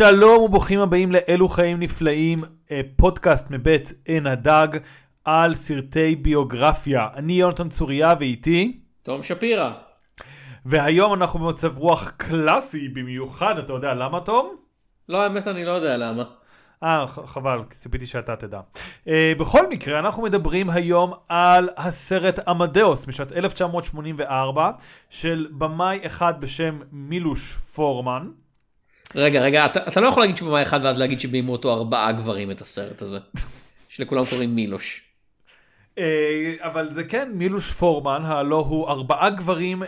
שלום 0.00 0.42
וברוכים 0.42 0.80
הבאים 0.80 1.12
לאלו 1.12 1.48
חיים 1.48 1.80
נפלאים, 1.80 2.44
אה, 2.70 2.80
פודקאסט 2.96 3.50
מבית 3.50 3.92
עין 4.04 4.26
הדג 4.26 4.68
על 5.24 5.54
סרטי 5.54 6.16
ביוגרפיה. 6.16 7.08
אני 7.14 7.32
יונתן 7.32 7.68
צוריה 7.68 8.14
ואיתי, 8.18 8.80
תום 9.02 9.22
שפירא. 9.22 9.72
והיום 10.66 11.14
אנחנו 11.14 11.38
במצב 11.38 11.78
רוח 11.78 12.10
קלאסי 12.16 12.88
במיוחד, 12.88 13.58
אתה 13.58 13.72
יודע 13.72 13.94
למה 13.94 14.20
תום? 14.20 14.56
לא, 15.08 15.22
האמת 15.22 15.48
אני 15.48 15.64
לא 15.64 15.70
יודע 15.70 15.96
למה. 15.96 16.24
אה, 16.82 17.06
חבל, 17.06 17.62
ציפיתי 17.70 18.06
שאתה 18.06 18.36
תדע. 18.36 18.60
Uh, 19.04 19.10
בכל 19.38 19.70
מקרה, 19.70 19.98
אנחנו 19.98 20.22
מדברים 20.22 20.70
היום 20.70 21.12
על 21.28 21.68
הסרט 21.76 22.48
עמדאוס 22.48 23.06
משנת 23.06 23.32
1984, 23.32 24.70
של 25.10 25.48
במאי 25.50 25.98
אחד 26.06 26.40
בשם 26.40 26.78
מילוש 26.92 27.54
פורמן. 27.54 28.30
רגע, 29.14 29.40
רגע, 29.40 29.66
אתה, 29.66 29.80
אתה 29.88 30.00
לא 30.00 30.08
יכול 30.08 30.22
להגיד 30.22 30.36
שבמה 30.36 30.62
אחד 30.62 30.80
ואז 30.84 30.98
להגיד 30.98 31.20
שביימו 31.20 31.52
אותו 31.52 31.72
ארבעה 31.72 32.12
גברים 32.12 32.50
את 32.50 32.60
הסרט 32.60 33.02
הזה. 33.02 33.18
שלכולם 33.88 34.24
קוראים 34.24 34.54
מילוש. 34.54 35.02
Uh, 35.96 36.00
אבל 36.60 36.88
זה 36.88 37.04
כן, 37.04 37.30
מילוש 37.34 37.72
פורמן, 37.72 38.22
הלא 38.24 38.64
הוא 38.68 38.88
ארבעה 38.88 39.30
גברים 39.30 39.82
uh, 39.82 39.86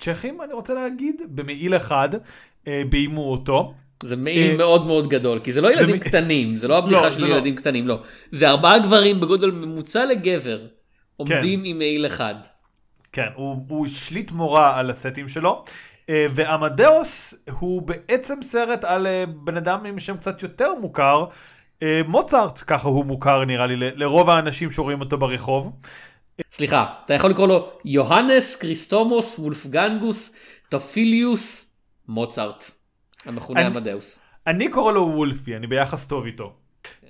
צ'כים, 0.00 0.42
אני 0.42 0.52
רוצה 0.52 0.74
להגיד, 0.74 1.22
במעיל 1.28 1.76
אחד, 1.76 2.08
uh, 2.14 2.68
ביימו 2.90 3.32
אותו. 3.32 3.74
זה 4.02 4.16
מעיל 4.16 4.50
אה, 4.50 4.56
מאוד 4.56 4.86
מאוד 4.86 5.08
גדול, 5.08 5.40
כי 5.40 5.52
זה 5.52 5.60
לא 5.60 5.72
ילדים 5.72 5.98
קטנים, 6.08 6.56
זה 6.56 6.68
לא 6.68 6.74
לא, 6.74 6.78
הבדיחה 6.78 7.10
של 7.10 7.24
לא. 7.24 7.26
ילדים 7.26 7.56
קטנים, 7.56 7.88
לא. 7.88 8.02
זה 8.30 8.48
ארבעה 8.48 8.78
גברים 8.78 9.20
בגודל 9.20 9.50
ממוצע 9.50 10.06
לגבר, 10.06 10.66
עומדים 11.16 11.64
עם 11.64 11.78
מעיל 11.78 12.06
אחד. 12.06 12.34
כן, 13.12 13.26
הוא, 13.34 13.56
הוא 13.68 13.86
השליט 13.86 14.32
מורא 14.32 14.78
על 14.78 14.90
הסטים 14.90 15.28
שלו. 15.28 15.64
אה, 16.10 16.26
ואמדאוס 16.34 17.34
הוא 17.50 17.82
בעצם 17.82 18.42
סרט 18.42 18.84
על 18.84 19.06
אה, 19.06 19.24
בן 19.26 19.56
אדם 19.56 19.86
עם 19.86 19.98
שם 19.98 20.16
קצת 20.16 20.42
יותר 20.42 20.74
מוכר, 20.80 21.24
אה, 21.82 22.00
מוצרט, 22.08 22.62
ככה 22.66 22.88
הוא 22.88 23.04
מוכר 23.04 23.44
נראה 23.44 23.66
לי 23.66 23.76
לרוב 23.76 24.30
האנשים 24.30 24.70
שרואים 24.70 25.00
אותו 25.00 25.18
ברחוב. 25.18 25.72
סליחה, 26.52 26.86
אתה 27.04 27.14
יכול 27.14 27.30
לקרוא 27.30 27.48
לו 27.48 27.68
יוהנס 27.84 28.56
כריסוסטומוס 28.56 29.38
וולפגנגוס 29.38 30.32
תיאופילוס 30.68 31.66
מוצרט, 32.08 32.70
המכונה 33.24 33.66
אמדאוס. 33.66 34.18
אני 34.46 34.68
קורא 34.68 34.92
לו 34.92 35.02
וולפי, 35.02 35.56
אני 35.56 35.66
ביחס 35.66 36.06
טוב 36.06 36.24
איתו. 36.24 36.52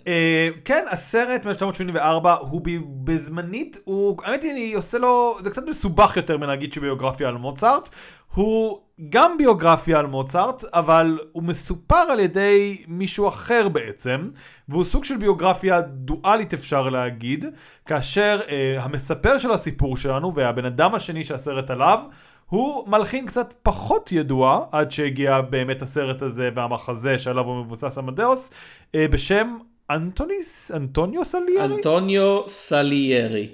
אה, 0.06 0.48
כן, 0.64 0.84
הסרט 0.90 1.46
מ-1984 1.46 2.28
הוא 2.28 2.60
בזמנית, 3.04 3.78
הוא, 3.84 4.16
האמת 4.24 4.42
היא, 4.42 4.52
אני 4.52 4.74
עושה 4.74 4.98
לו, 4.98 5.38
זה 5.42 5.50
קצת 5.50 5.62
מסובך 5.68 6.16
יותר 6.16 6.38
מלהגיד 6.38 6.72
שביוגרפיה 6.72 7.28
על 7.28 7.36
מוצרט. 7.36 7.88
הוא 8.34 8.80
גם 9.08 9.38
ביוגרפיה 9.38 9.98
על 9.98 10.06
מוצרט, 10.06 10.64
אבל 10.72 11.18
הוא 11.32 11.42
מסופר 11.42 11.96
על 11.96 12.20
ידי 12.20 12.82
מישהו 12.88 13.28
אחר 13.28 13.68
בעצם, 13.68 14.28
והוא 14.68 14.84
סוג 14.84 15.04
של 15.04 15.16
ביוגרפיה 15.16 15.80
דואלית 15.80 16.54
אפשר 16.54 16.88
להגיד, 16.88 17.44
כאשר 17.86 18.40
אה, 18.48 18.82
המספר 18.82 19.38
של 19.38 19.50
הסיפור 19.50 19.96
שלנו 19.96 20.34
והבן 20.34 20.64
אדם 20.64 20.94
השני 20.94 21.24
שהסרט 21.24 21.70
עליו, 21.70 22.00
הוא 22.46 22.88
מלחין 22.88 23.26
קצת 23.26 23.54
פחות 23.62 24.12
ידוע, 24.12 24.66
עד 24.72 24.90
שהגיע 24.90 25.40
באמת 25.40 25.82
הסרט 25.82 26.22
הזה 26.22 26.50
והמחזה 26.54 27.18
שעליו 27.18 27.44
הוא 27.44 27.64
מבוסס 27.64 27.98
עמדאוס, 27.98 28.50
אה, 28.94 29.08
בשם 29.08 29.56
אנטוניס, 29.90 30.70
אנטוניו 30.74 31.24
סליארי? 31.24 31.76
אנטוניו 31.76 32.48
סליירי, 32.48 33.48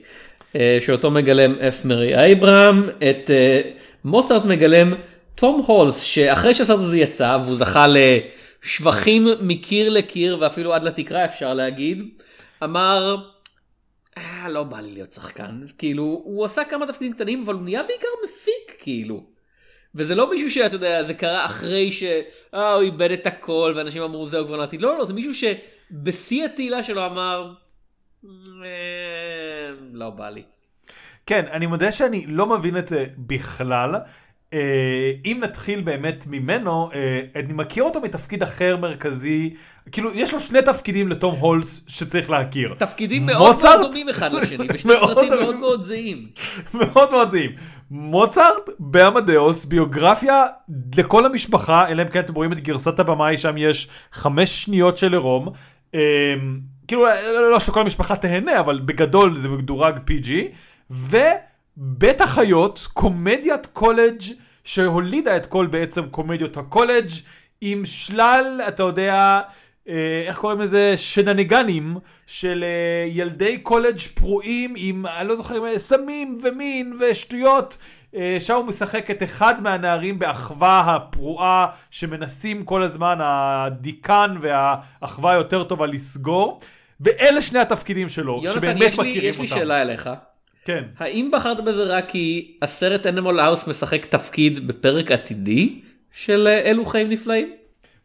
אה, 0.56 0.78
שאותו 0.80 1.10
מגלם 1.10 1.54
אף 1.54 1.84
מרי 1.84 2.14
אייברהם, 2.14 2.88
את 2.88 3.30
אה, 3.30 3.60
מוצרט 4.04 4.44
מגלם 4.44 4.94
תום 5.34 5.62
הולס, 5.66 6.00
שאחרי 6.00 6.54
שהסרט 6.54 6.78
הזה 6.80 6.96
יצא 6.96 7.38
והוא 7.44 7.56
זכה 7.56 7.86
לשבחים 7.88 9.26
מקיר 9.40 9.88
לקיר 9.88 10.38
ואפילו 10.40 10.74
עד 10.74 10.82
לתקרה 10.82 11.24
אפשר 11.24 11.54
להגיד, 11.54 12.02
אמר, 12.64 13.16
אה, 14.18 14.48
לא 14.48 14.62
בא 14.62 14.80
לי 14.80 14.92
להיות 14.92 15.10
שחקן, 15.10 15.60
כאילו, 15.78 16.02
הוא 16.24 16.44
עשה 16.44 16.64
כמה 16.64 16.86
תפקידים 16.86 17.12
קטנים 17.12 17.42
אבל 17.42 17.54
הוא 17.54 17.62
נהיה 17.62 17.82
בעיקר 17.82 18.08
מפיק 18.24 18.76
כאילו. 18.78 19.32
וזה 19.94 20.14
לא 20.14 20.30
מישהו 20.30 20.50
שאתה 20.50 20.76
יודע 20.76 21.02
זה 21.02 21.14
קרה 21.14 21.44
אחרי 21.44 21.92
שהוא 21.92 22.80
איבד 22.80 23.10
את 23.10 23.26
הכל 23.26 23.74
ואנשים 23.76 24.02
אמרו 24.02 24.26
זהו 24.26 24.46
כבר 24.46 24.56
נעתיד 24.56 24.82
לא 24.82 24.98
לא 24.98 25.04
זה 25.04 25.12
מישהו 25.12 25.32
שבשיא 25.34 26.44
התהילה 26.44 26.82
שלו 26.82 27.06
אמר 27.06 27.52
"אה, 28.24 28.30
לא 29.92 30.10
בא 30.10 30.28
לי. 30.28 30.42
כן, 31.26 31.44
אני 31.52 31.66
מודה 31.66 31.92
שאני 31.92 32.26
לא 32.26 32.46
מבין 32.46 32.76
את 32.76 32.88
זה 32.88 33.06
בכלל. 33.18 33.94
אה, 34.52 35.12
אם 35.24 35.38
נתחיל 35.40 35.80
באמת 35.80 36.24
ממנו, 36.28 36.90
אה, 36.94 37.20
אני 37.36 37.52
מכיר 37.52 37.84
אותו 37.84 38.00
מתפקיד 38.00 38.42
אחר 38.42 38.76
מרכזי, 38.76 39.54
כאילו 39.92 40.14
יש 40.14 40.32
לו 40.34 40.40
שני 40.40 40.62
תפקידים 40.62 41.08
לתום 41.08 41.34
הולס 41.34 41.84
שצריך 41.86 42.30
להכיר. 42.30 42.74
תפקידים 42.78 43.26
מאוד? 43.26 43.56
מאוד 43.62 43.80
דומים 43.80 44.08
אחד 44.08 44.32
לשני 44.32 44.68
בשני 44.74 44.92
מאוד 44.92 45.14
סרטים. 45.14 45.40
מאוד 45.40 45.56
מאוד 45.56 45.82
זהים. 45.82 46.26
מאוד 46.74 47.10
מאוד 47.10 47.30
זהים. 47.30 47.50
מוצרט 47.90 48.68
בעמדאוס, 48.78 49.64
ביוגרפיה 49.64 50.44
לכל 50.96 51.26
המשפחה, 51.26 51.88
אלא 51.88 52.02
אם 52.02 52.08
כן 52.08 52.20
אתם 52.20 52.34
רואים 52.34 52.52
את 52.52 52.60
גרסת 52.60 53.00
הבמאי, 53.00 53.38
שם 53.38 53.54
יש 53.58 53.88
חמש 54.12 54.64
שניות 54.64 54.96
של 54.96 55.12
עירום. 55.12 55.48
אה, 55.94 56.34
כאילו, 56.88 57.04
לא 57.34 57.50
לא 57.50 57.60
שכל 57.60 57.80
המשפחה 57.80 58.16
תהנה, 58.16 58.60
אבל 58.60 58.80
בגדול 58.84 59.36
זה 59.36 59.48
מדורג 59.48 59.96
PG. 59.96 60.30
ובית 61.76 62.20
החיות, 62.20 62.88
קומדיית 62.92 63.66
קולג' 63.66 64.20
שהולידה 64.64 65.36
את 65.36 65.46
כל 65.46 65.66
בעצם 65.66 66.06
קומדיות 66.10 66.56
הקולג' 66.56 67.08
עם 67.60 67.84
שלל, 67.84 68.60
אתה 68.68 68.82
יודע, 68.82 69.40
אה, 69.88 70.24
איך 70.26 70.38
קוראים 70.38 70.60
לזה? 70.60 70.94
shenanigans 70.96 71.96
של 72.26 72.64
אה, 72.66 73.06
ילדי 73.08 73.58
קולג' 73.58 73.98
פרועים 74.14 74.74
עם, 74.76 75.06
אני 75.06 75.28
לא 75.28 75.36
זוכר, 75.36 75.78
סמים 75.78 76.38
ומין 76.44 76.96
ושטויות. 77.00 77.78
אה, 78.16 78.36
שם 78.40 78.54
הוא 78.54 78.64
משחק 78.64 79.10
את 79.10 79.22
אחד 79.22 79.62
מהנערים 79.62 80.18
באחווה 80.18 80.80
הפרועה 80.80 81.66
שמנסים 81.90 82.64
כל 82.64 82.82
הזמן 82.82 83.18
הדיקן 83.20 84.34
והאחווה 84.40 85.32
היותר 85.32 85.64
טובה 85.64 85.86
לסגור. 85.86 86.60
ואלה 87.00 87.42
שני 87.42 87.58
התפקידים 87.58 88.08
שלו, 88.08 88.32
יונתן 88.42 88.52
שבאמת 88.52 88.80
יש 88.82 88.98
לי- 89.00 89.10
מכירים 89.10 89.30
יש 89.30 89.38
לי 89.38 89.44
אותם. 89.44 89.56
שאלה 89.56 89.82
אליך. 89.82 90.10
כן. 90.64 90.84
האם 90.98 91.30
בחרת 91.32 91.64
בזה 91.64 91.82
רק 91.82 92.08
כי 92.08 92.58
הסרט 92.62 93.06
Animal 93.06 93.40
House 93.40 93.66
משחק 93.66 94.04
תפקיד 94.04 94.66
בפרק 94.66 95.10
עתידי 95.10 95.80
של 96.12 96.46
אה, 96.46 96.70
אלו 96.70 96.86
חיים 96.86 97.08
נפלאים? 97.08 97.52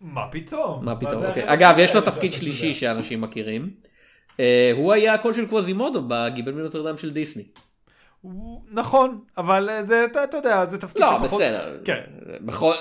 מה 0.02 0.22
פתאום? 0.32 0.86
מה 0.86 0.96
פתאום, 0.96 1.26
אוקיי. 1.26 1.44
אגב, 1.46 1.76
יש 1.78 1.96
לו 1.96 2.02
תפקיד 2.02 2.34
שלישי 2.34 2.66
יודע. 2.66 2.78
שאנשים 2.80 3.22
מכירים. 3.22 3.70
אה, 4.40 4.72
הוא 4.74 4.94
היה 4.94 5.14
הקול 5.14 5.34
של 5.34 5.48
קווזימודו 5.48 6.02
בגיבן 6.08 6.52
מנוטרדם 6.52 6.98
של 6.98 7.14
דיסני. 7.14 7.44
נכון, 8.72 9.20
אבל 9.38 9.70
אה, 9.70 9.84
זה, 9.84 10.06
אתה, 10.12 10.24
אתה 10.24 10.38
יודע, 10.38 10.66
זה 10.66 10.78
תפקיד 10.78 11.02
לא, 11.02 11.08
שפחות... 11.08 11.42
בסדר. 11.42 11.78
כן. 11.86 12.02
בכל... 12.42 12.74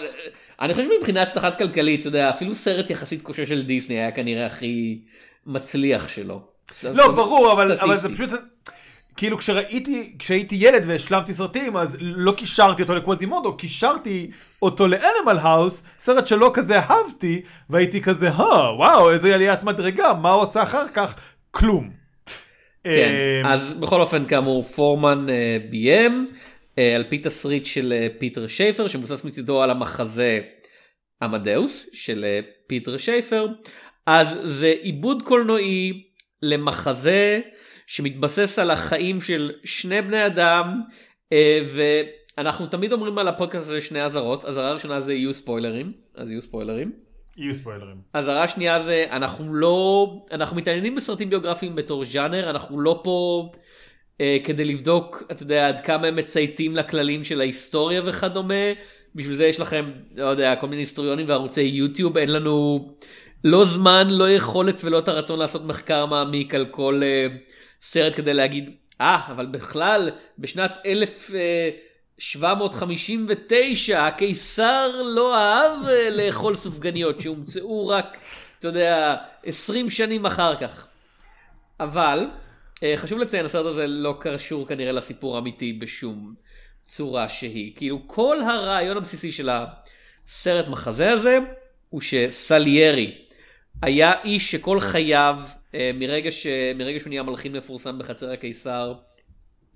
אני 0.60 0.74
חושב 0.74 0.88
מבחינה 0.98 1.22
הצלחת 1.22 1.58
כלכלית, 1.58 2.00
אתה 2.00 2.08
יודע, 2.08 2.30
אפילו 2.30 2.54
סרט 2.54 2.90
יחסית 2.90 3.22
כושל 3.22 3.46
של 3.46 3.62
דיסני 3.62 3.94
היה 3.94 4.12
כנראה 4.12 4.46
הכי 4.46 5.00
מצליח 5.46 6.08
שלו. 6.08 6.40
לא, 6.84 7.12
ברור, 7.12 7.52
אבל, 7.52 7.72
אבל 7.72 7.96
זה. 7.96 8.08
פשוט... 8.08 8.30
כאילו 9.16 9.38
כשראיתי, 9.38 10.14
כשהייתי 10.18 10.56
ילד 10.58 10.82
והשלמתי 10.86 11.32
סרטים, 11.32 11.76
אז 11.76 11.96
לא 12.00 12.32
קישרתי 12.32 12.82
אותו 12.82 12.94
לקווזימודו, 12.94 13.56
קישרתי 13.56 14.30
אותו 14.62 14.86
ל 14.86 14.94
Animal 14.94 15.38
House, 15.40 15.82
סרט 15.98 16.26
שלא 16.26 16.50
כזה 16.54 16.78
אהבתי, 16.78 17.42
והייתי 17.70 18.02
כזה, 18.02 18.28
אה, 18.28 18.76
וואו, 18.76 19.12
איזה 19.12 19.34
עליית 19.34 19.62
מדרגה, 19.62 20.12
מה 20.14 20.30
הוא 20.30 20.42
עושה 20.42 20.62
אחר 20.62 20.88
כך? 20.94 21.14
כלום. 21.50 21.90
כן, 22.84 23.12
אה, 23.44 23.52
אז 23.52 23.74
בכל 23.74 24.00
אופן 24.00 24.26
כאמור 24.26 24.62
פורמן 24.62 25.26
אה, 25.28 25.58
ביים 25.70 26.30
אה, 26.78 26.96
על 26.96 27.04
פי 27.08 27.18
תסריט 27.18 27.66
של 27.66 27.92
אה, 27.92 28.08
פיטר 28.18 28.46
שאפר 28.46 28.88
שמבוסס 28.88 29.24
מצידו 29.24 29.62
על 29.62 29.70
המחזה 29.70 30.40
עמדאוס 31.22 31.86
של 31.92 32.24
פיטר 32.66 32.96
שייפר 32.96 33.46
אז 34.06 34.38
זה 34.42 34.74
עיבוד 34.80 35.22
קולנועי 35.22 36.02
למחזה 36.42 37.40
שמתבסס 37.86 38.58
על 38.58 38.70
החיים 38.70 39.20
של 39.20 39.52
שני 39.64 40.02
בני 40.02 40.26
אדם 40.26 40.80
אה, 41.32 41.60
ואנחנו 42.36 42.66
תמיד 42.66 42.92
אומרים 42.92 43.18
על 43.18 43.28
הפודקאסט 43.28 43.68
הזה 43.68 43.80
שני 43.80 44.02
אזהרות. 44.02 44.44
אזהרה 44.44 44.72
ראשונה 44.72 45.00
זה 45.00 45.14
יהיו 45.14 45.34
ספוילרים. 45.34 45.92
אז 46.14 46.30
יהיו 46.30 46.42
ספוילרים. 46.42 46.92
יהיו 47.36 47.54
ספוילרים. 47.54 47.96
אזהרה 48.12 48.48
שנייה 48.48 48.80
זה 48.80 49.04
אנחנו 49.10 49.54
לא 49.54 50.08
אנחנו 50.32 50.56
מתעניינים 50.56 50.94
בסרטים 50.94 51.30
ביוגרפיים 51.30 51.74
בתור 51.74 52.04
ז'אנר. 52.04 52.50
אנחנו 52.50 52.80
לא 52.80 53.00
פה 53.04 53.50
אה, 54.20 54.36
כדי 54.44 54.64
לבדוק 54.64 55.22
אתה 55.30 55.42
יודע 55.42 55.68
עד 55.68 55.80
כמה 55.80 56.06
הם 56.06 56.16
מצייתים 56.16 56.76
לכללים 56.76 57.24
של 57.24 57.40
ההיסטוריה 57.40 58.02
וכדומה. 58.06 58.54
בשביל 59.14 59.36
זה 59.36 59.46
יש 59.46 59.60
לכם 59.60 59.90
לא 60.16 60.24
יודע 60.24 60.56
כל 60.56 60.66
מיני 60.66 60.82
היסטוריונים 60.82 61.28
וערוצי 61.28 61.62
יוטיוב. 61.62 62.16
אין 62.16 62.32
לנו 62.32 62.88
לא 63.44 63.64
זמן 63.64 64.06
לא 64.10 64.30
יכולת 64.30 64.84
ולא 64.84 64.98
את 64.98 65.08
הרצון 65.08 65.38
לעשות 65.38 65.64
מחקר 65.64 66.06
מעמיק 66.06 66.54
על 66.54 66.66
כל 66.70 67.00
אה, 67.04 67.26
סרט 67.80 68.16
כדי 68.16 68.34
להגיד 68.34 68.70
אה 69.00 69.26
אבל 69.30 69.46
בכלל 69.46 70.10
בשנת 70.38 70.78
אלף. 70.86 71.30
אה, 71.34 71.70
759, 72.18 74.06
הקיסר 74.06 75.02
לא 75.04 75.36
אהב 75.36 75.86
אה, 75.88 76.10
לאכול 76.10 76.54
סופגניות 76.54 77.20
שהומצאו 77.20 77.88
רק, 77.88 78.16
אתה 78.58 78.68
יודע, 78.68 79.16
20 79.44 79.90
שנים 79.90 80.26
אחר 80.26 80.56
כך. 80.56 80.86
אבל, 81.80 82.26
אה, 82.82 82.94
חשוב 82.96 83.18
לציין, 83.18 83.44
הסרט 83.44 83.66
הזה 83.66 83.86
לא 83.86 84.14
קשור 84.20 84.68
כנראה 84.68 84.92
לסיפור 84.92 85.36
האמיתי 85.36 85.72
בשום 85.72 86.34
צורה 86.82 87.28
שהיא. 87.28 87.76
כאילו, 87.76 88.02
כל 88.06 88.40
הרעיון 88.40 88.96
הבסיסי 88.96 89.32
של 89.32 89.50
הסרט 90.28 90.68
מחזה 90.68 91.12
הזה, 91.12 91.38
הוא 91.88 92.00
שסליירי 92.00 93.18
היה 93.82 94.22
איש 94.24 94.50
שכל 94.50 94.80
חייו, 94.80 95.38
מרגע, 95.74 96.30
ש... 96.30 96.46
מרגע 96.74 97.00
שהוא 97.00 97.08
נהיה 97.08 97.22
מלחין 97.22 97.52
מפורסם 97.52 97.98
בחצר 97.98 98.30
הקיסר, 98.30 98.94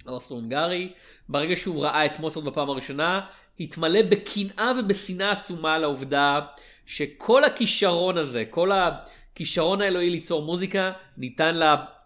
האוסטרו-הונגרי, 0.06 0.92
ברגע 1.28 1.56
שהוא 1.56 1.84
ראה 1.84 2.06
את 2.06 2.20
מוצרט 2.20 2.44
בפעם 2.44 2.70
הראשונה, 2.70 3.20
התמלא 3.60 4.02
בקנאה 4.02 4.72
ובשנאה 4.78 5.32
עצומה 5.32 5.78
לעובדה 5.78 6.40
שכל 6.86 7.44
הכישרון 7.44 8.18
הזה, 8.18 8.44
כל 8.50 8.70
הכישרון 8.72 9.80
האלוהי 9.80 10.10
ליצור 10.10 10.42
מוזיקה, 10.42 10.92
ניתן 11.16 11.60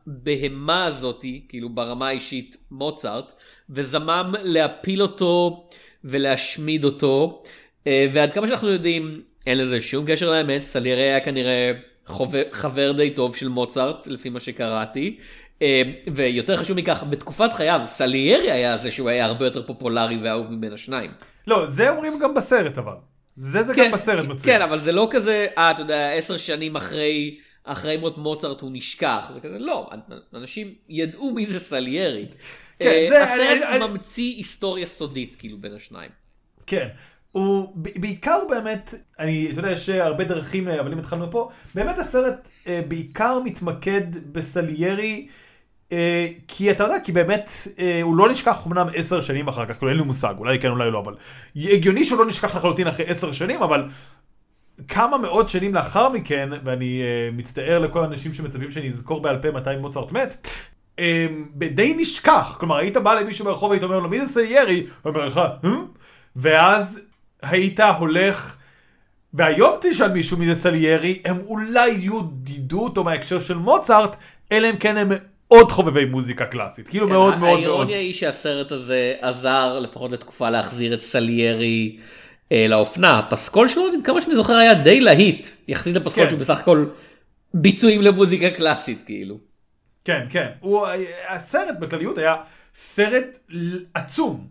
לבהמה 0.06 0.84
הזאתי, 0.84 1.44
כאילו 1.48 1.68
ברמה 1.68 2.08
האישית 2.08 2.56
מוצרט, 2.70 3.32
וזמם 3.70 4.34
להפיל 4.42 5.02
אותו 5.02 5.68
ולהשמיד 6.04 6.84
אותו. 6.84 7.42
אה, 7.86 8.06
ועד 8.12 8.32
כמה 8.32 8.48
שאנחנו 8.48 8.68
יודעים, 8.68 9.22
אין 9.46 9.58
לזה 9.58 9.80
שום 9.80 10.04
קשר 10.06 10.30
לאמת, 10.30 10.60
סליירי 10.60 11.02
היה 11.02 11.20
כנראה 11.20 11.72
חבר, 12.06 12.42
חבר 12.52 12.92
די 12.92 13.10
טוב 13.10 13.36
של 13.36 13.48
מוצרט, 13.48 14.06
לפי 14.06 14.28
מה 14.30 14.40
שקראתי. 14.40 15.16
אה, 15.62 15.82
ויותר 16.14 16.56
חשוב 16.56 16.76
מכך, 16.76 17.02
בתקופת 17.10 17.52
חייו, 17.52 17.80
סליירי 17.86 18.50
היה 18.50 18.76
זה 18.76 18.90
שהוא 18.90 19.08
היה 19.08 19.26
הרבה 19.26 19.44
יותר 19.44 19.66
פופולרי 19.66 20.18
ואהוב 20.24 20.52
מבין 20.52 20.72
השניים. 20.72 21.10
לא, 21.46 21.66
זה 21.66 21.90
אומרים 21.90 22.18
גם 22.18 22.34
בסרט 22.34 22.78
אבל. 22.78 22.92
זה 23.36 23.62
זה 23.62 23.74
כן, 23.74 23.84
גם 23.84 23.92
בסרט 23.92 24.24
מצוין. 24.24 24.56
כן, 24.58 24.62
אבל 24.62 24.78
זה 24.78 24.92
לא 24.92 25.08
כזה, 25.10 25.46
אה, 25.58 25.70
אתה 25.70 25.82
יודע, 25.82 26.10
עשר 26.12 26.36
שנים 26.36 26.76
אחרי, 26.76 27.36
אחרי 27.64 27.96
מות 27.96 28.18
מוצרט 28.18 28.60
הוא 28.60 28.70
נשכח. 28.72 29.30
זה 29.34 29.40
כזה, 29.40 29.58
לא, 29.58 29.90
אנשים 30.34 30.74
ידעו 30.88 31.30
מי 31.34 31.46
זה 31.46 31.60
סליירי. 31.60 32.26
כן, 32.78 32.88
אה, 32.88 33.06
זה- 33.08 33.22
הסרט 33.22 33.40
אני- 33.40 33.76
אני- 33.76 33.86
ממציא 33.86 34.34
היסטוריה 34.36 34.86
סודית, 34.86 35.36
כאילו, 35.38 35.56
בין 35.56 35.74
השניים. 35.74 36.10
כן. 36.66 36.88
הוא 37.34 37.72
בעיקר 37.76 38.38
באמת, 38.50 38.94
אני, 39.18 39.48
אתה 39.50 39.58
יודע, 39.58 39.70
יש 39.70 39.88
הרבה 39.88 40.24
דרכים, 40.24 40.68
אה, 40.68 40.80
אבל 40.80 40.92
אם 40.92 40.98
התחלנו 40.98 41.30
פה, 41.30 41.48
באמת 41.74 41.98
הסרט 41.98 42.48
אה, 42.66 42.80
בעיקר 42.88 43.38
מתמקד 43.44 44.32
בסליירי, 44.32 45.28
אה, 45.92 46.28
כי 46.48 46.70
אתה 46.70 46.84
יודע, 46.84 46.96
כי 47.04 47.12
באמת, 47.12 47.50
אה, 47.78 48.02
הוא 48.02 48.16
לא 48.16 48.32
נשכח 48.32 48.66
אמנם 48.66 48.86
עשר 48.94 49.20
שנים 49.20 49.48
אחר 49.48 49.66
כך, 49.66 49.78
כאילו 49.78 49.90
אין 49.90 49.98
לי 49.98 50.04
מושג, 50.04 50.34
אולי 50.38 50.58
כן, 50.60 50.68
אולי 50.68 50.90
לא, 50.90 51.00
אבל 51.00 51.14
הגיוני 51.56 52.04
שהוא 52.04 52.18
לא 52.18 52.26
נשכח 52.26 52.56
לחלוטין 52.56 52.86
אחרי 52.86 53.06
עשר 53.06 53.32
שנים, 53.32 53.62
אבל 53.62 53.88
כמה 54.88 55.18
מאות 55.18 55.48
שנים 55.48 55.74
לאחר 55.74 56.08
מכן, 56.08 56.48
ואני 56.64 57.02
אה, 57.02 57.30
מצטער 57.32 57.78
לכל 57.78 58.04
האנשים 58.04 58.34
שמצפים 58.34 58.72
שאני 58.72 58.88
אזכור 58.88 59.22
בעל 59.22 59.42
פה 59.42 59.50
מתי 59.50 59.70
מוצרט 59.80 60.12
מת, 60.12 60.48
אה, 60.98 61.26
די 61.56 61.94
נשכח, 61.98 62.56
כלומר 62.60 62.76
היית 62.76 62.96
בא 62.96 63.14
למישהו 63.14 63.44
ברחוב 63.44 63.70
והיית 63.70 63.82
אומר 63.82 63.98
לו 64.00 64.08
מי 64.08 64.20
זה 64.20 64.32
סליירי? 64.32 64.80
הוא 65.02 65.12
אומר 65.12 65.26
לך, 65.26 65.40
"אה?" 65.64 65.70
ואז 66.36 67.00
היית 67.50 67.80
הולך, 67.80 68.56
והיום 69.34 69.76
תשאל 69.80 70.12
מישהו 70.12 70.36
מי 70.36 70.46
זה 70.46 70.54
סליירי, 70.54 71.22
הם 71.24 71.38
אולי 71.46 71.88
יהיו- 71.90 72.20
ידעו 72.48 72.84
אותו 72.84 73.04
מההקשר 73.04 73.40
של 73.40 73.54
מוצרט, 73.54 74.16
אלא 74.52 74.70
אם 74.70 74.76
כן 74.76 74.96
הם 74.96 75.08
מאוד 75.50 75.72
חובבי 75.72 76.04
מוזיקה 76.04 76.44
קלאסית, 76.46 76.88
כאילו 76.88 77.08
מאוד 77.08 77.28
מאוד 77.28 77.38
מאוד. 77.40 77.58
האירוניה 77.58 77.98
היא 77.98 78.14
שהסרט 78.14 78.72
הזה 78.72 79.14
עזר 79.20 79.78
לפחות 79.78 80.10
לתקופה 80.10 80.50
להחזיר 80.50 80.94
את 80.94 81.00
סליירי 81.00 81.96
אה, 82.52 82.66
לאופנה. 82.68 83.18
הפסקול 83.18 83.68
שלו, 83.68 83.82
כמה 84.04 84.20
שאני 84.20 84.34
זוכר, 84.34 84.52
היה 84.56 84.74
די 84.74 85.00
להיט, 85.00 85.46
יחסית 85.68 85.96
לפסקול 85.96 86.24
כן. 86.24 86.28
שהוא 86.30 86.40
בסך 86.40 86.58
הכל 86.60 86.86
ביצועים 87.54 88.02
למוזיקה 88.02 88.50
קלאסית, 88.50 89.02
כאילו. 89.06 89.38
כן, 90.04 90.26
כן. 90.30 90.48
הוא, 90.60 90.86
הסרט 91.28 91.78
בכלליות 91.80 92.18
היה 92.18 92.34
סרט 92.74 93.38
עצום. 93.94 94.46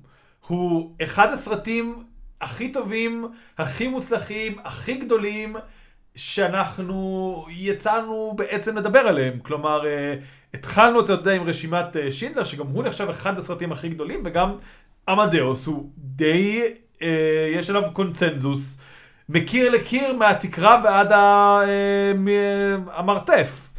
הוא 0.47 0.91
אחד 1.03 1.33
הסרטים 1.33 2.03
הכי 2.43 2.69
טובים, 2.71 3.27
הכי 3.57 3.87
מוצלחים, 3.87 4.55
הכי 4.63 4.93
גדולים, 4.93 5.55
שאנחנו 6.15 7.45
יצאנו 7.49 8.33
בעצם 8.37 8.77
לדבר 8.77 8.99
עליהם. 8.99 9.39
כלומר, 9.39 9.85
אה, 9.85 10.15
התחלנו 10.53 10.99
את 10.99 11.07
זה, 11.07 11.13
אתה 11.13 11.21
יודע, 11.21 11.31
עם 11.33 11.43
רשימת 11.43 11.97
אה, 11.97 12.11
שינדלר, 12.11 12.43
שגם 12.43 12.67
הוא 12.67 12.83
נחשב 12.83 13.09
אחד 13.09 13.37
הסרטים 13.37 13.71
הכי 13.71 13.89
גדולים, 13.89 14.21
וגם 14.25 14.55
עמדאוס 15.09 15.65
הוא 15.65 15.89
די, 15.97 16.61
אה, 17.01 17.47
יש 17.55 17.69
עליו 17.69 17.83
קונצנזוס, 17.93 18.77
מקיר 19.29 19.71
לקיר 19.71 20.13
מהתקרה 20.13 20.81
ועד 20.83 21.11
ה, 21.11 21.17
אה, 21.67 22.13
מ- 22.15 22.89
המרתף. 22.93 23.69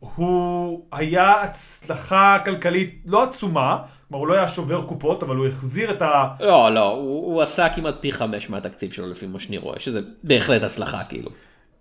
הוא 0.00 0.86
היה 0.92 1.42
הצלחה 1.42 2.38
כלכלית 2.44 3.02
לא 3.06 3.22
עצומה, 3.22 3.78
כלומר 4.10 4.24
הוא 4.24 4.28
לא 4.28 4.34
היה 4.34 4.48
שובר 4.48 4.82
קופות, 4.82 5.22
אבל 5.22 5.36
הוא 5.36 5.46
החזיר 5.46 5.90
את 5.90 6.02
ה... 6.02 6.24
לא, 6.40 6.74
לא, 6.74 6.92
הוא, 6.92 7.34
הוא 7.34 7.42
עשה 7.42 7.68
כמעט 7.68 7.94
פי 8.00 8.12
חמש 8.12 8.50
מהתקציב 8.50 8.92
שלו 8.92 9.10
לפי 9.10 9.26
מה 9.26 9.38
שאני 9.38 9.58
רואה, 9.58 9.78
שזה 9.78 10.00
בהחלט 10.24 10.62
הצלחה, 10.62 11.04
כאילו. 11.04 11.30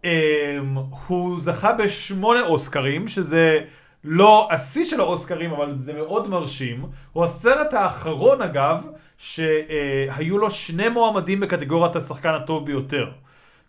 אמ, 0.03 0.09
הוא 1.07 1.41
זכה 1.41 1.73
בשמונה 1.73 2.41
אוסקרים, 2.41 3.07
שזה 3.07 3.59
לא 4.03 4.47
השיא 4.51 4.85
של 4.85 4.99
האוסקרים, 4.99 5.51
אבל 5.51 5.73
זה 5.73 5.93
מאוד 5.93 6.27
מרשים. 6.27 6.85
הוא 7.13 7.23
הסרט 7.23 7.73
האחרון, 7.73 8.41
אגב, 8.41 8.85
שהיו 9.17 10.37
לו 10.37 10.51
שני 10.51 10.89
מועמדים 10.89 11.39
בקטגוריית 11.39 11.95
השחקן 11.95 12.33
הטוב 12.33 12.65
ביותר. 12.65 13.11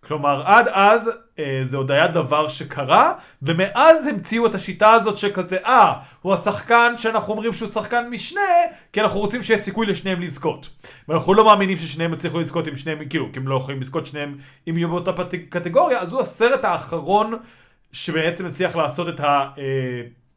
כלומר, 0.00 0.42
עד 0.47 0.69
אז 0.73 1.11
אה, 1.38 1.61
זה 1.64 1.76
עוד 1.76 1.90
היה 1.90 2.07
דבר 2.09 2.49
שקרה, 2.49 3.12
ומאז 3.42 4.07
המציאו 4.07 4.47
את 4.47 4.54
השיטה 4.54 4.92
הזאת 4.92 5.19
שכזה, 5.19 5.57
אה, 5.66 5.92
הוא 6.23 6.35
השחקן 6.35 6.92
שאנחנו 6.97 7.33
אומרים 7.33 7.52
שהוא 7.52 7.69
שחקן 7.69 8.09
משנה, 8.11 8.40
כי 8.92 9.00
אנחנו 9.00 9.21
רוצים 9.21 9.42
שיהיה 9.42 9.59
סיכוי 9.59 9.87
לשניהם 9.87 10.21
לזכות. 10.21 10.69
ואנחנו 11.09 11.35
לא 11.35 11.45
מאמינים 11.45 11.76
ששניהם 11.76 12.12
יצליחו 12.14 12.38
לזכות 12.40 12.66
עם 12.66 12.76
שניהם, 12.76 13.09
כאילו, 13.09 13.33
כי 13.33 13.38
הם 13.38 13.49
לא 13.49 13.57
יכולים 13.57 13.80
לזכות 13.80 14.07
שניהם 14.07 14.37
אם 14.69 14.78
יהיו 14.78 14.88
באותה 14.88 15.12
פט- 15.12 15.35
קטגוריה, 15.49 16.00
אז 16.00 16.12
הוא 16.12 16.21
הסרט 16.21 16.64
האחרון 16.64 17.33
שבעצם 17.92 18.47
הצליח 18.47 18.76
לעשות 18.76 19.09
את 19.09 19.21
ה... 19.21 19.26
אה, 19.59 19.62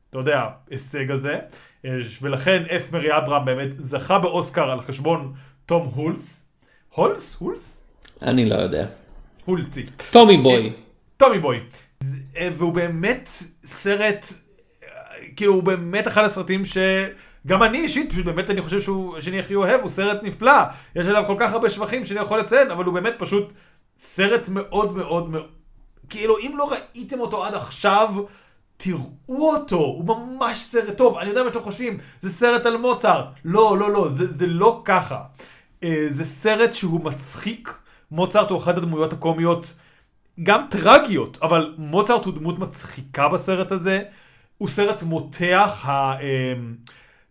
אתה 0.09 0.17
יודע, 0.17 0.41
הישג 0.69 1.11
הזה, 1.11 1.39
אה, 1.85 1.91
ולכן 2.21 2.63
אף 2.75 2.91
מרי 2.91 3.17
אברהם 3.17 3.45
באמת 3.45 3.67
זכה 3.77 4.19
באוסקר 4.19 4.71
על 4.71 4.79
חשבון 4.81 5.33
תום 5.65 5.89
הולס. 5.95 6.45
הולס? 6.89 7.35
הולס? 7.39 7.83
אני 8.21 8.49
לא 8.49 8.55
יודע. 8.55 9.02
הולצי. 9.45 9.85
טומי 10.11 10.37
בוי. 10.37 10.73
טומי 11.17 11.39
בוי. 11.39 11.59
אה, 12.37 12.49
והוא 12.57 12.73
באמת 12.73 13.29
סרט, 13.65 14.25
אה, 14.83 14.87
כאילו 15.35 15.53
הוא 15.53 15.63
באמת 15.63 16.07
אחד 16.07 16.23
הסרטים 16.23 16.61
שגם 16.65 17.63
אני 17.63 17.77
אישית, 17.77 18.11
פשוט 18.11 18.25
באמת 18.25 18.49
אני 18.49 18.61
חושב 18.61 18.81
שהוא, 18.81 19.19
שאני 19.19 19.39
הכי 19.39 19.55
אוהב, 19.55 19.81
הוא 19.81 19.89
סרט 19.89 20.23
נפלא. 20.23 20.63
יש 20.95 21.07
עליו 21.07 21.23
כל 21.27 21.35
כך 21.39 21.53
הרבה 21.53 21.69
שבחים 21.69 22.05
שאני 22.05 22.19
יכול 22.19 22.39
לציין, 22.39 22.71
אבל 22.71 22.85
הוא 22.85 22.93
באמת 22.93 23.13
פשוט 23.17 23.53
סרט 23.97 24.49
מאוד 24.49 24.97
מאוד 24.97 25.29
מאוד, 25.29 25.47
כאילו 26.09 26.37
אם 26.37 26.53
לא 26.57 26.71
ראיתם 26.71 27.19
אותו 27.19 27.45
עד 27.45 27.53
עכשיו, 27.53 28.13
תראו 28.77 29.09
אותו, 29.55 29.77
הוא 29.77 30.05
ממש 30.05 30.57
סרט 30.57 30.97
טוב. 30.97 31.17
אני 31.17 31.29
יודע 31.29 31.43
מה 31.43 31.49
אתם 31.49 31.59
חושבים, 31.61 31.97
זה 32.21 32.29
סרט 32.29 32.65
על 32.65 32.77
מוצרט. 32.77 33.25
לא, 33.45 33.77
לא, 33.77 33.91
לא, 33.91 34.09
זה, 34.09 34.27
זה 34.31 34.47
לא 34.47 34.81
ככה. 34.85 35.21
אה, 35.83 36.05
זה 36.09 36.25
סרט 36.25 36.73
שהוא 36.73 37.01
מצחיק. 37.03 37.82
מוצרט 38.13 38.49
הוא 38.49 38.57
אחת 38.59 38.77
הדמויות 38.77 39.13
הקומיות 39.13 39.73
גם 40.43 40.61
טרגיות, 40.69 41.37
אבל 41.41 41.73
מוצרט 41.77 42.25
הוא 42.25 42.33
דמות 42.33 42.59
מצחיקה 42.59 43.27
בסרט 43.27 43.71
הזה. 43.71 44.01
הוא 44.57 44.69
סרט 44.69 45.03
מותח 45.03 45.85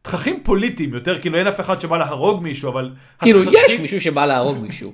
התככים 0.00 0.40
פוליטיים 0.42 0.94
יותר, 0.94 1.20
כאילו 1.20 1.38
אין 1.38 1.46
אף 1.46 1.60
אחד 1.60 1.80
שבא 1.80 1.98
להרוג 1.98 2.42
מישהו, 2.42 2.70
אבל... 2.70 2.90
כאילו, 3.20 3.42
התככים- 3.42 3.58
יש 3.66 3.80
מישהו 3.80 4.00
שבא 4.00 4.26
להרוג 4.26 4.58
מישהו. 4.58 4.92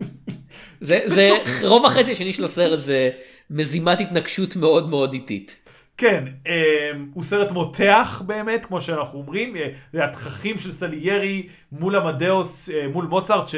זה, 0.80 1.00
זה, 1.07 1.30
רוב 1.62 1.87
החצי 1.87 2.12
השני 2.12 2.33
של 2.33 2.45
הסרט 2.45 2.80
זה 2.80 3.11
מזימת 3.50 4.00
התנגשות 4.00 4.57
מאוד 4.57 4.88
מאוד 4.88 5.12
איטית. 5.12 5.57
כן, 5.97 6.25
אה, 6.47 6.90
הוא 7.14 7.25
סרט 7.25 7.50
מותח 7.52 8.23
באמת, 8.26 8.66
כמו 8.66 8.80
שאנחנו 8.80 9.18
אומרים, 9.18 9.57
אה, 9.57 9.68
זה 9.92 10.04
התככים 10.04 10.59
של 10.59 10.73
סליירי 10.73 11.49
מול 11.73 11.97
עמדאוס, 11.97 12.71
אה, 12.71 12.88
מול 12.92 13.04
מוצרט, 13.04 13.49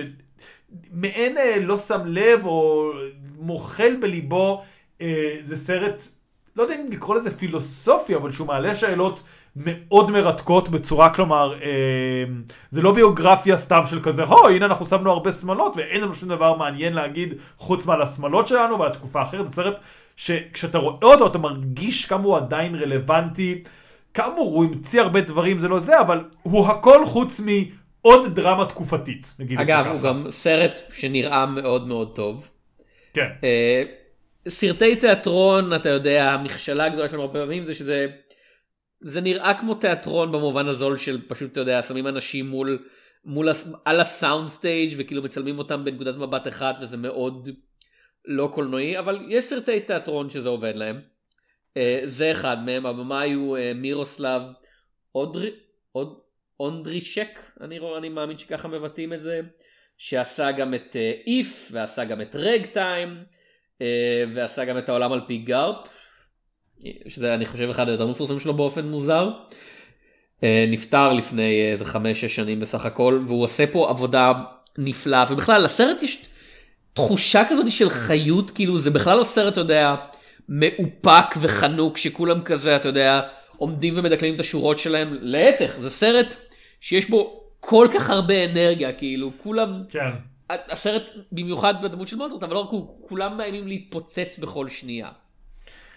שמעין 0.91 1.39
אה, 1.39 1.57
לא 1.61 1.77
שם 1.77 2.01
לב 2.07 2.47
או 2.47 2.91
מוחל 3.39 3.97
בליבו, 4.01 4.63
אה, 5.01 5.37
זה 5.41 5.57
סרט, 5.57 6.03
לא 6.57 6.63
יודע 6.63 6.75
אם 6.75 6.87
לקרוא 6.91 7.17
לזה 7.17 7.39
פילוסופי, 7.39 8.17
אבל 8.17 8.33
שהוא 8.33 8.47
מעלה 8.47 8.75
שאלות 8.75 9.23
מאוד 9.57 10.11
מרתקות 10.11 10.69
בצורה, 10.69 11.15
כלומר, 11.15 11.55
אה, 11.63 12.25
זה 12.71 12.83
לא 12.83 12.93
ביוגרפיה 12.93 13.57
סתם 13.57 13.83
של 13.87 14.03
כזה, 14.03 14.23
הו, 14.25 14.49
הנה 14.49 14.67
אנחנו 14.67 14.87
שמנו 14.87 15.11
הרבה 15.11 15.33
שמאלות 15.33 15.77
ואין 15.77 16.01
לנו 16.01 16.15
שום 16.15 16.29
דבר 16.29 16.57
מעניין 16.57 16.93
להגיד 16.93 17.35
חוץ 17.57 17.87
מעל 17.87 18.03
השמאלות 18.03 18.47
שלנו 18.47 18.79
ועל 18.79 18.91
התקופה 18.91 19.21
האחרת, 19.21 19.49
זה 19.49 19.55
סרט 19.55 19.81
שכשאתה 20.17 20.79
רואה 20.79 20.97
אותו 21.03 21.27
אתה 21.27 21.39
מרגיש 21.39 22.07
כמה 22.07 22.25
הוא 22.25 22.37
עדיין 22.37 22.75
רלוונטי, 22.75 23.63
כאמור 24.15 24.55
הוא 24.55 24.65
המציא 24.65 25.01
הרבה 25.01 25.21
דברים 25.21 25.59
זה 25.59 25.69
לא 25.69 25.79
זה, 25.79 26.01
אבל 26.01 26.25
הוא 26.43 26.67
הכל 26.67 27.07
חוץ 27.07 27.41
עוד 28.03 28.35
דרמה 28.35 28.67
תקופתית, 28.67 29.35
נגיד 29.39 29.61
את 29.61 29.67
זה 29.67 29.75
אגב, 29.75 29.85
ככה. 29.85 29.93
הוא 29.93 30.03
גם 30.03 30.31
סרט 30.31 30.81
שנראה 30.91 31.47
מאוד 31.47 31.87
מאוד 31.87 32.17
טוב. 32.17 32.51
כן. 33.13 33.29
אה, 33.45 33.83
סרטי 34.49 34.97
תיאטרון, 34.97 35.75
אתה 35.75 35.89
יודע, 35.89 36.33
המכשלה 36.33 36.85
הגדולה 36.85 37.09
שלנו 37.09 37.23
הרבה 37.23 37.41
פעמים 37.41 37.65
זה 37.65 37.75
שזה 37.75 38.07
זה 39.01 39.21
נראה 39.21 39.55
כמו 39.55 39.75
תיאטרון 39.75 40.33
במובן 40.33 40.69
הזול 40.69 40.97
של 40.97 41.29
פשוט, 41.29 41.53
אתה 41.53 41.61
יודע, 41.61 41.83
שמים 41.83 42.07
אנשים 42.07 42.49
מול, 42.49 42.85
מול 43.25 43.49
על 43.85 44.01
הסאונד 44.01 44.49
סטייג' 44.49 44.95
וכאילו 44.99 45.23
מצלמים 45.23 45.59
אותם 45.59 45.85
בנקודת 45.85 46.15
מבט 46.15 46.49
אחת 46.49 46.77
וזה 46.81 46.97
מאוד 46.97 47.49
לא 48.25 48.51
קולנועי, 48.55 48.99
אבל 48.99 49.27
יש 49.29 49.45
סרטי 49.45 49.81
תיאטרון 49.81 50.31
שזה 50.31 50.49
עובד 50.49 50.77
להם. 50.77 51.01
אה, 51.77 52.01
זה 52.05 52.31
אחד 52.31 52.65
מהם, 52.65 52.87
הבמאי 52.87 53.33
הוא 53.33 53.57
אה, 53.57 53.73
מירוסלב 53.75 54.43
אודרי, 55.15 55.51
אוד, 55.95 56.19
אונדרישק, 56.61 57.41
אני, 57.61 57.79
רוא- 57.79 57.99
אני 57.99 58.09
מאמין 58.09 58.39
שככה 58.39 58.69
מבטאים 58.69 59.13
את 59.13 59.21
זה, 59.21 59.41
שעשה 59.99 60.53
גם 60.53 60.75
את 60.75 60.97
איף, 61.27 61.69
ועשה 61.73 62.05
גם 62.05 62.21
את 62.21 62.37
רג 62.37 62.67
טיים, 62.67 63.25
ועשה 64.35 64.65
גם 64.65 64.79
את 64.79 64.89
העולם 64.89 65.13
על 65.13 65.21
פי 65.27 65.39
גארפ, 65.39 65.77
שזה 67.09 67.35
אני 67.35 67.47
חושב 67.47 67.71
אחד 67.71 67.89
היותר 67.89 68.07
מפורסמים 68.07 68.41
שלו 68.41 68.55
באופן 68.55 68.87
מוזר. 68.87 69.31
אה, 70.45 70.65
נפטר 70.69 71.13
לפני 71.13 71.71
איזה 71.71 71.85
חמש 71.85 72.21
שש 72.21 72.37
שנים 72.37 72.61
בסך 72.61 72.85
הכל 72.85 73.21
והוא 73.27 73.45
עושה 73.45 73.67
פה 73.67 73.91
עבודה 73.91 74.33
נפלאה. 74.79 75.25
ובכלל 75.31 75.65
לסרט 75.65 76.03
יש 76.03 76.25
תחושה 76.93 77.43
כזאת 77.49 77.71
של 77.71 77.91
חיות 77.91 78.51
כאילו 78.51 78.79
זה 78.79 78.91
בכלל 78.91 79.19
לא 79.19 79.23
סרט 79.25 79.53
אתה 79.53 79.61
יודע 79.61 79.95
מאופק 80.49 81.35
וחנוק 81.41 81.97
שכולם 81.97 82.43
כזה 82.43 82.77
אתה 82.77 82.89
יודע 82.89 83.21
עומדים 83.57 83.95
ומדקלמים 83.97 84.35
את 84.35 84.41
השורות 84.41 84.79
שלהם. 84.79 85.19
להפך 85.21 85.73
זה 85.79 85.91
סרט 85.91 86.37
שיש 86.81 87.11
בו 87.11 87.45
כל 87.61 87.89
כך 87.95 88.11
הרבה 88.11 88.45
אנרגיה 88.45 88.93
כאילו 88.93 89.31
כולם 89.43 89.83
כן. 89.89 90.11
הסרט 90.49 91.03
במיוחד 91.33 91.83
בדמות 91.83 92.09
של 92.09 92.17
מוזרט 92.17 92.43
אבל 92.43 92.55
לא 92.55 92.59
רק 92.59 92.71
הוא 92.71 93.09
כולם 93.09 93.37
מאיימים 93.37 93.69
להתפוצץ 93.69 94.39
בכל 94.39 94.69
שנייה. 94.69 95.11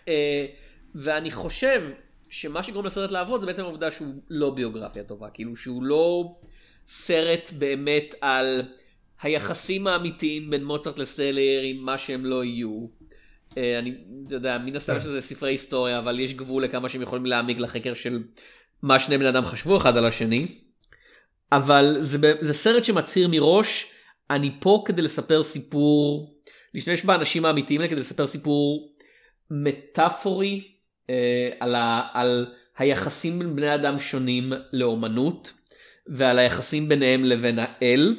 אה, 0.08 0.46
ואני 0.96 1.32
חושב 1.32 1.92
שמה 2.30 2.63
שגורם 2.63 2.86
לסרט 2.86 3.12
לעבוד 3.12 3.40
זה 3.40 3.46
בעצם 3.46 3.62
העובדה 3.62 3.92
שהוא 3.92 4.13
לא 4.30 4.50
ביוגרפיה 4.50 5.04
טובה 5.04 5.30
כאילו 5.30 5.56
שהוא 5.56 5.84
לא 5.84 6.36
סרט 6.88 7.52
באמת 7.58 8.16
על 8.22 8.62
היחסים 9.22 9.88
האמיתיים 9.88 10.50
בין 10.50 10.63
מוצרט 10.66 11.00
לסלר 11.00 11.62
עם 11.63 11.78
מה 11.78 11.98
שהם 11.98 12.25
לא 12.25 12.44
יהיו. 12.44 12.88
אה, 13.58 13.80
אני 13.80 13.96
יודע 14.30 14.58
מן 14.58 14.75
הסתם 14.75 14.94
כן. 14.94 15.00
שזה 15.00 15.22
ספרי 15.22 15.52
היסטוריה 15.52 16.00
אבל 16.00 16.20
יש 16.20 16.34
גבול 16.34 16.63
לכמה 16.63 16.90
שהם 16.90 17.02
יכולים 17.02 17.25
להעמיק 17.25 17.58
לחקר 17.58 17.94
של 17.94 18.24
מה 18.82 19.00
שני 19.00 19.18
בני 19.18 19.30
אדם 19.30 19.46
חשבו 19.46 19.78
אחד 19.78 19.98
על 19.98 20.06
השני. 20.06 20.62
אבל 21.55 21.98
זה, 22.00 22.17
זה 22.41 22.53
סרט 22.53 22.83
שמצהיר 22.83 23.27
מראש 23.27 23.91
אני 24.29 24.51
פה 24.60 24.83
כדי 24.86 25.01
לספר 25.01 25.43
סיפור 25.43 26.33
להשתמש 26.74 27.05
באנשים 27.05 27.45
האמיתיים 27.45 27.81
האלה 27.81 27.91
כדי 27.91 28.00
לספר 28.00 28.27
סיפור 28.27 28.93
מטאפורי 29.51 30.67
אה, 31.10 31.50
על, 31.60 31.75
ה, 31.75 32.07
על 32.13 32.53
היחסים 32.77 33.39
בין 33.39 33.55
בני 33.55 33.75
אדם 33.75 34.00
שונים 34.00 34.53
לאומנות 34.74 35.53
ועל 36.07 36.39
היחסים 36.39 36.89
ביניהם 36.89 37.24
לבין 37.24 37.60
האל. 37.60 38.15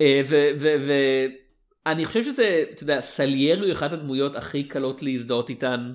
אה, 0.00 0.22
ואני 1.86 2.04
חושב 2.04 2.22
שזה, 2.22 2.64
אתה 2.70 2.82
יודע, 2.82 3.00
סליירי 3.00 3.66
הוא 3.66 3.72
אחת 3.72 3.92
הדמויות 3.92 4.36
הכי 4.36 4.64
קלות 4.64 5.02
להזדהות 5.02 5.50
איתן 5.50 5.92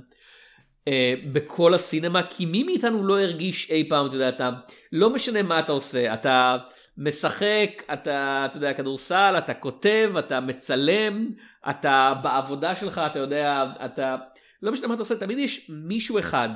אה, 0.88 1.14
בכל 1.34 1.74
הסינמה, 1.74 2.22
כי 2.30 2.46
מי 2.46 2.64
מאיתנו 2.64 3.08
לא 3.08 3.20
הרגיש 3.20 3.72
אי 3.72 3.90
פעם, 3.90 4.08
אתה 4.08 4.16
יודע, 4.16 4.30
אתה, 4.30 4.50
לא 4.92 5.10
משנה 5.10 5.44
מה 5.44 5.60
אתה 5.60 5.72
עושה, 5.72 6.14
אתה 6.14 6.58
משחק, 6.98 7.70
אתה, 7.94 8.46
אתה 8.46 8.58
יודע, 8.58 8.74
כדורסל, 8.74 9.36
אתה 9.38 9.54
כותב, 9.54 10.14
אתה 10.20 10.40
מצלם, 10.40 11.30
אתה 11.70 12.14
בעבודה 12.24 12.76
שלך, 12.76 13.02
אתה 13.12 13.20
יודע, 13.20 13.64
אתה, 13.86 14.16
לא 14.62 14.72
משנה 14.72 14.88
מה 14.88 14.94
אתה 14.94 15.02
עושה, 15.02 15.16
תמיד 15.16 15.38
יש 15.38 15.70
מישהו 15.70 16.20
אחד, 16.20 16.50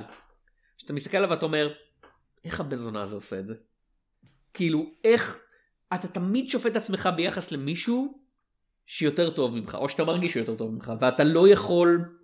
שאתה 0.77 0.93
מסתכל 0.93 1.17
עליו 1.17 1.29
ואתה 1.29 1.45
אומר, 1.45 1.73
איך 2.45 2.59
הבן 2.59 2.77
זונה 2.77 3.01
הזה 3.01 3.15
עושה 3.15 3.39
את 3.39 3.47
זה? 3.47 3.55
כאילו, 4.53 4.85
איך, 5.03 5.39
אתה 5.93 6.07
תמיד 6.07 6.49
שופט 6.49 6.71
את 6.71 6.75
עצמך 6.75 7.09
ביחס 7.15 7.51
למישהו 7.51 8.19
שיותר 8.85 9.29
טוב 9.29 9.55
ממך, 9.55 9.75
או 9.75 9.89
שאתה 9.89 10.03
מרגיש 10.03 10.31
שהוא 10.31 10.41
יותר 10.41 10.55
טוב 10.55 10.71
ממך, 10.71 10.91
ואתה 10.99 11.23
לא 11.23 11.47
יכול, 11.47 12.16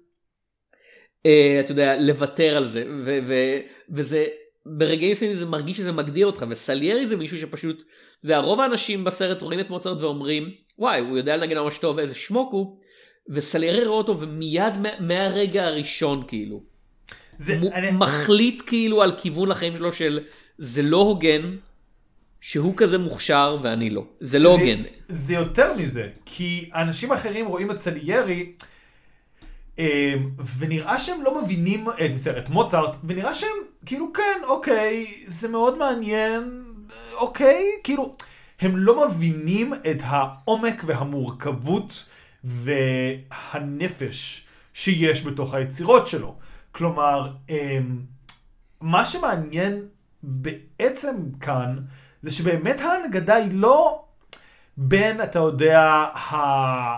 אתה 1.59 1.71
יודע, 1.71 1.99
לוותר 1.99 2.57
על 2.57 2.67
זה, 2.67 2.83
ו- 3.05 3.19
ו- 3.27 3.59
וזה, 3.89 4.25
ברגעים 4.65 5.11
מסוימים 5.11 5.37
זה 5.37 5.45
מרגיש 5.45 5.77
שזה 5.77 5.91
מגדיר 5.91 6.25
אותך, 6.27 6.45
וסליירי 6.49 7.07
זה 7.07 7.15
מישהו 7.15 7.37
שפשוט, 7.37 7.83
אתה 8.17 8.25
יודע, 8.25 8.37
רוב 8.39 8.59
האנשים 8.61 9.03
בסרט 9.03 9.41
רואים 9.41 9.59
את 9.59 9.69
מוצרט 9.69 10.01
ואומרים, 10.01 10.49
וואי, 10.79 10.99
הוא 10.99 11.17
יודע 11.17 11.37
לנגן 11.37 11.57
ממש 11.57 11.77
טוב, 11.77 11.99
איזה 11.99 12.15
שמוק 12.15 12.51
הוא, 12.53 12.77
וסליירי 13.29 13.85
רואה 13.85 13.97
אותו, 13.97 14.19
ומיד 14.19 14.77
מה- 14.77 14.99
מהרגע 14.99 15.65
הראשון, 15.65 16.23
כאילו, 16.27 16.63
זה, 17.37 17.57
הוא 17.61 17.73
אני, 17.73 17.91
מחליט 17.91 18.61
כאילו 18.65 19.01
על 19.01 19.11
כיוון 19.17 19.49
לחיים 19.49 19.75
שלו 19.75 19.91
של 19.91 20.19
זה 20.57 20.81
לא 20.81 20.97
הוגן 20.97 21.55
שהוא 22.41 22.73
כזה 22.77 22.97
מוכשר 22.97 23.57
ואני 23.63 23.89
לא. 23.89 24.03
זה 24.19 24.39
לא 24.39 24.55
זה- 24.55 24.61
הוגן. 24.61 24.83
זה 25.05 25.33
יותר 25.33 25.73
מזה, 25.77 26.09
כי 26.25 26.69
אנשים 26.75 27.11
אחרים 27.11 27.45
רואים 27.47 27.71
את 27.71 27.77
סליירי, 27.77 28.53
ונראה 30.57 30.99
שהם 30.99 31.21
לא 31.21 31.41
מבינים 31.43 31.89
את, 31.89 32.13
בסדר, 32.15 32.37
את 32.37 32.49
מוצרט, 32.49 32.95
ונראה 33.03 33.33
שהם 33.33 33.49
כאילו 33.85 34.13
כן, 34.13 34.39
אוקיי, 34.43 35.23
זה 35.27 35.47
מאוד 35.47 35.77
מעניין, 35.77 36.63
אוקיי, 37.13 37.63
כאילו, 37.83 38.15
הם 38.61 38.77
לא 38.77 39.07
מבינים 39.07 39.73
את 39.73 40.01
העומק 40.05 40.81
והמורכבות 40.85 42.05
והנפש 42.43 44.45
שיש 44.73 45.25
בתוך 45.25 45.53
היצירות 45.53 46.07
שלו. 46.07 46.35
כלומר, 46.71 47.33
אמ, 47.49 47.99
מה 48.81 49.05
שמעניין 49.05 49.81
בעצם 50.23 51.15
כאן, 51.39 51.77
זה 52.21 52.31
שבאמת 52.31 52.79
ההנגדה 52.79 53.35
היא 53.35 53.49
לא 53.53 54.03
בין, 54.77 55.21
אתה 55.23 55.39
יודע, 55.39 55.79
ה- 55.81 56.09
אה, 56.35 56.97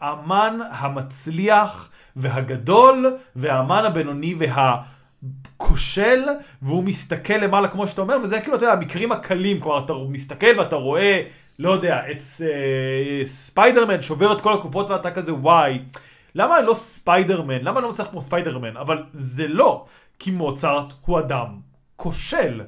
האמן 0.00 0.58
המצליח 0.70 1.90
והגדול, 2.16 3.16
והאמן 3.36 3.84
הבינוני 3.84 4.34
והכושל, 4.38 6.22
והוא 6.62 6.84
מסתכל 6.84 7.34
למעלה 7.34 7.68
כמו 7.68 7.88
שאתה 7.88 8.00
אומר, 8.00 8.16
וזה 8.22 8.40
כאילו, 8.40 8.56
אתה 8.56 8.64
יודע, 8.64 8.74
המקרים 8.74 9.12
הקלים, 9.12 9.60
כלומר, 9.60 9.84
אתה 9.84 9.92
מסתכל 10.08 10.58
ואתה 10.58 10.76
רואה, 10.76 11.22
לא 11.58 11.70
יודע, 11.70 12.02
את 12.10 12.16
אה, 12.42 13.26
ספיידרמן 13.26 14.02
שובר 14.02 14.32
את 14.32 14.40
כל 14.40 14.52
הקופות 14.52 14.90
ואתה 14.90 15.10
כזה, 15.10 15.34
וואי, 15.34 15.78
למה 16.34 16.60
לא 16.60 16.74
ספיידרמן? 16.74 17.62
למה 17.62 17.80
לא 17.80 17.90
מצליח 17.90 18.08
כמו 18.08 18.22
ספיידרמן? 18.22 18.76
אבל 18.76 19.02
זה 19.12 19.48
לא, 19.48 19.84
כי 20.18 20.30
מוצרט 20.30 20.92
הוא 21.06 21.18
אדם 21.18 21.46
כושל. 21.96 22.60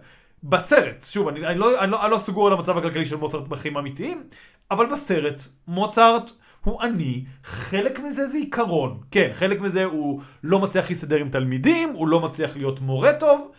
בסרט, 0.42 1.04
שוב, 1.10 1.28
אני, 1.28 1.46
אני, 1.46 1.58
לא, 1.58 1.80
אני, 1.80 1.90
לא, 1.90 2.02
אני 2.04 2.10
לא 2.10 2.18
סגור 2.18 2.46
על 2.46 2.52
המצב 2.52 2.78
הכלכלי 2.78 3.06
של 3.06 3.16
מוצרט 3.16 3.48
בחיים 3.48 3.76
האמיתיים, 3.76 4.24
אבל 4.70 4.86
בסרט, 4.86 5.42
מוצרט 5.68 6.32
הוא 6.64 6.82
עני, 6.82 7.24
חלק 7.44 7.98
מזה 7.98 8.26
זה 8.26 8.38
עיקרון. 8.38 9.00
כן, 9.10 9.30
חלק 9.32 9.60
מזה 9.60 9.84
הוא 9.84 10.20
לא 10.44 10.58
מצליח 10.58 10.88
להסתדר 10.88 11.16
עם 11.16 11.30
תלמידים, 11.30 11.92
הוא 11.92 12.08
לא 12.08 12.20
מצליח 12.20 12.56
להיות 12.56 12.80
מורה 12.80 13.12
טוב, 13.12 13.50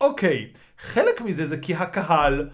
אוקיי. 0.00 0.52
חלק 0.78 1.20
מזה 1.20 1.46
זה 1.46 1.56
כי 1.56 1.74
הקהל, 1.74 2.48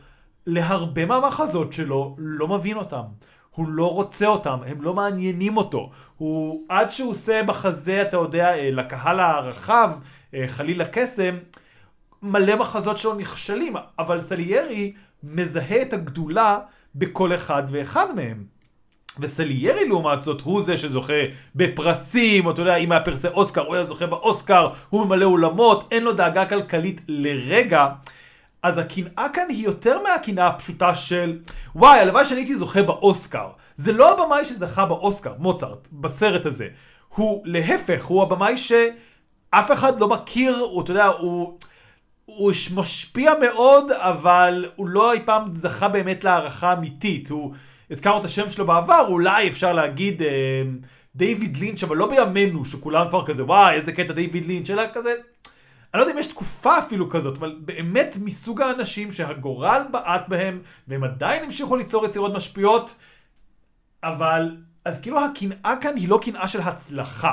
להרבה 0.47 1.05
מהמחזות 1.07 1.73
שלו, 1.73 2.17
לא 2.19 2.49
מבין 2.49 2.77
אותם. 2.77 3.03
הוא 3.51 3.69
לא 3.69 3.93
רוצה 3.93 4.27
אותם, 4.27 4.59
הם 4.67 4.83
לא 4.83 4.95
מעניינים 4.95 5.57
אותו. 5.57 5.91
הוא, 6.17 6.67
עד 6.69 6.91
שהוא 6.91 7.11
עושה 7.11 7.43
מחזה, 7.43 8.03
אתה 8.03 8.17
יודע, 8.17 8.55
אה, 8.55 8.71
לקהל 8.71 9.21
הרחב, 9.21 9.93
אה, 10.35 10.45
חלילה 10.47 10.85
קסם, 10.85 11.37
מלא 12.23 12.57
מחזות 12.57 12.99
שלו 12.99 13.15
נכשלים, 13.15 13.77
אבל 13.99 14.21
סליירי 14.21 14.93
מזהה 15.23 15.83
את 15.83 15.93
הגדולה 15.93 16.59
בכל 16.97 17.35
אחד 17.35 17.63
ואחד 17.69 18.07
מהם. 18.17 18.45
וסליירי 19.21 19.89
לעומת 19.89 20.23
זאת 20.23 20.41
הוא 20.41 20.63
זה 20.63 20.79
שזוכה 20.79 21.23
בפרסים, 21.55 22.47
או 22.47 22.51
אתה 22.51 22.63
יודע, 22.63 22.77
אם 22.77 22.93
היה 22.93 23.01
פרסי 23.01 23.29
אוסקר, 23.29 23.61
הוא 23.61 23.75
היה 23.75 23.85
זוכה 23.85 24.07
באוסקר, 24.07 24.69
הוא 24.89 25.07
ממלא 25.07 25.25
אולמות, 25.25 25.89
אין 25.91 26.05
לו 26.05 26.13
דאגה 26.13 26.45
כלכלית 26.45 27.01
לרגע. 27.09 27.87
אז 28.63 28.79
הקנאה 28.79 29.27
כאן 29.33 29.45
היא 29.49 29.65
יותר 29.65 30.03
מהקנאה 30.03 30.47
הפשוטה 30.47 30.95
של 30.95 31.39
וואי, 31.75 32.01
הלוואי 32.01 32.25
שאני 32.25 32.41
הייתי 32.41 32.57
זוכה 32.57 32.83
באוסקר. 32.83 33.49
זה 33.77 33.93
לא 33.93 34.13
הבמאי 34.13 34.45
שזכה 34.45 34.85
באוסקר, 34.85 35.33
מוצרט, 35.39 35.89
בסרט 35.93 36.47
הזה. 36.47 36.69
הוא 37.09 37.43
להפך, 37.45 38.05
הוא 38.05 38.23
הבמאי 38.23 38.59
שאף 38.59 39.73
אחד 39.73 40.01
לא 40.01 40.09
מכיר, 40.09 40.57
הוא, 40.57 40.83
אתה 40.83 40.91
יודע, 40.91 41.07
הוא... 41.07 41.59
הוא 42.27 42.53
משפיע 42.75 43.33
מאוד, 43.41 43.91
אבל 43.91 44.67
הוא 44.77 44.89
לא 44.89 45.13
אי 45.13 45.21
פעם 45.25 45.55
זכה 45.55 45.89
באמת 45.89 46.25
להערכה 46.25 46.73
אמיתית. 46.73 47.31
הוא, 47.31 47.55
הזכרנו 47.91 48.21
את 48.21 48.25
השם 48.25 48.51
שלו 48.51 48.67
בעבר, 48.67 49.07
אולי 49.09 49.49
אפשר 49.49 49.73
להגיד 49.73 50.23
אה, 50.23 50.63
דיוויד 51.17 51.57
לינץ', 51.57 51.83
אבל 51.83 51.97
לא 51.97 52.07
בימינו, 52.07 52.65
שכולם 52.65 53.09
כבר 53.09 53.27
כזה, 53.27 53.45
וואי, 53.45 53.75
איזה 53.75 53.93
קטע 53.93 54.13
דיוויד 54.13 54.45
לינץ', 54.45 54.71
אלא 54.71 54.83
כזה 54.93 55.15
אני 55.95 56.01
לא 56.01 56.07
יודע 56.07 56.15
אם 56.15 56.19
יש 56.19 56.27
תקופה 56.27 56.79
אפילו 56.79 57.11
כזאת, 57.11 57.39
אבל 57.39 57.59
באמת 57.61 58.17
מסוג 58.21 58.63
האנשים 58.63 59.13
שהגורל 59.13 59.83
בעט 59.91 60.29
בהם, 60.29 60.63
והם 60.89 61.05
עדיין 61.05 61.45
המשיכו 61.45 61.77
ליצור 61.77 62.07
יצירות 62.07 62.33
משפיעות, 62.35 62.97
אבל, 64.05 64.57
אז 64.85 65.01
כאילו 65.01 65.25
הקנאה 65.25 65.75
כאן 65.81 65.97
היא 65.97 66.09
לא 66.09 66.19
קנאה 66.23 66.49
של 66.49 66.61
הצלחה. 66.61 67.33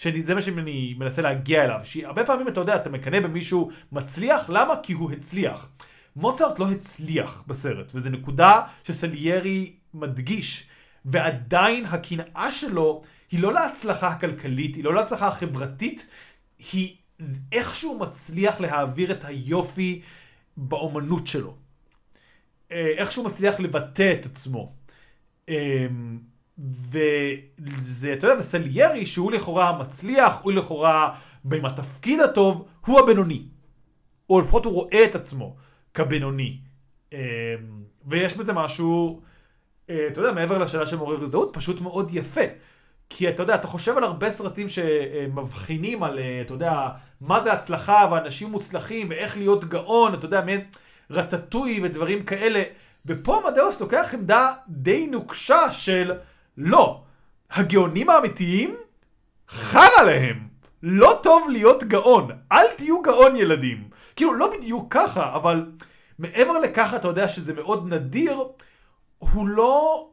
שזה 0.00 0.34
מה 0.34 0.42
שאני 0.42 0.94
מנסה 0.98 1.22
להגיע 1.22 1.64
אליו, 1.64 1.80
שהרבה 1.84 2.24
פעמים 2.24 2.48
אתה 2.48 2.60
יודע, 2.60 2.76
אתה 2.76 2.90
מקנא 2.90 3.20
במישהו 3.20 3.70
מצליח, 3.92 4.48
למה? 4.48 4.74
כי 4.82 4.92
הוא 4.92 5.12
הצליח. 5.12 5.68
מוצרט 6.16 6.58
לא 6.58 6.70
הצליח 6.70 7.44
בסרט, 7.46 7.92
וזו 7.94 8.10
נקודה 8.10 8.60
שסליירי 8.84 9.72
מדגיש, 9.94 10.68
ועדיין 11.04 11.84
הקנאה 11.84 12.50
שלו 12.50 13.02
היא 13.30 13.40
לא 13.40 13.52
להצלחה 13.52 14.08
הכלכלית, 14.08 14.74
היא 14.74 14.84
לא 14.84 14.94
להצלחה 14.94 15.28
החברתית, 15.28 16.06
היא 16.72 16.96
איכשהו 17.52 17.98
מצליח 17.98 18.60
להעביר 18.60 19.12
את 19.12 19.24
היופי 19.24 20.00
באומנות 20.56 21.26
שלו. 21.26 21.56
אה, 22.72 22.94
איכשהו 22.96 23.24
מצליח 23.24 23.60
לבטא 23.60 24.12
את 24.20 24.26
עצמו. 24.26 24.72
וזה, 26.68 28.12
אתה 28.12 28.26
יודע, 28.26 28.38
וסליירי, 28.38 29.06
שהוא 29.06 29.32
לכאורה 29.32 29.78
מצליח, 29.78 30.40
הוא 30.42 30.52
לכאורה 30.52 31.14
עם 31.52 31.64
התפקיד 31.64 32.20
הטוב, 32.20 32.64
הוא 32.86 33.00
הבינוני. 33.00 33.42
או 34.30 34.40
לפחות 34.40 34.64
הוא 34.64 34.72
רואה 34.72 35.04
את 35.04 35.14
עצמו 35.14 35.56
כבינוני. 35.94 36.58
אמ, 37.12 37.18
ויש 38.06 38.36
בזה 38.36 38.52
משהו, 38.52 39.20
אה, 39.90 40.06
אתה 40.06 40.20
יודע, 40.20 40.32
מעבר 40.32 40.58
לשאלה 40.58 40.86
של 40.86 40.96
מעורר 40.96 41.22
הזדהות, 41.22 41.50
פשוט 41.52 41.80
מאוד 41.80 42.10
יפה. 42.14 42.40
כי 43.10 43.28
אתה 43.28 43.42
יודע, 43.42 43.54
אתה 43.54 43.66
חושב 43.66 43.96
על 43.96 44.04
הרבה 44.04 44.30
סרטים 44.30 44.68
שמבחינים 44.68 46.02
על, 46.02 46.18
אה, 46.18 46.40
אתה 46.40 46.54
יודע, 46.54 46.88
מה 47.20 47.40
זה 47.40 47.52
הצלחה 47.52 48.08
ואנשים 48.12 48.50
מוצלחים 48.50 49.10
ואיך 49.10 49.36
להיות 49.36 49.64
גאון, 49.64 50.14
אתה 50.14 50.26
יודע, 50.26 50.40
מעין 50.40 50.60
רטטוי 51.10 51.80
ודברים 51.82 52.22
כאלה. 52.22 52.62
ופה 53.06 53.42
מדאוס 53.50 53.80
לוקח 53.80 54.10
עמדה 54.14 54.52
די 54.68 55.06
נוקשה 55.06 55.72
של 55.72 56.12
לא, 56.60 57.02
הגאונים 57.50 58.10
האמיתיים, 58.10 58.74
חרא 59.48 60.02
להם. 60.06 60.48
לא 60.82 61.20
טוב 61.22 61.48
להיות 61.50 61.84
גאון, 61.84 62.28
אל 62.52 62.66
תהיו 62.76 63.02
גאון 63.02 63.36
ילדים. 63.36 63.88
כאילו, 64.16 64.34
לא 64.34 64.56
בדיוק 64.56 64.94
ככה, 64.94 65.34
אבל 65.34 65.70
מעבר 66.18 66.58
לככה 66.58 66.96
אתה 66.96 67.08
יודע 67.08 67.28
שזה 67.28 67.54
מאוד 67.54 67.94
נדיר, 67.94 68.44
הוא 69.18 69.48
לא... 69.48 70.08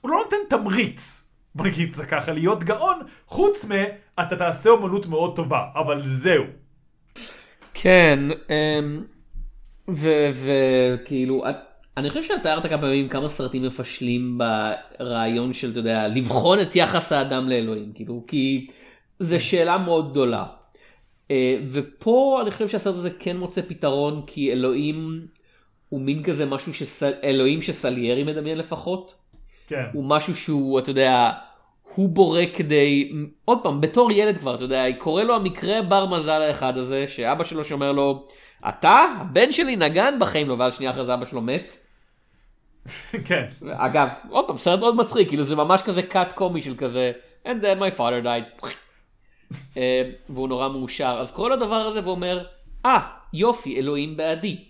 הוא 0.00 0.10
לא 0.10 0.16
נותן 0.24 0.36
תמריץ. 0.48 1.28
בוא 1.54 1.66
נגיד 1.66 1.88
את 1.88 1.94
זה 1.94 2.06
ככה, 2.06 2.32
להיות 2.32 2.64
גאון, 2.64 3.00
חוץ 3.26 3.64
מ... 3.64 3.70
אתה 4.20 4.36
תעשה 4.36 4.70
אומנות 4.70 5.06
מאוד 5.06 5.36
טובה, 5.36 5.64
אבל 5.74 6.02
זהו. 6.06 6.44
כן, 7.74 8.18
אמ, 8.50 9.04
וכאילו, 9.88 11.44
אני 12.00 12.10
חושב 12.10 12.22
שאתה 12.22 12.42
תיארת 12.42 12.66
כמה 12.66 12.80
פעמים 12.80 13.08
כמה 13.08 13.28
סרטים 13.28 13.62
מפשלים 13.62 14.38
ברעיון 14.38 15.52
של, 15.52 15.70
אתה 15.70 15.78
יודע, 15.78 16.08
לבחון 16.08 16.60
את 16.60 16.76
יחס 16.76 17.12
האדם 17.12 17.48
לאלוהים, 17.48 17.92
כאילו, 17.94 18.24
כי 18.26 18.66
זו 19.18 19.44
שאלה 19.44 19.78
מאוד 19.78 20.10
גדולה. 20.10 20.44
אה, 21.30 21.58
ופה 21.68 22.40
אני 22.42 22.50
חושב 22.50 22.68
שהסרט 22.68 22.94
הזה 22.94 23.10
כן 23.18 23.36
מוצא 23.36 23.60
פתרון, 23.68 24.22
כי 24.26 24.52
אלוהים 24.52 25.26
הוא 25.88 26.00
מין 26.00 26.22
כזה 26.22 26.46
משהו, 26.46 26.74
שסל... 26.74 27.12
אלוהים 27.24 27.62
שסליירי 27.62 28.24
מדמיין 28.24 28.58
לפחות. 28.58 29.14
כן. 29.66 29.84
הוא 29.92 30.04
משהו 30.04 30.36
שהוא, 30.36 30.78
אתה 30.78 30.90
יודע, 30.90 31.30
הוא 31.94 32.08
בורא 32.08 32.42
כדי, 32.54 33.12
עוד 33.44 33.58
פעם, 33.62 33.80
בתור 33.80 34.12
ילד 34.12 34.38
כבר, 34.38 34.54
אתה 34.54 34.64
יודע, 34.64 34.84
קורא 34.98 35.22
לו 35.22 35.34
המקרה 35.34 35.82
בר 35.82 36.06
מזל 36.06 36.42
האחד 36.42 36.78
הזה, 36.78 37.08
שאבא 37.08 37.44
שלו 37.44 37.64
שאומר 37.64 37.92
לו, 37.92 38.26
אתה, 38.68 39.04
הבן 39.20 39.52
שלי 39.52 39.76
נגן 39.76 40.14
בחיים 40.20 40.48
לו, 40.48 40.58
ואז 40.58 40.76
שנייה 40.76 40.92
אחרי 40.92 41.06
זה 41.06 41.14
אבא 41.14 41.24
שלו 41.24 41.40
מת. 41.40 41.76
כן. 43.28 43.44
אגב, 43.72 44.08
עוד 44.30 44.46
פעם, 44.46 44.58
סרט 44.58 44.80
מאוד 44.80 44.96
מצחיק, 44.96 45.28
כאילו 45.28 45.44
זה 45.44 45.56
ממש 45.56 45.82
כזה 45.82 46.02
קאט 46.02 46.32
קומי 46.32 46.62
של 46.62 46.76
כזה, 46.76 47.12
and 47.44 47.62
then 47.62 47.80
my 47.80 47.98
father 47.98 48.24
died. 48.24 48.66
אה, 49.76 50.10
והוא 50.28 50.48
נורא 50.48 50.68
מאושר. 50.68 51.18
אז 51.20 51.38
לו 51.38 51.52
הדבר 51.52 51.74
הזה 51.74 52.04
ואומר, 52.04 52.44
אה, 52.86 52.96
ah, 52.96 53.00
יופי, 53.32 53.76
אלוהים 53.76 54.16
בעדי. 54.16 54.64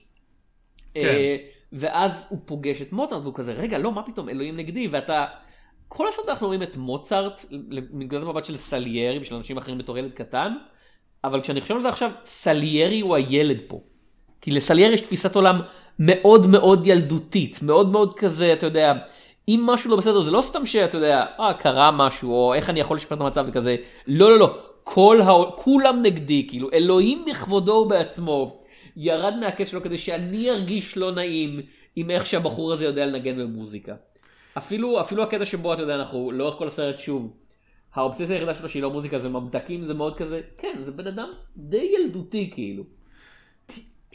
כן. 0.94 1.00
אה, 1.00 1.36
ואז 1.72 2.26
הוא 2.28 2.38
פוגש 2.44 2.82
את 2.82 2.92
מוצרט 2.92 3.22
והוא 3.22 3.34
כזה, 3.34 3.52
רגע, 3.52 3.78
לא, 3.78 3.92
מה 3.92 4.02
פתאום, 4.02 4.28
אלוהים 4.28 4.56
נגדי, 4.56 4.88
ואתה... 4.88 5.26
כל 5.88 6.08
הסרט 6.08 6.28
אנחנו 6.28 6.46
רואים 6.46 6.62
את 6.62 6.76
מוצרט, 6.76 7.44
מנקודת 7.90 8.22
המבט 8.22 8.44
של 8.44 8.56
סליירי 8.56 9.18
ושל 9.18 9.34
אנשים 9.34 9.58
אחרים 9.58 9.78
בתור 9.78 9.98
ילד 9.98 10.12
קטן, 10.12 10.54
אבל 11.24 11.40
כשאני 11.40 11.60
חושב 11.60 11.74
על 11.74 11.82
זה 11.82 11.88
עכשיו, 11.88 12.10
סליירי 12.24 13.00
הוא 13.00 13.16
הילד 13.16 13.60
פה. 13.66 13.80
כי 14.40 14.50
לסליירי 14.50 14.94
יש 14.94 15.00
תפיסת 15.00 15.36
עולם 15.36 15.60
מאוד 15.98 16.46
מאוד 16.46 16.86
ילדותית, 16.86 17.62
מאוד 17.62 17.88
מאוד 17.88 18.14
כזה, 18.14 18.52
אתה 18.52 18.66
יודע, 18.66 18.92
אם 19.48 19.62
משהו 19.66 19.90
לא 19.90 19.96
בסדר 19.96 20.20
זה 20.20 20.30
לא 20.30 20.40
סתם 20.40 20.66
שאתה 20.66 20.96
יודע, 20.96 21.24
אה, 21.40 21.52
קרה 21.54 21.90
משהו, 21.90 22.32
או 22.32 22.54
איך 22.54 22.70
אני 22.70 22.80
יכול 22.80 22.96
לשפר 22.96 23.14
את 23.14 23.20
המצב, 23.20 23.46
זה 23.46 23.52
כזה, 23.52 23.76
לא, 24.06 24.30
לא, 24.30 24.38
לא, 24.38 24.58
כל 24.84 25.20
ה... 25.22 25.30
כולם 25.56 26.02
נגדי, 26.02 26.46
כאילו, 26.48 26.68
אלוהים 26.72 27.24
בכבודו 27.30 27.72
ובעצמו 27.72 28.62
ירד 28.96 29.34
מהכס 29.40 29.68
שלו 29.68 29.82
כדי 29.82 29.98
שאני 29.98 30.50
ארגיש 30.50 30.96
לא 30.96 31.12
נעים 31.12 31.60
עם 31.96 32.10
איך 32.10 32.26
שהבחור 32.26 32.72
הזה 32.72 32.84
יודע 32.84 33.06
לנגן 33.06 33.38
במוזיקה. 33.38 33.94
אפילו, 34.58 35.00
אפילו 35.00 35.22
הקטע 35.22 35.44
שבו, 35.44 35.74
אתה 35.74 35.82
יודע, 35.82 35.94
אנחנו 35.94 36.32
לאורך 36.32 36.54
כל 36.54 36.66
הסרט 36.66 36.98
שוב, 36.98 37.32
האובססיה 37.94 38.36
היחידה 38.36 38.54
שלו 38.54 38.68
שהיא 38.68 38.82
לא 38.82 38.90
מוזיקה 38.90 39.18
זה 39.18 39.28
ממתקים, 39.28 39.84
זה 39.84 39.94
מאוד 39.94 40.16
כזה, 40.16 40.40
כן, 40.58 40.76
זה 40.84 40.90
בן 40.90 41.06
אדם 41.06 41.28
די 41.56 41.90
ילדותי 41.98 42.50
כאילו. 42.54 42.84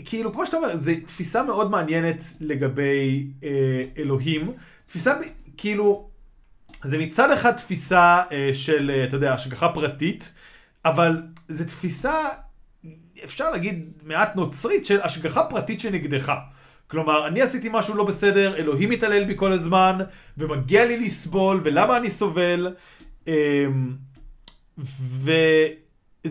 כאילו, 0.06 0.34
כמו 0.34 0.46
שאתה 0.46 0.58
אומר, 0.58 0.78
זו 0.78 0.92
תפיסה 1.06 1.44
מאוד 1.44 1.72
מעניינת 1.72 2.24
לגבי 2.42 3.28
אה, 3.44 3.84
אלוהים. 3.98 4.52
תפיסה, 4.86 5.14
כאילו, 5.58 6.10
זה 6.84 6.98
מצד 6.98 7.32
אחד 7.32 7.52
תפיסה 7.52 8.22
אה, 8.32 8.50
של, 8.54 8.92
אה, 8.92 9.04
אתה 9.04 9.16
יודע, 9.16 9.34
השגחה 9.34 9.70
פרטית, 9.70 10.34
אבל 10.86 11.22
זו 11.48 11.66
תפיסה, 11.66 12.14
אפשר 13.24 13.52
להגיד, 13.52 13.92
מעט 14.04 14.36
נוצרית 14.36 14.86
של 14.86 15.02
השגחה 15.02 15.44
פרטית 15.44 15.80
שנגדך. 15.80 16.34
כלומר, 16.88 17.28
אני 17.28 17.42
עשיתי 17.42 17.70
משהו 17.72 17.96
לא 17.96 18.04
בסדר, 18.04 18.56
אלוהים 18.56 18.90
מתעלל 18.90 19.24
בי 19.24 19.34
כל 19.36 19.52
הזמן, 19.52 19.98
ומגיע 20.38 20.86
לי 20.86 21.00
לסבול, 21.00 21.62
ולמה 21.64 21.98
אני 21.98 22.10
סובל. 22.10 22.76
אה, 23.28 23.66
ו... 24.98 25.32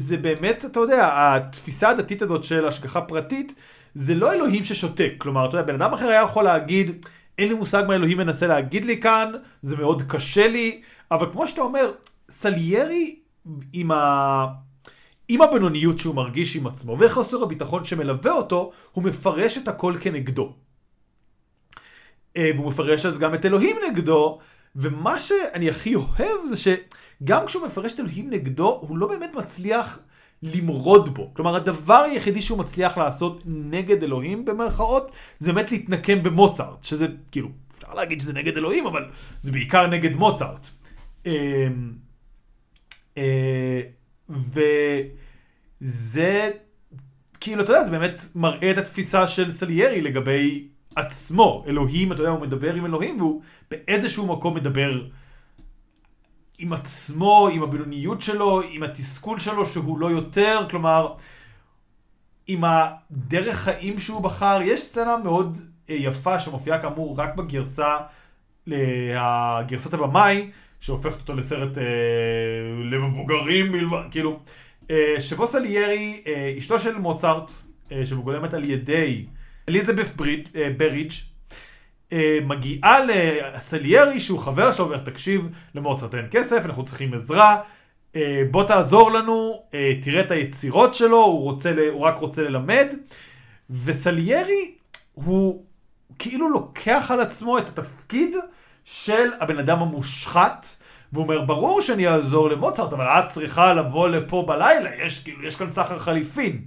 זה 0.01 0.17
באמת, 0.17 0.65
אתה 0.65 0.81
יודע, 0.81 1.11
התפיסה 1.13 1.89
הדתית 1.89 2.23
הזאת 2.23 2.45
של 2.45 2.69
השגחה 2.69 3.01
פרטית, 3.01 3.55
זה 3.95 4.15
לא 4.15 4.33
אלוהים 4.33 4.65
ששותק. 4.65 5.13
כלומר, 5.19 5.49
אתה 5.49 5.57
יודע, 5.57 5.73
בן 5.73 5.83
אדם 5.83 5.93
אחר 5.93 6.09
היה 6.09 6.23
יכול 6.23 6.45
להגיד, 6.45 7.07
אין 7.39 7.49
לי 7.49 7.55
מושג 7.55 7.85
מה 7.89 7.95
אלוהים 7.95 8.19
מנסה 8.19 8.47
להגיד 8.47 8.85
לי 8.85 9.01
כאן, 9.01 9.33
זה 9.63 9.77
מאוד 9.77 10.03
קשה 10.03 10.49
לי, 10.49 10.83
אבל 11.11 11.27
כמו 11.33 11.47
שאתה 11.47 11.61
אומר, 11.61 11.93
סליירי 12.29 13.17
עם, 13.73 13.91
ה... 13.91 14.47
עם 15.29 15.43
הבינוניות 15.43 15.99
שהוא 15.99 16.15
מרגיש 16.15 16.57
עם 16.57 16.67
עצמו 16.67 16.97
וחוסר 16.99 17.43
הביטחון 17.43 17.85
שמלווה 17.85 18.33
אותו, 18.33 18.73
הוא 18.93 19.05
מפרש 19.05 19.59
את 19.59 19.69
הכל 19.69 19.95
כנגדו. 20.01 20.53
אה, 22.37 22.51
והוא 22.55 22.67
מפרש 22.67 23.07
אז 23.07 23.19
גם 23.19 23.35
את 23.35 23.47
אלוהים 23.47 23.77
נגדו, 23.91 24.39
ומה 24.77 25.19
שאני 25.19 25.71
הכי 25.71 25.95
אוהב 25.95 26.47
זה 26.47 26.57
שגם 26.57 27.47
כשהוא 27.47 27.67
מפרש 27.67 27.93
את 27.93 28.01
אלוהים 28.01 28.31
נגדו, 28.31 28.79
הוא 28.89 28.99
לא 28.99 29.07
באמת 29.07 29.35
מצליח 29.35 29.99
למרוד 30.43 31.15
בו. 31.15 31.31
כלומר, 31.35 31.57
הדבר 31.57 31.95
היחידי 31.95 32.43
שהוא 32.43 32.59
מצליח 32.59 32.99
לעשות 32.99 33.43
נגד 33.45 34.03
אלוהים, 34.03 34.45
במרכאות, 34.45 35.13
זה 35.39 35.53
באמת 35.53 35.73
להתנקם 35.73 36.23
במוצרט, 36.23 36.85
שזה 36.85 37.07
כאילו, 37.31 37.49
אפשר 37.77 37.95
להגיד 37.95 38.21
שזה 38.21 38.33
נגד 38.33 38.57
אלוהים, 38.57 38.87
אבל 38.87 39.11
זה 39.43 39.53
בעיקר 39.53 39.87
נגד 39.87 40.17
מוצרט. 40.17 40.67
אמ, 41.27 41.33
אה, 43.17 43.81
וזה, 45.81 46.51
כאילו, 47.41 47.63
אתה 47.63 47.73
יודע, 47.73 47.85
זה 47.85 47.91
באמת 47.91 48.25
מראה 48.35 48.71
את 48.71 48.79
התפיסה 48.79 49.29
של 49.29 49.51
סליירי 49.51 50.01
לגבי 50.01 50.69
עצמו. 50.97 51.65
אלוהים, 51.67 52.13
אתה 52.13 52.21
יודע, 52.21 52.31
הוא 52.31 52.41
מדבר 52.41 52.75
עם 52.75 52.87
אלוהים, 52.87 53.21
והוא 53.21 53.43
באיזשהו 53.71 54.27
מקום 54.27 54.55
מדבר 54.55 55.03
עם 56.59 56.73
עצמו, 56.73 57.49
עם 57.53 57.63
הבינוניות 57.63 58.23
שלו, 58.23 58.63
עם 58.71 58.83
התסכול 58.83 59.39
שלו 59.39 59.67
שהוא 59.67 59.99
לא 59.99 60.11
יותר, 60.11 60.61
כלומר, 60.71 61.15
עם 62.47 62.65
הדרך 62.65 63.57
חיים 63.57 63.99
שהוא 63.99 64.21
בחר. 64.21 64.59
יש 64.63 64.81
סצנה 64.81 65.17
מאוד 65.17 65.59
אה, 65.91 65.95
יפה 65.95 66.41
שמופיעה 66.41 66.83
כאמור 66.83 67.15
רק 67.19 67.35
בגרסה, 67.35 67.97
גרסת 69.67 69.95
הבמאי, 69.95 70.51
שהופכת 70.81 71.21
אותו 71.21 71.35
לסרט 71.35 71.79
אה, 71.79 71.85
למבוגרים 72.91 73.73
מלבד, 73.73 74.03
כאילו, 74.11 74.41
אה, 74.91 75.21
שבו 75.21 75.47
סליירי, 75.47 76.23
אה, 76.27 76.55
אשתו 76.59 76.79
של 76.79 76.99
מוצרט, 76.99 77.53
אה, 77.93 78.07
שמגולמת 78.07 78.55
על 78.55 78.71
ידי 78.71 79.25
אליזבת 79.69 80.21
אה, 80.57 80.71
ברידג', 80.77 81.13
אה, 82.13 82.39
מגיעה 82.47 82.99
לסליירי 83.05 84.21
שהוא 84.21 84.39
חבר 84.39 84.73
שלו, 84.73 84.85
ואומר, 84.85 85.05
תקשיב, 85.05 85.49
למוצרט 85.75 86.15
אין 86.15 86.27
כסף, 86.31 86.63
אנחנו 86.65 86.85
צריכים 86.85 87.15
עזרה. 87.15 87.61
אה, 88.17 88.43
בוא 88.51 88.65
תעזור 88.65 89.13
לנו, 89.13 89.63
אה, 89.75 89.93
תראה 90.03 90.21
את 90.21 90.31
היצירות 90.31 90.95
שלו, 90.95 91.25
הוא, 91.25 91.43
רוצה, 91.43 91.73
הוא 91.93 92.01
רק 92.01 92.19
רוצה 92.19 92.43
ללמד. 92.43 92.95
וסליירי 93.71 94.75
הוא 95.15 95.65
כאילו 96.19 96.49
לוקח 96.49 97.11
על 97.11 97.21
עצמו 97.21 97.59
את 97.59 97.69
התפקיד 97.69 98.37
של 98.85 99.31
הבן 99.41 99.59
אדם 99.59 99.79
המושחת. 99.79 100.67
והוא 101.13 101.25
אומר, 101.25 101.41
ברור 101.41 101.81
שאני 101.81 102.09
אעזור 102.09 102.49
למוצרט, 102.49 102.93
אבל 102.93 103.05
את 103.05 103.27
צריכה 103.29 103.73
לבוא 103.73 104.09
לפה 104.09 104.45
בלילה, 104.49 104.91
יש, 105.07 105.23
כאילו, 105.23 105.45
יש 105.45 105.57
כאן 105.57 105.71
סחר 105.71 105.99
חליפין. 105.99 106.61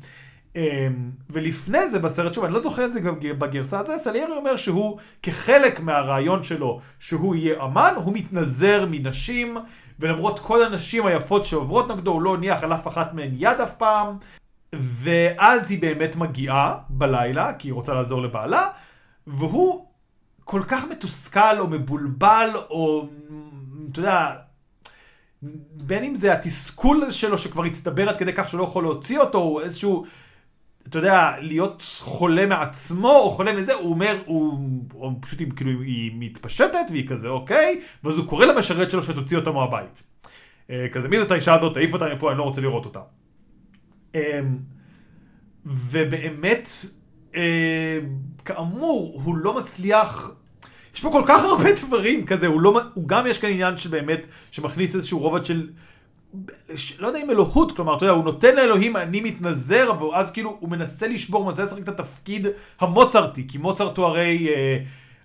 אמ, 0.57 1.11
ולפני 1.29 1.89
זה 1.89 1.99
בסרט, 1.99 2.33
שוב, 2.33 2.43
אני 2.43 2.53
לא 2.53 2.61
זוכר 2.61 2.85
את 2.85 2.91
זה 2.91 2.99
בגרסה 3.37 3.79
הזו, 3.79 3.93
סליירי 3.97 4.31
אומר 4.31 4.55
שהוא, 4.55 4.97
כחלק 5.23 5.79
מהרעיון 5.79 6.43
שלו, 6.43 6.79
שהוא 6.99 7.35
יהיה 7.35 7.63
אמן, 7.63 7.93
הוא 7.95 8.13
מתנזר 8.13 8.85
מנשים, 8.89 9.57
ולמרות 9.99 10.39
כל 10.39 10.65
הנשים 10.65 11.05
היפות 11.05 11.45
שעוברות 11.45 11.91
נגדו, 11.91 12.11
הוא 12.11 12.21
לא 12.21 12.35
הניח 12.35 12.63
על 12.63 12.73
אף 12.73 12.87
אחת 12.87 13.13
מהן 13.13 13.31
יד 13.33 13.61
אף 13.61 13.73
פעם, 13.75 14.17
ואז 14.75 15.71
היא 15.71 15.81
באמת 15.81 16.15
מגיעה 16.15 16.77
בלילה, 16.89 17.53
כי 17.53 17.67
היא 17.67 17.73
רוצה 17.73 17.93
לעזור 17.93 18.21
לבעלה, 18.21 18.67
והוא 19.27 19.85
כל 20.43 20.61
כך 20.67 20.85
מתוסכל 20.91 21.59
או 21.59 21.67
מבולבל, 21.67 22.49
או 22.69 23.07
אתה 23.91 23.99
יודע, 23.99 24.35
בין 25.71 26.03
אם 26.03 26.15
זה 26.15 26.33
התסכול 26.33 27.11
שלו 27.11 27.37
שכבר 27.37 27.63
הצטבר 27.63 28.09
עד 28.09 28.17
כדי 28.17 28.33
כך 28.33 28.49
שהוא 28.49 28.59
לא 28.59 28.63
יכול 28.63 28.83
להוציא 28.83 29.19
אותו, 29.19 29.37
או 29.37 29.61
איזשהו, 29.61 30.05
אתה 30.89 30.97
יודע, 30.97 31.31
להיות 31.39 31.83
חולה 31.99 32.45
מעצמו, 32.45 33.15
או 33.15 33.29
חולה 33.29 33.53
מזה, 33.53 33.73
הוא 33.73 33.89
אומר, 33.89 34.21
הוא, 34.25 34.59
הוא 34.93 35.13
פשוט 35.21 35.39
כאילו 35.55 35.81
היא 35.81 36.11
מתפשטת, 36.15 36.85
והיא 36.89 37.07
כזה 37.07 37.27
אוקיי, 37.27 37.81
ואז 38.03 38.17
הוא 38.17 38.27
קורא 38.27 38.45
למשרת 38.45 38.91
שלו 38.91 39.03
שתוציא 39.03 39.37
אותה 39.37 39.51
מהבית. 39.51 40.03
אה, 40.69 40.87
כזה, 40.91 41.07
מי 41.07 41.19
זאת 41.19 41.31
האישה 41.31 41.55
הזאת, 41.55 41.73
תעיף 41.73 41.93
אותה 41.93 42.05
מפה, 42.15 42.29
אני 42.31 42.37
לא 42.37 42.43
רוצה 42.43 42.61
לראות 42.61 42.85
אותה. 42.85 42.99
אה, 44.15 44.39
ובאמת, 45.65 46.69
אה, 47.35 47.99
כאמור, 48.45 49.21
הוא 49.23 49.37
לא 49.37 49.57
מצליח 49.57 50.31
יש 50.97 51.01
פה 51.01 51.11
כל 51.11 51.23
כך 51.27 51.43
הרבה 51.43 51.69
דברים 51.85 52.25
כזה, 52.25 52.47
הוא, 52.47 52.61
לא, 52.61 52.81
הוא 52.93 53.07
גם 53.07 53.27
יש 53.27 53.37
כאן 53.37 53.49
עניין 53.49 53.77
שבאמת, 53.77 54.27
שמכניס 54.51 54.95
איזשהו 54.95 55.19
רובד 55.19 55.45
של, 55.45 55.69
לא 56.99 57.07
יודע 57.07 57.21
אם 57.21 57.29
אלוהות, 57.29 57.71
כלומר, 57.71 57.97
אתה 57.97 58.05
יודע, 58.05 58.15
הוא 58.15 58.23
נותן 58.23 58.55
לאלוהים, 58.55 58.97
אני 58.97 59.21
מתנזר, 59.21 59.91
ואז 60.03 60.31
כאילו 60.31 60.57
הוא 60.59 60.69
מנסה 60.69 61.07
לשבור, 61.07 61.45
מנסה 61.45 61.63
לשחק 61.63 61.83
את 61.83 61.89
התפקיד 61.89 62.47
המוצרטי, 62.79 63.47
כי 63.47 63.57
מוצרט 63.57 63.97
הוא 63.97 64.05
הרי, 64.05 64.47
אה, 64.49 64.77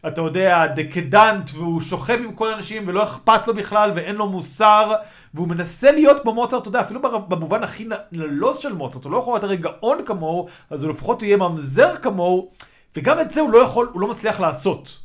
אתה 0.09 0.20
יודע, 0.20 0.66
דקדנט, 0.66 1.51
והוא 1.55 1.81
שוכב 1.81 2.18
עם 2.25 2.33
כל 2.33 2.53
האנשים, 2.53 2.83
ולא 2.87 3.03
אכפת 3.03 3.48
לו 3.48 3.55
בכלל, 3.55 3.92
ואין 3.94 4.16
לו 4.16 4.27
מוסר, 4.27 4.92
והוא 5.35 5.48
מנסה 5.48 5.92
להיות 5.92 6.20
כמו 6.20 6.35
מוצרט, 6.35 6.62
אתה 6.62 6.68
יודע, 6.68 6.81
אפילו 6.81 7.01
במובן 7.29 7.62
הכי 7.62 7.88
נלוז 8.12 8.59
של 8.59 8.72
מוצרט, 8.72 9.05
הוא 9.05 9.12
לא 9.12 9.18
יכול 9.18 9.33
להיות 9.35 9.44
הרי 9.44 9.57
גאון 9.57 9.98
כמוהו, 10.07 10.46
אז 10.70 10.83
הוא 10.83 10.90
לפחות 10.90 11.22
יהיה 11.22 11.37
ממזר 11.37 11.96
כמוהו, 11.96 12.51
וגם 12.96 13.20
את 13.20 13.31
זה 13.31 13.40
הוא 13.40 13.51
לא 13.51 13.59
יכול, 13.59 13.88
הוא 13.92 14.01
לא 14.01 14.09
מצליח 14.09 14.40
לעשות. 14.40 14.98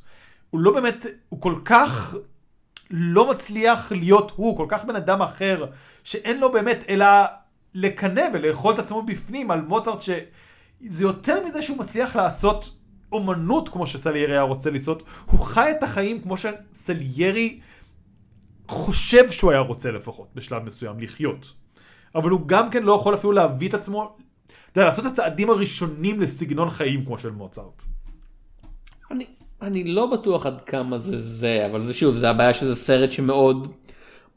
הוא 0.49 0.61
לא 0.61 0.71
באמת, 0.71 1.05
הוא 1.29 1.41
כל 1.41 1.55
כך 1.65 2.15
לא 2.91 3.29
מצליח 3.29 3.91
להיות 3.91 4.31
הוא, 4.35 4.57
כל 4.57 4.65
כך 4.69 4.85
בן 4.85 4.95
אדם 4.95 5.21
אחר, 5.21 5.65
שאין 6.03 6.39
לו 6.39 6.51
באמת 6.51 6.83
אלא 6.89 7.05
לקנא 7.73 8.23
ולאכול 8.33 8.73
את 8.73 8.79
עצמו 8.79 9.01
בפנים 9.01 9.51
על 9.51 9.61
מוצרט, 9.61 10.01
שזה 10.01 11.03
יותר 11.03 11.45
מזה 11.45 11.61
שהוא 11.61 11.77
מצליח 11.77 12.15
לעשות 12.15 12.77
אומנות 13.11 13.69
כמו 13.69 13.87
שסליירי 13.87 14.33
היה 14.33 14.41
רוצה 14.41 14.69
לעשות, 14.69 15.03
הוא 15.25 15.39
חי 15.39 15.71
את 15.71 15.83
החיים 15.83 16.21
כמו 16.21 16.35
שסליירי 16.37 17.59
חושב 18.67 19.31
שהוא 19.31 19.51
היה 19.51 19.59
רוצה 19.59 19.91
לפחות, 19.91 20.27
בשלב 20.35 20.63
מסוים, 20.63 20.99
לחיות. 20.99 21.53
אבל 22.15 22.29
הוא 22.29 22.47
גם 22.47 22.69
כן 22.69 22.83
לא 22.83 22.93
יכול 22.93 23.15
אפילו 23.15 23.31
להביא 23.31 23.69
את 23.69 23.73
עצמו, 23.73 24.17
אתה 24.71 24.79
יודע, 24.79 24.89
לעשות 24.89 25.05
את 25.05 25.11
הצעדים 25.11 25.49
הראשונים 25.49 26.21
לסגנון 26.21 26.69
חיים 26.69 27.05
כמו 27.05 27.17
של 27.17 27.31
מוצרט. 27.31 27.83
אני, 29.11 29.27
אני 29.61 29.83
לא 29.83 30.05
בטוח 30.05 30.45
עד 30.45 30.61
כמה 30.61 30.97
זה 30.97 31.17
זה, 31.17 31.65
אבל 31.65 31.83
זה 31.83 31.93
שוב, 31.93 32.15
זה 32.15 32.29
הבעיה 32.29 32.53
שזה 32.53 32.75
סרט 32.75 33.11
שמאוד 33.11 33.67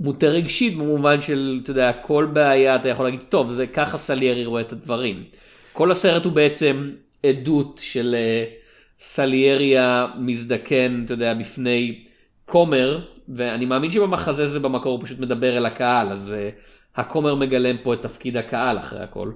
מוטה 0.01 0.27
רגשית 0.27 0.77
במובן 0.77 1.21
של, 1.21 1.61
אתה 1.63 1.71
יודע, 1.71 1.93
כל 1.93 2.29
בעיה 2.33 2.77
אתה 2.77 2.89
יכול 2.89 3.07
להגיד, 3.07 3.23
טוב, 3.23 3.51
זה 3.51 3.67
ככה 3.67 3.99
סליירי 3.99 4.45
רואה 4.45 4.63
את 4.63 4.73
הדברים. 4.73 5.25
כל 5.73 5.91
הסרט 5.91 6.25
הוא 6.25 6.33
בעצם 6.33 6.91
עדות 7.27 7.81
של 7.83 8.17
uh, 8.17 8.55
סליירי 8.99 9.79
המזדקן, 9.79 11.03
אתה 11.05 11.13
יודע, 11.13 11.35
בפני 11.35 12.05
כומר, 12.45 13.05
ואני 13.29 13.67
מאמין 13.67 13.91
שבמחזה 13.91 14.47
זה 14.47 14.61
במקור 14.61 14.93
הוא 14.93 15.05
פשוט 15.05 15.19
מדבר 15.19 15.57
אל 15.57 15.67
הקהל, 15.67 16.09
אז 16.09 16.35
uh, 16.35 17.01
הכומר 17.01 17.35
מגלם 17.35 17.77
פה 17.83 17.95
את 17.95 18.03
תפקיד 18.03 18.37
הקהל 18.37 18.79
אחרי 18.79 19.01
הכל. 19.01 19.33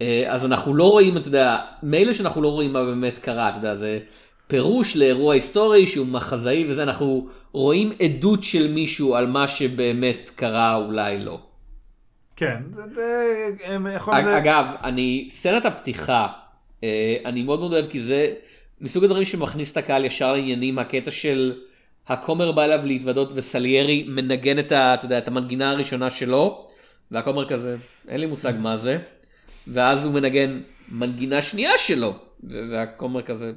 אה, 0.00 0.24
אז 0.28 0.44
אנחנו 0.44 0.74
לא 0.74 0.90
רואים, 0.90 1.16
אתה 1.16 1.28
יודע, 1.28 1.58
מילא 1.82 2.12
שאנחנו 2.12 2.42
לא 2.42 2.48
רואים 2.48 2.72
מה 2.72 2.84
באמת 2.84 3.18
קרה, 3.18 3.48
אתה 3.48 3.56
יודע, 3.56 3.74
זה 3.74 3.98
פירוש 4.46 4.96
לאירוע 4.96 5.34
היסטורי 5.34 5.86
שהוא 5.86 6.06
מחזאי 6.06 6.66
וזה, 6.68 6.82
אנחנו 6.82 7.28
רואים 7.52 7.92
עדות 8.00 8.44
של 8.44 8.72
מישהו 8.72 9.14
על 9.14 9.26
מה 9.26 9.48
שבאמת 9.48 10.30
קרה, 10.36 10.76
אולי 10.76 11.24
לא. 11.24 11.40
כן, 12.36 12.62
זה, 12.70 12.82
זה, 12.94 13.48
הם 13.64 13.86
יכולים... 13.94 14.24
אגב, 14.24 14.66
אני, 14.84 15.26
סצנת 15.30 15.64
הפתיחה, 15.64 16.28
אה, 16.84 17.16
אני 17.24 17.42
מאוד 17.42 17.60
מאוד 17.60 17.72
אוהב 17.72 17.86
כי 17.86 18.00
זה 18.00 18.34
מסוג 18.80 19.04
הדברים 19.04 19.24
שמכניס 19.24 19.72
את 19.72 19.76
הקהל 19.76 20.04
ישר 20.04 20.32
לעניינים, 20.32 20.78
הקטע 20.78 21.10
של 21.10 21.52
הכומר 22.08 22.52
בא 22.52 22.64
אליו 22.64 22.80
להתוודות 22.86 23.32
וסליירי 23.34 24.06
מנגן 24.08 24.58
את, 24.58 24.72
ה, 24.72 24.94
אתה 24.94 25.04
יודע, 25.04 25.18
את 25.18 25.28
המנגינה 25.28 25.70
הראשונה 25.70 26.10
שלו, 26.10 26.68
והכומר 27.10 27.48
כזה, 27.48 27.76
אין 28.08 28.20
לי 28.20 28.26
מושג 28.26 28.52
מה 28.58 28.76
זה. 28.76 28.98
ואז 29.68 30.04
הוא 30.04 30.14
מנגן 30.14 30.60
מנגינה 30.88 31.42
שנייה 31.42 31.78
שלו, 31.78 32.14
והכומר 32.44 33.22
כזה, 33.22 33.52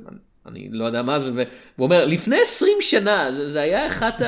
אני 0.46 0.70
לא 0.72 0.86
יודע 0.86 1.02
מה 1.02 1.20
זה, 1.20 1.32
והוא 1.32 1.46
אומר, 1.80 2.06
לפני 2.06 2.38
20 2.42 2.78
שנה, 2.82 3.32
זה, 3.32 3.50
זה 3.52 3.62
היה 3.62 3.88
אחת 3.88 4.22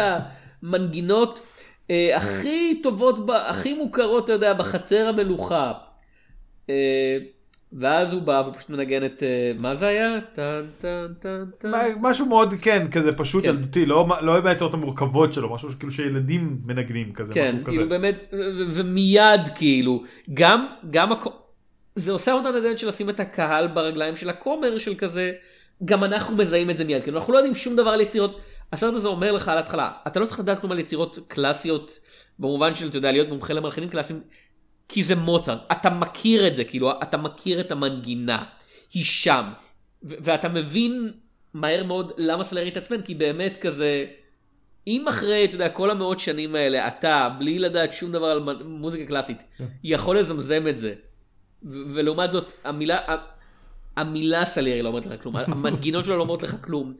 המנגינות 0.63 1.39
אה, 1.89 2.17
הכי 2.17 2.79
טובות, 2.83 3.29
הכי 3.33 3.73
מוכרות, 3.73 4.23
אתה 4.23 4.33
יודע, 4.33 4.53
בחצר 4.53 5.07
המלוכה. 5.07 5.73
אה, 6.69 7.17
ואז 7.73 8.13
הוא 8.13 8.21
בא 8.21 8.43
ופשוט 8.47 8.69
מנגן 8.69 9.05
את, 9.05 9.23
אה, 9.23 9.51
מה 9.59 9.75
זה 9.75 9.87
היה? 9.87 10.19
טן 10.33 10.61
טן 10.81 11.07
טן 11.19 11.43
טן. 11.57 11.71
משהו 12.01 12.25
מאוד, 12.25 12.53
כן, 12.61 12.87
כזה 12.91 13.11
פשוט 13.11 13.43
כן. 13.43 13.49
ילדותי, 13.49 13.85
לא, 13.85 14.07
לא 14.21 14.43
מהיצירות 14.43 14.73
המורכבות 14.73 15.33
שלו, 15.33 15.53
משהו 15.53 15.69
כאילו 15.79 15.91
שילדים 15.91 16.57
מנגנים 16.65 17.13
כזה, 17.13 17.33
כן, 17.33 17.43
משהו 17.43 17.57
כאילו 17.63 17.85
כזה. 17.85 17.89
באמת, 17.89 18.33
ומיד 18.73 19.41
כאילו, 19.55 20.03
גם, 20.33 20.67
גם, 20.91 21.11
זה 21.97 22.11
עושה 22.11 22.31
אותנו 22.31 22.51
לדעת 22.51 22.77
של 22.77 22.87
לשים 22.87 23.09
את 23.09 23.19
הקהל 23.19 23.67
ברגליים 23.67 24.15
של 24.15 24.29
הכומר 24.29 24.77
של 24.77 24.95
כזה, 24.95 25.31
גם 25.85 26.03
אנחנו 26.03 26.35
מזהים 26.35 26.69
את 26.69 26.77
זה 26.77 26.83
מיד, 26.83 27.03
כאילו 27.03 27.17
אנחנו 27.17 27.33
לא 27.33 27.37
יודעים 27.37 27.55
שום 27.55 27.75
דבר 27.75 27.89
על 27.89 28.01
יצירות, 28.01 28.39
הסרט 28.73 28.93
הזה 28.93 29.07
אומר 29.07 29.31
לך 29.31 29.47
על 29.47 29.57
ההתחלה, 29.57 29.91
אתה 30.07 30.19
לא 30.19 30.25
צריך 30.25 30.39
לדעת 30.39 30.59
כלום 30.59 30.71
על 30.71 30.79
יצירות 30.79 31.19
קלאסיות, 31.27 31.99
במובן 32.39 32.73
של, 32.73 32.87
אתה 32.87 32.97
יודע, 32.97 33.11
להיות 33.11 33.29
מומחה 33.29 33.53
למלחינים 33.53 33.89
קלאסיים, 33.89 34.21
כי 34.89 35.03
זה 35.03 35.15
מוצרט, 35.15 35.59
אתה 35.71 35.89
מכיר 35.89 36.47
את 36.47 36.55
זה, 36.55 36.63
כאילו, 36.63 36.91
אתה 37.03 37.17
מכיר 37.17 37.59
את 37.59 37.71
המנגינה, 37.71 38.43
היא 38.93 39.03
שם, 39.03 39.45
ואתה 40.03 40.49
מבין 40.49 41.11
מהר 41.53 41.83
מאוד 41.83 42.11
למה 42.17 42.43
סלרי 42.43 42.67
התעצבן, 42.67 43.01
כי 43.01 43.15
באמת 43.15 43.57
כזה, 43.61 44.05
אם 44.87 45.07
אחרי, 45.07 45.45
אתה 45.45 45.55
יודע, 45.55 45.69
כל 45.69 45.89
המאות 45.89 46.19
שנים 46.19 46.55
האלה, 46.55 46.87
אתה, 46.87 47.29
בלי 47.39 47.59
לדעת 47.59 47.93
שום 47.93 48.11
דבר 48.11 48.25
על 48.25 48.63
מוזיקה 48.65 49.05
קלאסית, 49.05 49.43
כן. 49.57 49.65
יכול 49.83 50.19
לזמזם 50.19 50.67
את 50.69 50.77
זה, 50.77 50.93
ולעומת 51.69 52.31
זאת, 52.31 52.53
המילה, 52.63 52.99
המילה 53.97 54.45
סליירי 54.45 54.81
לא 54.81 54.87
אומרת 54.87 55.05
לך 55.05 55.21
כלום, 55.21 55.35
המנגינות 55.35 56.05
שלו 56.05 56.17
לא 56.17 56.21
אומרות 56.21 56.43
לך 56.43 56.55
כלום. 56.61 56.93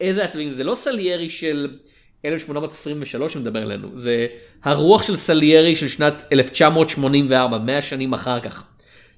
איזה 0.00 0.24
עצבים, 0.24 0.52
זה 0.52 0.64
לא 0.64 0.74
סליירי 0.74 1.30
של 1.30 1.76
1823 2.24 3.32
שמדבר 3.32 3.62
אלינו, 3.62 3.88
זה 3.94 4.26
הרוח 4.62 5.02
של 5.02 5.16
סליירי 5.16 5.76
של 5.76 5.88
שנת 5.88 6.22
1984, 6.32 7.58
100 7.58 7.82
שנים 7.82 8.14
אחר 8.14 8.40
כך, 8.40 8.64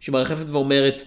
שמרחפת 0.01 0.47
ואומרת, 0.49 1.03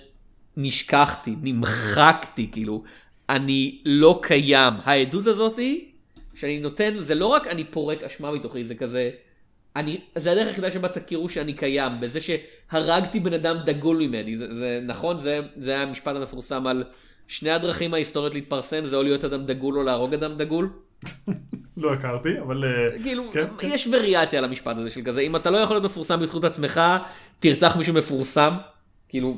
נשכחתי, 0.58 1.36
נמחקתי, 1.42 2.50
כאילו, 2.52 2.84
אני 3.30 3.82
לא 3.86 4.20
קיים. 4.24 4.74
העדות 4.84 5.28
הזאתי 5.28 5.92
שאני 6.36 6.60
נותן, 6.60 6.96
זה 7.00 7.16
לא 7.16 7.26
רק 7.26 7.48
אני 7.48 7.64
פורק 7.64 8.04
אשמה 8.04 8.32
מתוכי, 8.32 8.64
זה 8.64 8.76
כזה, 8.76 9.10
אני, 9.76 10.02
זה 10.16 10.32
הדרך 10.32 10.48
היחידה 10.48 10.72
שבה 10.72 10.88
תכירו 10.88 11.30
שאני 11.30 11.54
קיים, 11.54 11.92
בזה 12.00 12.20
שהרגתי 12.20 13.20
בן 13.20 13.34
אדם 13.34 13.58
דגול 13.66 13.98
ממני, 13.98 14.38
זה, 14.38 14.56
זה 14.56 14.80
נכון, 14.84 15.20
זה, 15.20 15.40
זה 15.56 15.72
היה 15.72 15.82
המשפט 15.82 16.16
המפורסם 16.16 16.68
על 16.68 16.84
שני 17.28 17.50
הדרכים 17.50 17.94
ההיסטוריות 17.94 18.34
להתפרסם, 18.34 18.86
זה 18.86 18.96
או 18.96 19.04
להיות 19.04 19.26
אדם 19.26 19.46
דגול 19.46 19.78
או 19.78 19.84
להרוג 19.84 20.14
אדם 20.14 20.38
דגול. 20.38 20.70
לא 21.78 21.94
הכרתי, 21.94 22.30
אבל... 22.40 22.64
אה, 22.64 23.04
כאילו, 23.04 23.24
כן, 23.34 23.48
כן. 23.58 23.68
יש 23.72 23.88
וריאציה 23.92 24.40
על 24.40 24.46
המשפט 24.46 24.78
הזה 24.78 24.90
של 24.90 25.02
כזה, 25.06 25.22
אם 25.22 25.36
אתה 25.36 25.50
לא 25.50 25.58
יכול 25.58 25.76
להיות 25.76 25.86
מפורסם 25.86 26.20
בזכות 26.20 26.44
עצמך, 26.44 26.82
תרצח 27.40 27.76
מישהו 27.76 27.94
מפורסם. 27.94 28.54
כאילו, 29.10 29.38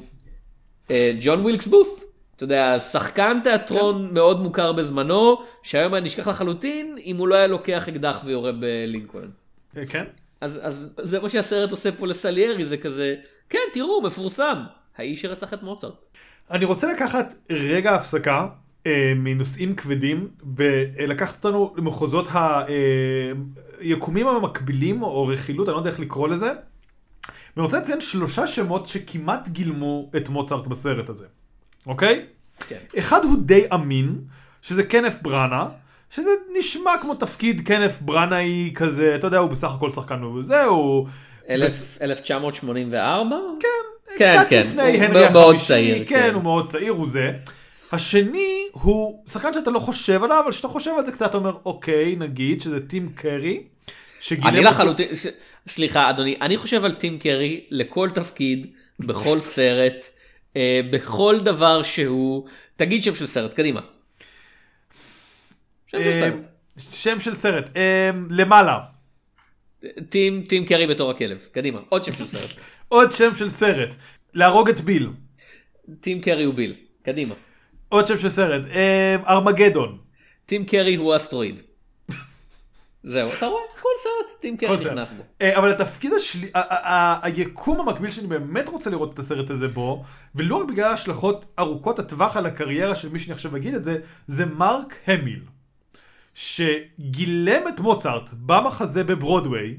אה, 0.92 1.12
ג'ון 1.20 1.40
ווילקס 1.40 1.68
בוף, 1.68 2.04
אתה 2.36 2.44
יודע, 2.44 2.80
שחקן 2.80 3.40
תיאטרון 3.44 4.08
כן. 4.08 4.14
מאוד 4.14 4.42
מוכר 4.42 4.74
בזמנו, 4.74 5.42
שהיום 5.64 5.94
היה 5.94 6.04
נשכח 6.04 6.28
לחלוטין, 6.28 6.98
אם 7.06 7.18
הוא 7.18 7.28
לא 7.28 7.36
היה 7.36 7.48
לוקח 7.48 7.88
אקדח 7.88 8.22
ויורה 8.26 8.52
בלינקולן. 8.52 9.30
אה, 9.78 9.86
כן. 9.86 10.04
אז, 10.42 10.60
אז 10.62 10.90
זה 11.02 11.20
מה 11.20 11.30
שהסרט 11.30 11.72
עושה 11.72 11.92
פה 11.92 12.08
לסליירי, 12.08 12.66
זה 12.66 12.78
כזה, 12.78 13.16
כן, 13.50 13.60
תראו, 13.74 14.02
מפורסם, 14.02 14.64
האיש 14.98 15.22
שרצח 15.22 15.54
את 15.54 15.64
מוצרט. 15.64 16.06
אני 16.52 16.66
רוצה 16.66 16.94
לקחת 16.94 17.36
רגע 17.50 17.96
הפסקה 17.96 18.48
אה, 18.86 19.14
מנושאים 19.16 19.76
כבדים 19.76 20.28
ולקחת 20.56 21.46
אותנו 21.46 21.74
למחוזות 21.78 22.28
היקומים 23.80 24.28
המקבילים 24.28 25.04
או 25.04 25.28
רכילות, 25.28 25.68
אני 25.68 25.74
לא 25.74 25.80
יודע 25.80 25.90
איך 25.90 26.00
לקרוא 26.00 26.28
לזה. 26.28 26.52
ואני 27.56 27.66
רוצה 27.66 27.80
לציין 27.80 28.02
שלושה 28.02 28.48
שמות 28.48 28.86
שכמעט 28.86 29.48
גילמו 29.48 30.12
את 30.18 30.30
מוצרט 30.30 30.68
בסרט 30.68 31.10
הזה, 31.10 31.26
אוקיי? 31.88 32.26
כן. 32.68 32.80
אחד 33.00 33.24
הוא 33.24 33.38
די 33.46 33.66
אמין, 33.74 34.22
שזה 34.62 34.84
קנף 34.84 35.22
בראנה, 35.22 35.68
שזה 36.16 36.30
נשמע 36.60 36.92
כמו 37.02 37.16
תפקיד 37.16 37.62
קנף 37.68 38.02
בראנאי 38.02 38.72
כזה, 38.76 39.16
אתה 39.16 39.28
יודע, 39.28 39.38
הוא 39.38 39.50
בסך 39.50 39.72
הכל 39.76 39.92
שחקן 39.92 40.24
וזהו. 40.24 41.06
אלף- 41.50 41.98
1984? 42.02 43.36
כן, 43.60 43.68
כן, 44.18 44.36
קצת 44.40 44.50
כן, 44.50 44.60
לפני 44.60 44.82
הוא 44.98 45.04
הנרי 45.04 45.30
מאוד 45.34 45.46
החמישי, 45.56 45.68
צעיר, 45.68 45.98
כן, 46.06 46.16
כן. 46.28 46.34
הוא 46.34 46.44
מאוד 46.44 46.66
צעיר, 46.68 46.92
הוא 46.92 47.10
זה. 47.10 47.32
השני 47.92 48.54
הוא 48.72 49.24
שחקן 49.32 49.54
שאתה 49.54 49.72
לא 49.72 49.80
חושב 49.80 50.24
עליו, 50.24 50.42
אבל 50.44 50.52
כשאתה 50.52 50.68
חושב 50.68 50.92
על 50.98 51.06
זה 51.06 51.12
קצת, 51.12 51.30
אתה 51.30 51.38
אומר, 51.38 51.54
אוקיי, 51.66 52.16
נגיד 52.16 52.62
שזה 52.62 52.80
טים 52.88 53.10
קרי, 53.16 53.64
אני 54.46 54.62
לחלוטין, 54.64 55.16
ס- 55.16 55.26
סליחה 55.68 56.10
אדוני, 56.10 56.36
אני 56.42 56.58
חושב 56.58 56.86
על 56.86 56.92
טים 56.92 57.20
קרי 57.20 57.62
לכל 57.72 58.10
תפקיד, 58.14 58.68
בכל 59.00 59.40
סרט, 59.40 60.06
אה, 60.56 60.82
בכל 60.92 61.40
דבר 61.40 61.84
שהוא, 61.84 62.46
תגיד 62.76 63.04
שם 63.04 63.16
של 63.16 63.28
סרט, 63.28 63.54
קדימה. 63.54 63.82
שם 65.88 65.98
של 66.04 66.10
אה, 66.10 66.20
סרט. 66.20 66.46
שם 66.78 67.20
של 67.20 67.34
סרט, 67.34 67.78
אה, 67.78 68.10
למעלה. 68.30 68.80
טים, 70.10 70.46
טים 70.50 70.66
קרי 70.66 70.88
בתור 70.88 71.12
הכלב, 71.12 71.48
קדימה, 71.52 71.80
עוד 71.90 72.04
שם 72.04 72.12
של 72.12 72.28
סרט. 72.28 72.50
עוד 72.88 73.12
שם 73.12 73.34
של 73.34 73.50
סרט, 73.50 73.96
להרוג 74.34 74.70
את 74.70 74.82
ביל. 74.82 75.10
טים 76.00 76.22
קרי 76.22 76.44
הוא 76.44 76.54
ביל, 76.54 76.76
קדימה. 77.04 77.36
עוד 77.90 78.08
שם 78.08 78.18
של 78.18 78.30
סרט, 78.30 78.66
אה, 78.72 79.16
ארמגדון. 79.28 79.98
טים 80.46 80.66
קרי 80.66 80.96
הוא 80.96 81.16
אסטרואיד. 81.16 81.62
זהו, 83.04 83.30
אתה 83.38 83.46
רואה? 83.46 83.62
כל 83.82 83.90
סרט 84.04 84.42
טים 84.42 84.58
קרי. 84.58 84.76
נכנס 84.76 85.12
בו. 85.12 85.24
אבל 85.58 85.72
התפקיד 85.72 86.14
השלי... 86.14 86.48
היקום 87.22 87.80
המקביל 87.80 88.12
שאני 88.12 88.28
באמת 88.28 88.70
רוצה 88.70 88.90
לראות 88.90 89.14
את 89.14 89.20
הסרט 89.20 89.50
הזה 89.50 89.68
בו, 89.68 90.04
ולא 90.36 90.56
רק 90.56 90.68
בגלל 90.68 90.86
ההשלכות 90.86 91.46
ארוכות 91.60 92.00
הטווח 92.00 92.38
על 92.38 92.46
הקריירה 92.46 92.96
של 92.96 93.10
מי 93.10 93.20
שאני 93.20 93.34
עכשיו 93.34 93.58
אגיד 93.58 93.74
את 93.74 93.84
זה, 93.84 93.98
זה 94.28 94.46
מרק 94.46 95.00
המיל, 95.08 95.40
שגילם 96.38 97.68
את 97.68 97.80
מוצרט 97.80 98.30
במחזה 98.34 99.04
בברודוויי, 99.04 99.78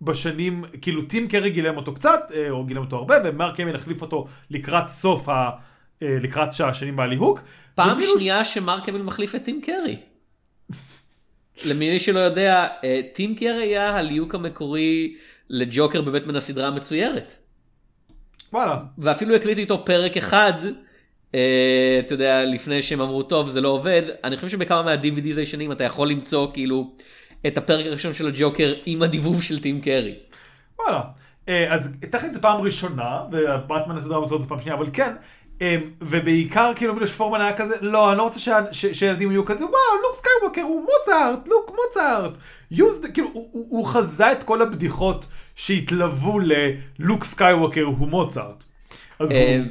בשנים, 0.00 0.64
כאילו 0.82 1.02
טים 1.02 1.28
קרי 1.28 1.50
גילם 1.50 1.76
אותו 1.76 1.94
קצת, 1.94 2.20
אה, 2.34 2.50
או 2.50 2.64
גילם 2.64 2.80
אותו 2.80 2.96
הרבה, 2.96 3.16
ומרק 3.24 3.60
המיל 3.60 3.74
החליף 3.74 4.02
אותו 4.02 4.26
לקראת 4.50 4.88
סוף 4.88 5.28
ה... 5.28 5.50
אה, 6.02 6.16
לקראת 6.20 6.48
השנים 6.60 6.96
בהליהוק. 6.96 7.40
פעם 7.74 7.98
שנייה 8.14 8.44
שמרק 8.44 8.88
המיל 8.88 9.02
מחליף 9.02 9.34
את 9.34 9.44
טים 9.44 9.60
קרי. 9.60 9.96
למי 11.66 12.00
שלא 12.00 12.18
יודע, 12.18 12.68
אה, 12.84 13.00
טים 13.12 13.34
קרי 13.34 13.62
היה 13.62 13.96
הליהוק 13.96 14.34
המקורי 14.34 15.16
לג'וקר 15.50 16.02
בבטמן 16.02 16.36
הסדרה 16.36 16.68
המצוירת. 16.68 17.32
וואלה. 18.52 18.78
ואפילו 18.98 19.34
הקליט 19.34 19.58
איתו 19.58 19.84
פרק 19.84 20.16
אחד, 20.16 20.52
אתה 21.98 22.14
יודע, 22.14 22.44
לפני 22.44 22.82
שהם 22.82 23.00
אמרו, 23.00 23.22
טוב, 23.22 23.48
זה 23.48 23.60
לא 23.60 23.68
עובד. 23.68 24.02
אני 24.24 24.36
חושב 24.36 24.48
שבכמה 24.48 24.82
מה-DVDs 24.82 25.36
הישנים 25.38 25.72
אתה 25.72 25.84
יכול 25.84 26.08
למצוא 26.08 26.48
כאילו 26.52 26.90
את 27.46 27.58
הפרק 27.58 27.86
הראשון 27.86 28.12
של 28.12 28.26
הג'וקר 28.26 28.74
עם 28.86 29.02
הדיבוב 29.02 29.42
של 29.42 29.58
טים 29.60 29.80
קרי. 29.80 30.14
וואלה. 30.78 31.00
אה, 31.48 31.74
אז 31.74 31.90
טכנית 32.10 32.34
זה 32.34 32.40
פעם 32.40 32.60
ראשונה, 32.60 33.20
ובטמן 33.32 33.96
הסדרה 33.96 34.16
המצוירת 34.18 34.42
זה 34.42 34.48
פעם 34.48 34.60
שנייה, 34.60 34.76
אבל 34.76 34.86
כן. 34.92 35.12
אה, 35.62 35.76
ובעיקר 36.00 36.72
כאילו 36.76 36.94
מילוש 36.94 37.16
פורמן 37.16 37.40
היה 37.40 37.52
כזה, 37.52 37.74
לא, 37.80 38.10
אני 38.10 38.18
לא 38.18 38.22
רוצה 38.22 38.40
שילדים 38.72 39.30
יהיו 39.30 39.44
כזה, 39.44 39.64
וואו, 39.64 39.74
לוק 40.02 40.16
סקייווקר 40.16 40.62
הוא 40.62 40.80
מוצרט, 40.82 41.48
לוק 41.48 41.70
מוצרט. 41.70 42.38
The- 43.04 43.10
כאילו, 43.14 43.28
הוא- 43.32 43.48
הוא 43.52 43.66
הוא 43.70 43.86
חזה 43.86 44.32
את 44.32 44.42
כל 44.42 44.62
הבדיחות 44.62 45.26
שהתלוו 45.54 46.38
ללוק 46.40 47.24
סקייווקר 47.24 47.82
הוא 47.82 48.08
מוצרט. 48.08 48.64
אז 49.18 49.32
אה, 49.32 49.56
הוא... 49.58 49.64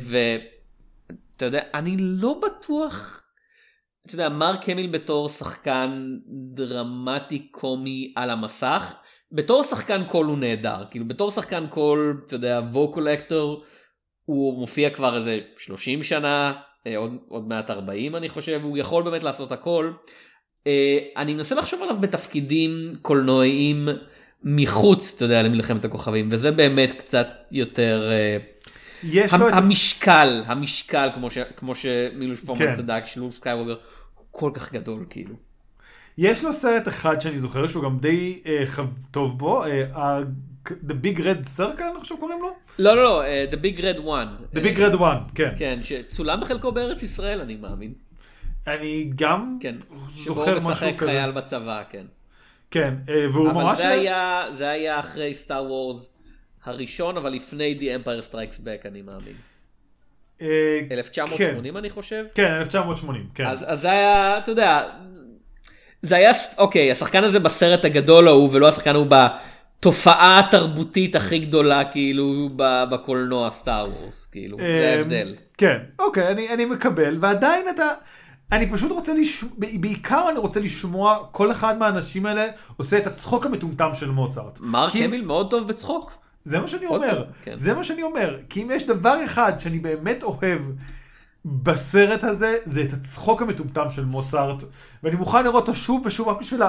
ואתה 1.34 1.46
יודע, 1.46 1.62
אני 1.74 1.96
לא 2.00 2.41
בטוח, 2.41 3.24
אתה 4.06 4.15
יודע, 4.15 4.30
מרק 4.30 4.69
המיל 4.69 4.91
בתור 4.91 5.30
שחקן 5.30 6.17
דרמטי 6.54 7.48
קומי 7.52 8.13
על 8.15 8.30
המסך, 8.30 8.93
בתור 9.32 9.63
שחקן 9.63 10.04
קול 10.08 10.26
הוא 10.26 10.38
נהדר, 10.38 10.84
כאילו 10.91 11.08
בתור 11.08 11.32
שחקן 11.32 11.67
קול, 11.69 12.22
אתה 12.26 12.36
יודע, 12.36 12.62
vocal 12.71 13.08
actor, 13.08 13.63
הוא 14.26 14.60
מופיע 14.60 14.89
כבר 14.89 15.15
איזה 15.15 15.39
30 15.58 16.04
שנה, 16.04 16.54
אה, 16.88 16.98
עוד, 16.98 17.12
עוד 17.28 17.48
מעט 17.48 17.69
40 17.69 18.15
אני 18.15 18.30
חושב, 18.30 18.60
הוא 18.63 18.78
יכול 18.78 19.04
באמת 19.04 19.24
לעשות 19.24 19.52
הכל. 19.52 19.91
אה, 20.67 21.00
אני 21.17 21.34
מנסה 21.34 21.56
לחשוב 21.56 21.82
עליו 21.82 22.02
בתפקידים 22.02 22.93
קולנועיים 23.02 23.88
מחוץ, 24.43 25.13
אתה 25.15 25.26
יודע, 25.26 25.43
למלחמת 25.43 25.86
הכוכבים, 25.86 26.30
וזה 26.32 26.52
באמת 26.52 26.91
קצת 26.91 27.28
יותר... 27.52 28.10
יש 29.03 29.33
לו 29.33 29.49
את 29.49 29.53
המשקל, 29.53 30.41
המשקל, 30.47 31.09
כמו, 31.15 31.31
ש, 31.31 31.37
כמו 31.57 31.75
שמילוש 31.75 32.39
פורמן 32.39 32.65
כן. 32.65 32.73
צדק, 32.73 33.03
של 33.05 33.19
לוק 33.19 33.31
סקייווגר, 33.31 33.75
הוא 34.15 34.25
כל 34.31 34.51
כך 34.53 34.73
גדול, 34.73 35.05
כאילו. 35.09 35.35
יש 36.17 36.43
לו 36.43 36.53
סרט 36.53 36.87
אחד 36.87 37.21
שאני 37.21 37.39
זוכר 37.39 37.67
שהוא 37.67 37.83
גם 37.83 37.99
די 37.99 38.41
אה, 38.45 38.63
טוב 39.11 39.39
בו, 39.39 39.63
אה, 39.63 40.19
The 40.67 40.93
Big 41.03 41.17
Red 41.17 41.57
Circle 41.57 41.83
אני 41.91 41.99
חושב 41.99 42.15
קוראים 42.19 42.41
לו? 42.41 42.55
לא, 42.79 42.95
לא, 42.95 43.03
לא, 43.03 43.23
אה, 43.23 43.45
The 43.51 43.55
Big 43.55 43.79
Red 43.79 43.99
One. 44.05 44.55
The 44.55 44.59
Big 44.59 44.77
Red 44.77 44.99
One, 44.99 45.35
כן. 45.35 45.49
כן, 45.57 45.79
שצולם 45.81 46.41
בחלקו 46.41 46.71
בארץ 46.71 47.03
ישראל, 47.03 47.41
אני 47.41 47.55
מאמין. 47.55 47.93
אני 48.67 49.11
גם 49.15 49.57
כן. 49.61 49.75
שבו 50.15 50.35
זוכר 50.35 50.51
הוא 50.51 50.57
משהו 50.57 50.71
משחק 50.71 50.95
כזה. 50.97 51.11
חייל 51.11 51.31
בצבא, 51.31 51.83
כן. 51.89 52.05
כן, 52.71 52.93
והוא 53.33 53.49
אבל 53.51 53.63
ממש... 53.63 53.77
זה 53.77 53.89
היה, 53.89 54.45
זה 54.51 54.69
היה 54.69 54.99
אחרי 54.99 55.33
Star 55.34 55.63
Wars 55.63 56.10
הראשון, 56.65 57.17
אבל 57.17 57.30
לפני 57.34 57.78
The 57.80 58.06
Empire 58.06 58.32
Strikes 58.34 58.58
Back, 58.60 58.88
אני 58.88 59.02
מאמין. 59.02 59.34
אה, 60.41 60.47
1980 60.91 61.78
אני 61.78 61.89
חושב. 61.89 62.23
כן, 62.36 62.52
1980, 62.54 63.28
כן. 63.36 63.45
אז, 63.45 63.65
אז 63.67 63.82
זה 63.82 63.91
היה, 63.91 64.38
אתה 64.38 64.52
יודע, 64.52 64.89
זה 66.02 66.15
היה, 66.15 66.32
אוקיי, 66.58 66.91
השחקן 66.91 67.23
הזה 67.23 67.39
בסרט 67.39 67.86
הגדול 67.86 68.28
ההוא, 68.28 68.49
ולא 68.54 68.67
השחקן 68.67 68.95
ההוא 68.95 69.08
בתופעה 69.80 70.39
התרבותית 70.39 71.15
הכי 71.15 71.39
גדולה, 71.39 71.86
כאילו, 71.86 72.49
בקולנוע 72.91 73.49
סטאר 73.49 73.88
וורס, 73.89 74.26
כאילו, 74.26 74.58
זה 74.58 74.63
אה, 74.63 74.95
ההבדל. 74.97 75.36
כן, 75.58 75.78
אוקיי, 75.99 76.28
אני, 76.32 76.49
אני 76.49 76.65
מקבל, 76.65 77.17
ועדיין 77.19 77.65
אתה... 77.76 77.89
אני 78.52 78.69
פשוט 78.69 78.91
רוצה 78.91 79.13
לשמוע, 79.13 79.52
בעיקר 79.80 80.26
אני 80.30 80.39
רוצה 80.39 80.60
לשמוע 80.60 81.17
כל 81.32 81.52
אחד 81.52 81.78
מהאנשים 81.78 82.26
האלה 82.26 82.47
עושה 82.78 82.97
את 82.97 83.08
הצחוק 83.08 83.45
המטומטם 83.45 83.89
של 83.93 84.10
מוצרט. 84.10 84.60
מרק 84.62 84.91
כי- 84.91 85.04
המיל 85.06 85.26
מאוד 85.26 85.49
טוב 85.49 85.67
בצחוק. 85.67 86.12
זה 86.45 86.60
מה 86.60 86.67
שאני 86.67 86.86
אומר, 86.86 87.25
כן. 87.43 87.56
זה 87.56 87.73
מה 87.73 87.84
שאני 87.84 88.03
אומר, 88.03 88.38
כי 88.49 88.63
אם 88.63 88.71
יש 88.73 88.88
דבר 88.88 89.23
אחד 89.25 89.60
שאני 89.60 89.79
באמת 89.79 90.23
אוהב 90.23 90.62
בסרט 91.45 92.23
הזה, 92.23 92.58
זה 92.63 92.82
את 92.82 92.93
הצחוק 92.93 93.41
המטומטם 93.41 93.89
של 93.89 94.06
מוצרט, 94.06 94.63
ואני 95.03 95.15
מוכן 95.15 95.43
לראות 95.43 95.67
אותו 95.67 95.75
שוב 95.75 96.06
ושוב 96.06 96.27
רק 96.27 96.39
בשביל 96.39 96.62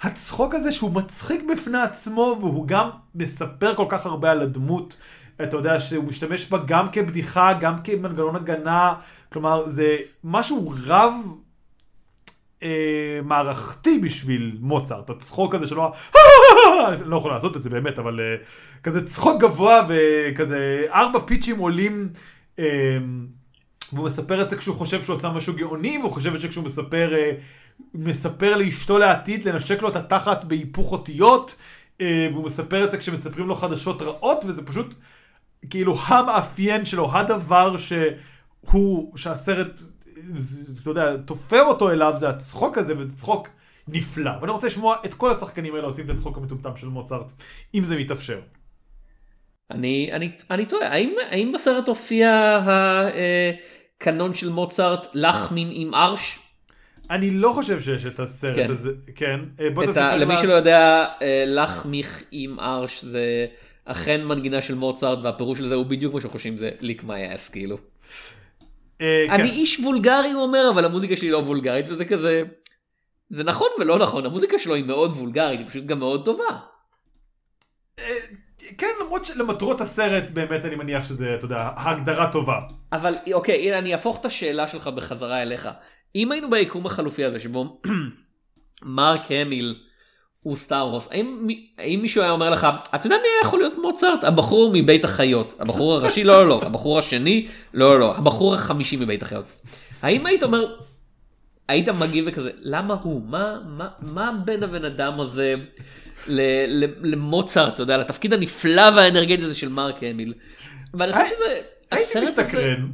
הצחוק 0.00 0.54
הזה 0.54 0.72
שהוא 0.72 0.90
מצחיק 0.90 1.42
בפני 1.52 1.78
עצמו, 1.78 2.36
והוא 2.40 2.68
גם 2.68 2.90
מספר 3.14 3.74
כל 3.74 3.86
כך 3.88 4.06
הרבה 4.06 4.30
על 4.30 4.42
הדמות. 4.42 4.96
אתה 5.42 5.56
יודע 5.56 5.80
שהוא 5.80 6.04
משתמש 6.04 6.50
בה 6.50 6.58
גם 6.66 6.88
כבדיחה, 6.92 7.52
גם 7.60 7.82
כמנגנון 7.84 8.36
הגנה, 8.36 8.94
כלומר 9.32 9.68
זה 9.68 9.96
משהו 10.24 10.72
רב 10.86 11.14
אה, 12.62 13.20
מערכתי 13.24 13.98
בשביל 13.98 14.56
מוצרט, 14.60 15.10
הצחוק 15.10 15.54
הזה 15.54 15.66
שלא, 15.66 15.92
אני 16.88 16.98
לא 17.04 17.16
יכול 17.16 17.30
לעשות 17.30 17.56
את 17.56 17.62
זה 17.62 17.70
באמת, 17.70 17.98
אבל 17.98 18.20
אה, 18.20 18.44
כזה 18.82 19.06
צחוק 19.06 19.42
גבוה 19.42 19.86
וכזה 19.88 20.86
ארבע 20.90 21.20
פיצ'ים 21.26 21.58
עולים, 21.58 22.08
אה, 22.58 22.64
והוא 23.92 24.06
מספר 24.06 24.42
את 24.42 24.50
זה 24.50 24.56
כשהוא 24.56 24.76
חושב 24.76 25.02
שהוא 25.02 25.16
עשה 25.16 25.28
משהו 25.28 25.54
גאוני, 25.56 25.98
והוא 25.98 26.12
חושב 26.12 26.38
שכשהוא 26.38 26.64
מספר, 26.64 27.14
אה, 27.14 27.32
מספר 27.94 28.56
לאשתו 28.56 28.98
לעתיד 28.98 29.48
לנשק 29.48 29.82
לו 29.82 29.88
את 29.88 29.96
התחת 29.96 30.44
בהיפוך 30.44 30.92
אותיות, 30.92 31.56
אה, 32.00 32.28
והוא 32.32 32.44
מספר 32.44 32.84
את 32.84 32.90
זה 32.90 32.98
כשמספרים 32.98 33.46
לו 33.48 33.54
חדשות 33.54 34.02
רעות, 34.02 34.44
וזה 34.48 34.62
פשוט 34.66 34.94
כאילו 35.70 35.98
המאפיין 36.06 36.84
שלו, 36.84 37.12
הדבר 37.12 37.76
שהוא, 37.76 39.16
שהסרט, 39.16 39.82
אתה 40.82 40.90
יודע, 40.90 41.16
תופר 41.16 41.62
אותו 41.62 41.90
אליו, 41.90 42.14
זה 42.16 42.28
הצחוק 42.28 42.78
הזה, 42.78 42.98
וזה 42.98 43.16
צחוק 43.16 43.48
נפלא. 43.88 44.30
ואני 44.40 44.52
רוצה 44.52 44.66
לשמוע 44.66 44.96
את 45.04 45.14
כל 45.14 45.30
השחקנים 45.30 45.74
האלה 45.74 45.86
עושים 45.86 46.04
את 46.04 46.10
הצחוק 46.10 46.36
המטומטם 46.36 46.76
של 46.76 46.86
מוצרט, 46.86 47.32
אם 47.74 47.84
זה 47.84 47.96
מתאפשר. 47.96 48.40
אני, 49.70 50.10
אני, 50.12 50.30
אני 50.50 50.66
תוהה, 50.66 50.92
האם, 50.92 51.14
האם 51.30 51.52
בסרט 51.52 51.88
הופיע 51.88 52.58
הקנון 52.66 54.34
של 54.34 54.48
מוצרט 54.48 55.06
לחמין 55.14 55.68
עם 55.72 55.94
ארש? 55.94 56.38
אני 57.10 57.30
לא 57.30 57.52
חושב 57.54 57.80
שיש 57.80 58.06
את 58.06 58.20
הסרט 58.20 58.56
כן. 58.56 58.70
הזה, 58.70 58.90
כן. 59.14 59.40
אה, 59.60 59.70
בוא 59.70 59.84
את 59.84 59.88
תספר 59.88 60.00
ה... 60.00 60.16
למי 60.16 60.36
שלא 60.36 60.52
יודע, 60.52 61.06
אה, 61.22 61.44
לך 61.46 61.86
מיך 61.86 62.22
עם 62.30 62.60
ארש 62.60 63.04
זה 63.04 63.46
אכן 63.84 64.24
מנגינה 64.24 64.62
של 64.62 64.74
מוצרט 64.74 65.18
והפירוש 65.22 65.58
של 65.58 65.66
זה 65.66 65.74
הוא 65.74 65.86
בדיוק 65.86 66.10
כמו 66.10 66.20
שחושבים 66.20 66.56
זה 66.56 66.70
ליק 66.80 67.04
מי 67.04 67.34
אס 67.34 67.48
כאילו. 67.48 67.78
אה, 69.00 69.24
כן. 69.26 69.32
אני 69.32 69.50
איש 69.50 69.80
וולגרי 69.80 70.30
הוא 70.32 70.42
אומר 70.42 70.70
אבל 70.74 70.84
המוזיקה 70.84 71.16
שלי 71.16 71.30
לא 71.30 71.38
וולגרית 71.38 71.86
וזה 71.88 72.04
כזה. 72.04 72.42
זה 73.30 73.44
נכון 73.44 73.68
ולא 73.80 73.98
נכון 73.98 74.26
המוזיקה 74.26 74.58
שלו 74.58 74.74
היא 74.74 74.84
מאוד 74.84 75.10
וולגרית 75.10 75.60
היא 75.60 75.68
פשוט 75.68 75.84
גם 75.84 75.98
מאוד 75.98 76.24
טובה. 76.24 76.58
כן, 78.78 78.86
למרות 79.00 79.24
שלמטרות 79.24 79.80
הסרט 79.80 80.30
באמת 80.30 80.64
אני 80.64 80.76
מניח 80.76 81.08
שזה, 81.08 81.34
אתה 81.34 81.44
יודע, 81.44 81.70
הגדרה 81.76 82.32
טובה. 82.32 82.60
אבל 82.92 83.12
אוקיי 83.32 83.68
הנה 83.68 83.78
אני 83.78 83.92
אהפוך 83.92 84.20
את 84.20 84.24
השאלה 84.24 84.68
שלך 84.68 84.88
בחזרה 84.88 85.42
אליך. 85.42 85.68
אם 86.14 86.32
היינו 86.32 86.50
ביקום 86.50 86.86
החלופי 86.86 87.24
הזה 87.24 87.40
שבו 87.40 87.80
מרק 88.82 89.30
המיל 89.30 89.87
הוא 90.42 90.56
סטאר 90.56 90.86
וורס. 90.88 91.08
האם, 91.10 91.48
האם 91.78 91.98
מישהו 92.02 92.22
היה 92.22 92.30
אומר 92.30 92.50
לך 92.50 92.66
אתה 92.94 93.06
יודע 93.06 93.16
מי 93.16 93.28
יכול 93.42 93.58
להיות 93.58 93.72
מוצרט? 93.82 94.24
הבחור 94.24 94.70
מבית 94.74 95.04
החיות. 95.04 95.54
הבחור 95.58 95.94
הראשי? 95.94 96.24
לא 96.24 96.42
לא 96.42 96.48
לא. 96.48 96.60
הבחור 96.66 96.98
השני? 96.98 97.46
לא 97.74 97.90
לא 97.90 98.00
לא. 98.00 98.16
הבחור 98.16 98.54
החמישי 98.54 98.96
מבית 98.96 99.22
החיות. 99.22 99.44
האם 100.02 100.26
היית 100.26 100.42
אומר 100.42 100.74
היית 101.68 101.88
מגיב 101.88 102.24
וכזה 102.28 102.50
למה 102.60 102.96
הוא? 103.02 103.22
מה 103.28 103.58
מה 103.66 103.88
מה 104.12 104.30
בין 104.44 104.62
הבן 104.62 104.84
אדם 104.84 105.20
הזה 105.20 105.54
ל- 106.28 106.84
ל- 106.84 107.12
למוצרט? 107.12 107.74
אתה 107.74 107.82
יודע 107.82 107.96
לתפקיד 107.98 108.32
הנפלא 108.32 108.82
והאנרגטי 108.96 109.42
הזה 109.42 109.54
של 109.54 109.68
מרק 109.68 109.96
המיל. 110.02 110.34
ואני 110.94 111.12
חושב 111.12 111.24
שזה 111.36 111.60
הייתי 111.90 112.20
מסתקרן. 112.20 112.86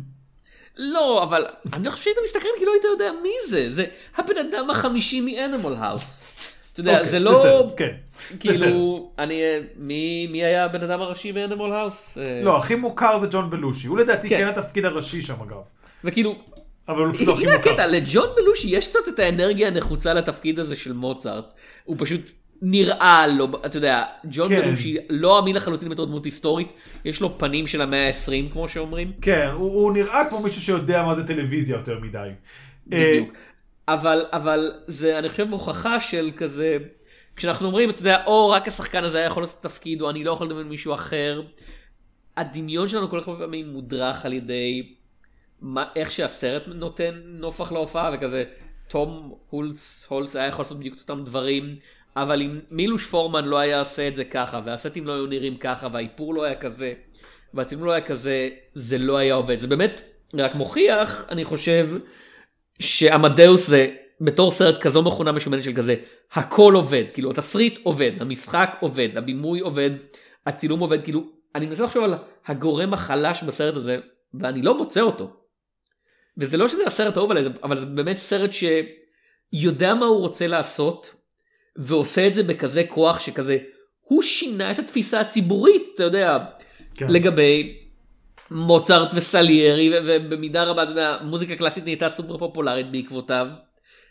לא, 0.76 1.22
אבל 1.22 1.44
אני 1.72 1.90
חושב 1.90 2.04
שהיית 2.04 2.16
מסתכל 2.24 2.48
כאילו 2.57 2.72
היית 2.72 2.85
יודע 2.85 3.11
מי 3.22 3.30
זה, 3.48 3.70
זה 3.70 3.85
הבן 4.16 4.35
אדם 4.38 4.70
החמישי 4.70 5.20
מ 5.20 5.28
Animal 5.28 5.74
House. 5.79 6.20
אתה 6.74 6.80
יודע, 6.80 6.96
אוקיי, 6.96 7.10
זה 7.10 7.18
לא, 7.18 7.66
כן. 7.76 7.90
כאילו, 8.40 9.10
אני, 9.18 9.40
מי, 9.76 10.28
היה 10.44 10.64
הבן 10.64 10.82
אדם 10.82 11.00
הראשי 11.00 11.32
ב 11.33 11.38
Animal 11.38 11.72
House? 11.72 12.18
אה, 12.18 12.40
לא, 12.42 12.56
הכי 12.56 12.74
מוכר 12.74 13.20
זה 13.20 13.26
ג'ון 13.30 13.50
בלושי. 13.50 13.87
הוא 13.87 13.98
לדעתי 13.98 14.28
כן. 14.28 14.37
כן 14.37 14.48
התפקיד 14.48 14.84
הראשי 14.84 15.22
שם 15.22 15.34
אגב. 15.42 15.56
וכאילו, 16.04 16.37
אבל 16.88 17.04
הוא 17.04 17.14
פשוט 17.14 17.28
לא 17.28 17.32
הכי 17.32 17.46
הנה 17.46 17.56
מוכר. 17.56 17.70
הקטע, 17.70 17.87
לג'ון 17.87 18.28
בלושי 18.37 18.68
יש 18.68 18.88
קצת 18.88 19.08
את 19.08 19.18
האנרגיה 19.18 19.68
הנחוצה 19.68 20.14
לתפקיד 20.14 20.58
הזה 20.58 20.76
של 20.76 20.92
מוצרט, 20.92 21.54
הוא 21.84 21.96
פשוט 21.98 22.20
נראה 22.62 23.26
לו, 23.26 23.48
אתה 23.66 23.76
יודע, 23.76 24.04
ג'ון 24.30 24.48
כן. 24.48 24.60
בלושי 24.60 24.96
לא 25.10 25.38
אמין 25.38 25.56
לחלוטין 25.56 25.88
בתור 25.88 26.06
דמות 26.06 26.24
היסטורית, 26.24 26.72
יש 27.04 27.20
לו 27.20 27.38
פנים 27.38 27.66
של 27.66 27.80
המאה 27.80 28.08
ה-20 28.08 28.52
כמו 28.52 28.68
שאומרים. 28.68 29.12
כן, 29.20 29.48
הוא 29.52 29.72
הוא 29.72 29.92
נראה 29.92 30.24
כמו 30.28 30.40
מישהו 30.42 30.62
שיודע 30.62 31.02
מה 31.02 31.14
זה 31.14 31.26
טלוויזיה 31.26 31.76
יותר 31.76 31.98
מדי. 31.98 32.18
אה, 32.18 32.32
בדיוק. 33.12 33.34
אבל 33.88 34.27
אבל 34.33 34.73
זה 34.87 35.18
אני 35.18 35.29
חושב 35.29 35.51
הוכחה 35.51 36.01
של 36.01 36.31
כזה 36.37 36.79
כשאנחנו 37.37 37.66
אומרים 37.66 37.90
אתה 37.90 38.01
יודע 38.01 38.25
או 38.27 38.51
רק 38.51 38.68
השחקן 38.68 39.05
הזה 39.05 39.18
היה 39.18 39.27
יכול 39.27 39.42
לעשות 39.42 39.62
תפקיד 39.62 40.03
או 40.03 40.11
אני 40.11 40.25
לא 40.25 40.33
יכול 40.33 40.47
לדמיין 40.47 40.68
מישהו 40.68 40.94
אחר. 40.94 41.42
הדמיון 42.37 42.88
שלנו 42.88 43.11
כל 43.11 43.20
כך 43.20 43.29
הרבה 43.29 43.44
פעמים 43.44 43.68
מודרך 43.68 44.27
על 44.27 44.33
ידי 44.33 44.94
מה, 45.61 45.85
איך 45.97 46.11
שהסרט 46.11 46.62
נותן 46.66 47.20
נופח 47.25 47.73
להופעה 47.73 48.11
וכזה 48.14 48.44
תום 48.88 49.35
הולס 49.51 50.07
הולס 50.09 50.37
היה 50.37 50.47
יכול 50.47 50.62
לעשות 50.62 50.79
בדיוק 50.79 50.94
את 50.97 51.01
אותם 51.01 51.25
דברים 51.25 51.77
אבל 52.16 52.42
אם 52.42 52.61
מילוש 52.70 53.07
פורמן 53.07 53.44
לא 53.44 53.59
היה 53.59 53.79
עושה 53.79 54.09
את 54.09 54.14
זה 54.14 54.25
ככה 54.25 54.61
והסטים 54.64 55.07
לא 55.07 55.12
היו 55.12 55.27
נראים 55.27 55.57
ככה 55.57 55.88
והאיפור 55.92 56.35
לא 56.35 56.42
היה 56.42 56.55
כזה 56.55 56.92
והצילום 57.55 57.85
לא 57.85 57.92
היה 57.92 58.01
כזה 58.01 58.49
זה 58.75 58.99
לא 58.99 59.16
היה 59.16 59.35
עובד 59.35 59.59
זה 59.59 59.66
באמת 59.66 60.01
רק 60.35 60.55
מוכיח 60.55 61.27
אני 61.29 61.44
חושב 61.44 61.90
שעמדאוס 62.78 63.66
זה 63.66 63.88
בתור 64.20 64.50
סרט 64.50 64.80
כזו 64.80 65.02
מכונה 65.02 65.32
משומנת 65.32 65.64
של 65.64 65.74
כזה 65.74 65.94
הכל 66.32 66.72
עובד 66.74 67.04
כאילו 67.12 67.30
התסריט 67.30 67.78
עובד 67.82 68.12
המשחק 68.20 68.76
עובד 68.80 69.08
הבימוי 69.16 69.60
עובד 69.60 69.90
הצילום 70.46 70.80
עובד 70.80 71.04
כאילו 71.04 71.24
אני 71.54 71.66
מנסה 71.66 71.84
לחשוב 71.84 72.04
על 72.04 72.14
הגורם 72.46 72.94
החלש 72.94 73.42
בסרט 73.42 73.76
הזה 73.76 73.98
ואני 74.34 74.62
לא 74.62 74.78
מוצא 74.78 75.00
אותו. 75.00 75.37
וזה 76.38 76.56
לא 76.56 76.68
שזה 76.68 76.82
הסרט 76.87 77.16
האהוב 77.16 77.30
עליי 77.30 77.44
אבל 77.62 77.78
זה 77.78 77.87
באמת 77.87 78.16
סרט 78.16 78.50
שיודע 78.52 79.94
מה 79.94 80.06
הוא 80.06 80.20
רוצה 80.20 80.46
לעשות 80.46 81.14
ועושה 81.76 82.26
את 82.26 82.34
זה 82.34 82.42
בכזה 82.42 82.82
כוח 82.88 83.18
שכזה 83.18 83.58
הוא 84.00 84.22
שינה 84.22 84.70
את 84.70 84.78
התפיסה 84.78 85.20
הציבורית 85.20 85.82
אתה 85.94 86.04
יודע 86.04 86.38
כן. 86.94 87.06
לגבי 87.10 87.84
מוצרט 88.50 89.11
וסליירי 89.14 89.90
ובמידה 90.07 90.64
רבה 90.64 90.83
אתה 90.83 90.90
יודע 90.90 91.18
מוזיקה 91.22 91.57
קלאסית 91.57 91.85
נהייתה 91.85 92.09
סופר 92.09 92.38
פופולרית 92.38 92.90
בעקבותיו 92.90 93.46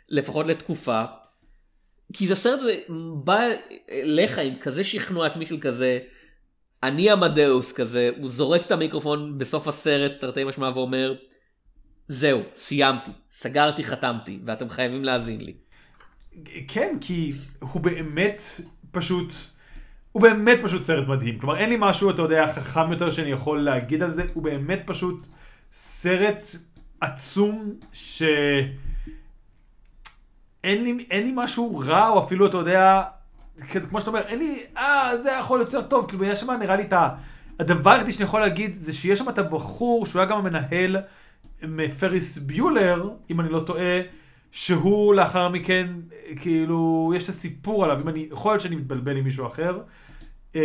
לפחות 0.10 0.46
לתקופה. 0.46 1.04
כי 2.14 2.28
זה 2.28 2.36
סרט 2.36 2.60
הזה 2.60 2.76
בא 3.24 3.40
אליך 3.92 4.40
עם 4.40 4.54
כזה 4.62 4.84
שכנוע 4.84 5.26
עצמי 5.26 5.46
של 5.46 5.60
כזה 5.60 6.00
אני 6.84 7.12
עמדאוס 7.12 7.72
כזה 7.72 8.10
הוא 8.18 8.30
זורק 8.30 8.66
את 8.66 8.72
המיקרופון 8.72 9.38
בסוף 9.38 9.68
הסרט 9.68 10.12
תרתי 10.20 10.44
משמע 10.44 10.72
ואומר 10.76 11.16
זהו 12.08 12.42
סיימתי 12.56 13.12
סגרתי 13.32 13.84
חתמתי 13.84 14.40
ואתם 14.46 14.70
חייבים 14.70 15.04
להאזין 15.04 15.42
לי. 15.42 15.54
כן, 16.68 16.98
כי 17.02 17.34
הוא 17.60 17.82
באמת 17.82 18.42
פשוט, 18.92 19.34
הוא 20.14 20.22
באמת 20.22 20.60
פשוט 20.64 20.84
סרט 20.84 21.08
מדהים. 21.08 21.40
כלומר, 21.40 21.58
אין 21.58 21.70
לי 21.70 21.76
משהו, 21.80 22.10
אתה 22.10 22.22
יודע, 22.22 22.48
חכם 22.48 22.92
יותר 22.92 23.12
שאני 23.12 23.32
יכול 23.32 23.62
להגיד 23.62 24.04
על 24.04 24.10
זה, 24.10 24.24
הוא 24.34 24.44
באמת 24.44 24.82
פשוט 24.86 25.28
סרט 25.74 26.44
עצום 27.02 27.74
ש... 27.94 28.24
אין 30.64 30.84
לי, 30.84 31.06
אין 31.10 31.24
לי 31.24 31.32
משהו 31.36 31.82
רע, 31.86 32.08
או 32.08 32.20
אפילו, 32.20 32.48
אתה 32.48 32.58
יודע, 32.58 33.04
כמו 33.90 34.00
שאתה 34.00 34.10
אומר, 34.12 34.22
אין 34.22 34.40
לי, 34.40 34.64
אה, 34.78 35.18
זה 35.18 35.32
יכול 35.40 35.60
להיות 35.60 35.74
יותר 35.74 35.88
טוב, 35.88 36.10
כאילו, 36.10 36.24
יש 36.24 36.40
שם 36.40 36.52
נראה 36.52 36.76
לי 36.76 36.84
את 36.84 36.94
ה... 36.94 37.10
הדבר 37.60 37.92
היחידי 37.92 38.12
שאני 38.14 38.26
יכול 38.26 38.42
להגיד, 38.42 38.74
זה 38.74 38.94
שיש 38.94 39.20
שם 39.20 39.30
את 39.30 39.38
הבחור, 39.38 40.06
שהוא 40.06 40.22
היה 40.22 40.30
גם 40.30 40.38
המנהל 40.38 40.98
מפריס 41.64 42.38
ביולר, 42.38 43.10
אם 43.30 43.40
אני 43.40 43.50
לא 43.50 43.60
טועה, 43.60 44.02
שהוא 44.54 45.14
לאחר 45.14 45.50
מכן, 45.50 45.88
כאילו, 46.42 47.12
יש 47.16 47.24
את 47.24 47.30
הסיפור 47.30 47.84
עליו, 47.84 48.02
אם 48.02 48.10
אני, 48.10 48.28
יכול 48.32 48.52
להיות 48.52 48.62
שאני 48.62 48.76
מתבלבל 48.76 49.18
עם 49.18 49.24
מישהו 49.24 49.48
אחר. 49.48 49.80
אה, 50.56 50.62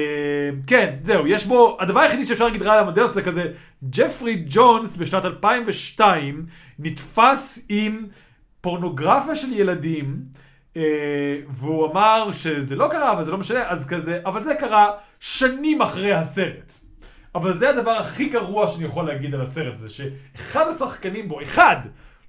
כן, 0.67 0.97
זהו, 1.03 1.27
יש 1.27 1.47
בו, 1.47 1.77
הדבר 1.81 2.01
היחידי 2.01 2.25
שאפשר 2.25 2.45
להגיד 2.45 2.63
רע 2.63 2.73
על 2.73 2.79
המדרס 2.79 3.13
זה 3.13 3.23
כזה, 3.23 3.53
ג'פרי 3.91 4.45
ג'ונס 4.49 4.97
בשנת 4.97 5.25
2002 5.25 6.47
נתפס 6.79 7.67
עם 7.69 8.07
פורנוגרפיה 8.61 9.37
של 9.37 9.53
ילדים, 9.53 10.17
אה, 10.77 10.83
והוא 11.49 11.93
אמר 11.93 12.33
שזה 12.33 12.77
לא 12.77 12.89
קרה, 12.91 13.21
וזה 13.21 13.31
לא 13.31 13.39
משנה, 13.39 13.69
אז 13.69 13.87
כזה, 13.87 14.19
אבל 14.27 14.43
זה 14.43 14.55
קרה 14.55 14.91
שנים 15.21 15.83
אחרי 15.83 16.13
הסרט. 16.13 16.73
אבל 17.35 17.59
זה 17.59 17.71
הדבר 17.71 17.91
הכי 17.91 18.29
גרוע 18.29 18.69
שאני 18.69 18.85
יכול 18.85 19.07
להגיד 19.07 19.35
על 19.35 19.41
הסרט 19.41 19.73
הזה, 19.73 19.89
שאחד 19.89 20.65
השחקנים 20.69 21.29
בו, 21.29 21.43
אחד, 21.43 21.77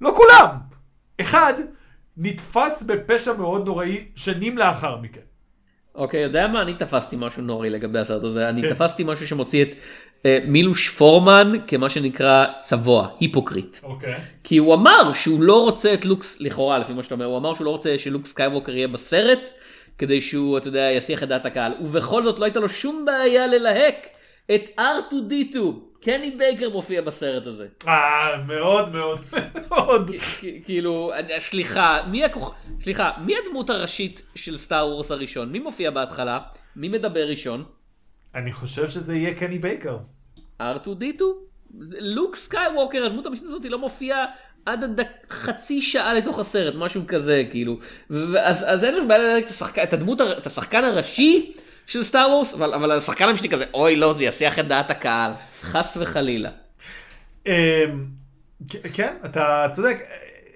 לא 0.01 0.11
כולם, 0.15 0.69
אחד, 1.21 1.53
נתפס 2.17 2.83
בפשע 2.83 3.33
מאוד 3.33 3.65
נוראי 3.65 4.05
שנים 4.15 4.57
לאחר 4.57 4.97
מכן. 4.97 5.21
אוקיי, 5.95 6.21
יודע 6.21 6.47
מה? 6.47 6.61
אני 6.61 6.73
תפסתי 6.73 7.15
משהו 7.19 7.41
נורי 7.41 7.69
לגבי 7.69 7.99
הסרט 7.99 8.23
הזה. 8.23 8.49
אני 8.49 8.61
כן. 8.61 8.69
תפסתי 8.69 9.03
משהו 9.03 9.27
שמוציא 9.27 9.61
את 9.61 9.75
אה, 10.25 10.39
מילוש 10.47 10.89
פורמן 10.89 11.51
כמה 11.67 11.89
שנקרא 11.89 12.45
צבוע, 12.59 13.07
היפוקריט. 13.19 13.77
אוקיי. 13.83 14.15
כי 14.43 14.57
הוא 14.57 14.73
אמר 14.73 15.13
שהוא 15.13 15.41
לא 15.41 15.61
רוצה 15.61 15.93
את 15.93 16.05
לוקס, 16.05 16.41
לכאורה 16.41 16.79
לפי 16.79 16.93
מה 16.93 17.03
שאתה 17.03 17.15
אומר, 17.15 17.25
הוא 17.25 17.37
אמר 17.37 17.53
שהוא 17.53 17.65
לא 17.65 17.69
רוצה 17.69 17.97
שלוק 17.97 18.25
סקייווקר 18.25 18.75
יהיה 18.75 18.87
בסרט, 18.87 19.51
כדי 19.97 20.21
שהוא, 20.21 20.57
אתה 20.57 20.67
יודע, 20.67 20.91
יסיח 20.91 21.23
את 21.23 21.27
דעת 21.27 21.45
הקהל. 21.45 21.73
ובכל 21.81 22.23
זאת 22.23 22.39
לא 22.39 22.45
הייתה 22.45 22.59
לו 22.59 22.69
שום 22.69 23.05
בעיה 23.05 23.47
ללהק 23.47 24.07
את 24.55 24.61
R2D2. 24.79 25.57
קני 26.03 26.31
בייקר 26.31 26.69
מופיע 26.69 27.01
בסרט 27.01 27.47
הזה. 27.47 27.67
אה, 27.87 28.37
מאוד 28.47 28.91
מאוד 28.91 29.19
מאוד. 29.69 30.11
כאילו, 30.65 31.11
אה, 31.13 31.39
סליחה, 31.39 31.99
מי 32.11 32.25
הכוח... 32.25 32.51
סליחה, 32.79 33.11
מי 33.25 33.33
הדמות 33.45 33.69
הראשית 33.69 34.21
של 34.35 34.57
Star 34.57 34.87
Wars 34.87 35.11
הראשון? 35.11 35.51
מי 35.51 35.59
מופיע 35.59 35.91
בהתחלה? 35.91 36.39
מי 36.75 36.87
מדבר 36.89 37.27
ראשון? 37.29 37.63
אני 38.35 38.51
חושב 38.51 38.89
שזה 38.89 39.15
יהיה 39.15 39.33
קני 39.33 39.59
בייקר. 39.59 39.97
R2D2? 40.61 41.21
לוק 41.99 42.35
סקייווקר, 42.35 43.05
הדמות 43.05 43.25
המשנית 43.25 43.47
הזאת 43.47 43.65
לא 43.65 43.79
מופיעה 43.79 44.25
עד 44.65 44.83
הדק... 44.83 45.07
חצי 45.31 45.81
שעה 45.81 46.13
לתוך 46.13 46.39
הסרט, 46.39 46.73
משהו 46.77 47.01
כזה, 47.07 47.43
כאילו. 47.51 47.77
אז, 48.39 48.65
אז 48.67 48.83
אין 48.83 48.95
לנו 48.95 49.07
בעיה 49.07 49.19
ללהק 49.23 49.45
את, 49.45 49.51
השחק... 49.51 49.79
את 49.79 49.93
הדמות, 49.93 50.21
הר- 50.21 50.37
את 50.37 50.47
השחקן 50.47 50.83
הראשי 50.83 51.53
של 51.89 52.03
Star 52.03 52.29
Wars, 52.29 52.53
אבל, 52.53 52.73
אבל 52.73 52.91
השחקן 52.91 53.29
המשני 53.29 53.49
כזה, 53.49 53.65
אוי 53.73 53.95
לא, 53.95 54.13
זה 54.13 54.23
יסיח 54.23 54.59
את 54.59 54.67
דעת 54.67 54.91
הקהל, 54.91 55.31
חס 55.61 55.97
וחלילה. 56.01 56.49
אמ, 57.45 57.51
כן, 58.93 59.15
אתה 59.25 59.67
צודק. 59.71 59.97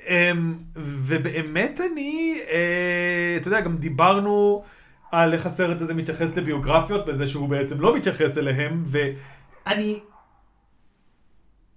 אמ, 0.08 0.58
ובאמת 0.76 1.80
אני, 1.92 2.40
אה, 2.50 3.38
אתה 3.38 3.48
יודע, 3.48 3.62
גם 3.62 3.78
דיברנו 3.78 4.64
על 5.12 5.34
איך 5.34 5.46
הסרט 5.46 5.82
הזה 5.82 5.94
מתייחס 5.94 6.38
לביוגרפיות, 6.38 7.06
בזה 7.06 7.28
שהוא 7.28 7.50
בעצם 7.50 7.82
לא 7.82 7.96
מתייחס 7.96 8.38
אליהם, 8.38 8.84
ואני 8.86 10.00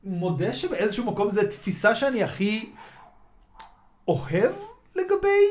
מודה 0.04 0.52
שבאיזשהו 0.52 1.04
מקום 1.04 1.30
זו 1.30 1.42
תפיסה 1.50 1.94
שאני 1.94 2.22
הכי 2.22 2.70
אוהב 4.08 4.52
לגבי 4.96 5.46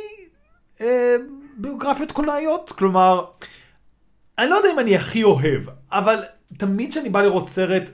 אה, 0.82 1.16
ביוגרפיות 1.58 2.12
קולנועיות. 2.12 2.72
כלומר, 2.72 3.26
אני 4.38 4.50
לא 4.50 4.56
יודע 4.56 4.70
אם 4.74 4.80
אני 4.80 4.96
הכי 4.96 5.24
אוהב, 5.24 5.64
אבל 5.92 6.24
תמיד 6.58 6.92
כשאני 6.92 7.10
בא 7.10 7.22
לראות 7.22 7.48
סרט, 7.48 7.90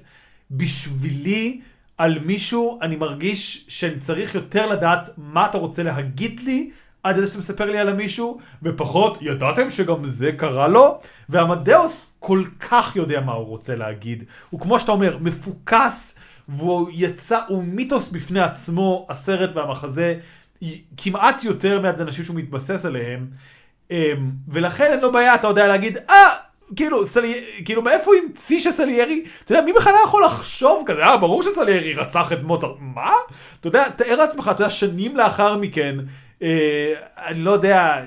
בשבילי, 0.51 1.61
על 1.97 2.19
מישהו, 2.19 2.79
אני 2.81 2.95
מרגיש 2.95 3.65
שאני 3.67 3.99
צריך 3.99 4.35
יותר 4.35 4.65
לדעת 4.65 5.09
מה 5.17 5.45
אתה 5.45 5.57
רוצה 5.57 5.83
להגיד 5.83 6.39
לי, 6.39 6.71
עד 7.03 7.17
לזה 7.17 7.27
שאתה 7.27 7.39
מספר 7.39 7.71
לי 7.71 7.77
על 7.77 7.89
המישהו, 7.89 8.39
ופחות, 8.63 9.17
ידעתם 9.21 9.69
שגם 9.69 10.05
זה 10.05 10.31
קרה 10.31 10.67
לו? 10.67 10.99
ועמדאוס 11.29 12.01
כל 12.19 12.43
כך 12.59 12.95
יודע 12.95 13.19
מה 13.19 13.31
הוא 13.31 13.47
רוצה 13.47 13.75
להגיד. 13.75 14.23
הוא 14.49 14.59
כמו 14.59 14.79
שאתה 14.79 14.91
אומר, 14.91 15.17
מפוקס, 15.21 16.15
והוא 16.47 16.89
יצא, 16.93 17.39
הוא 17.47 17.63
מיתוס 17.63 18.09
בפני 18.09 18.39
עצמו, 18.39 19.05
הסרט 19.09 19.55
והמחזה, 19.55 20.15
כמעט 20.97 21.43
יותר 21.43 21.81
מהאנשים 21.81 22.25
שהוא 22.25 22.35
מתבסס 22.35 22.85
עליהם. 22.85 23.27
אמ, 23.91 24.31
ולכן 24.47 24.91
אין 24.91 24.99
לו 24.99 25.11
בעיה, 25.11 25.35
אתה 25.35 25.47
יודע 25.47 25.67
להגיד, 25.67 25.97
אה, 25.97 26.30
כאילו, 26.75 27.05
סלי... 27.05 27.43
כאילו, 27.65 27.81
מאיפה 27.81 28.11
הוא 28.11 28.15
המציא 28.23 28.59
שסליירי, 28.59 29.23
אתה 29.43 29.51
יודע, 29.51 29.65
מי 29.65 29.73
בכלל 29.73 29.93
יכול 30.05 30.23
לחשוב 30.23 30.83
כזה, 30.85 31.03
אה, 31.03 31.17
ברור 31.17 31.43
שסליירי 31.43 31.93
רצח 31.93 32.33
את 32.33 32.43
מוצרט, 32.43 32.75
מה? 32.79 33.11
אתה 33.59 33.67
יודע, 33.67 33.89
תאר 33.89 34.15
לעצמך, 34.15 34.51
אתה 34.51 34.61
יודע, 34.63 34.71
שנים 34.71 35.17
לאחר 35.17 35.57
מכן, 35.57 35.95
אה, 36.41 36.93
אני 37.17 37.39
לא 37.39 37.51
יודע, 37.51 38.01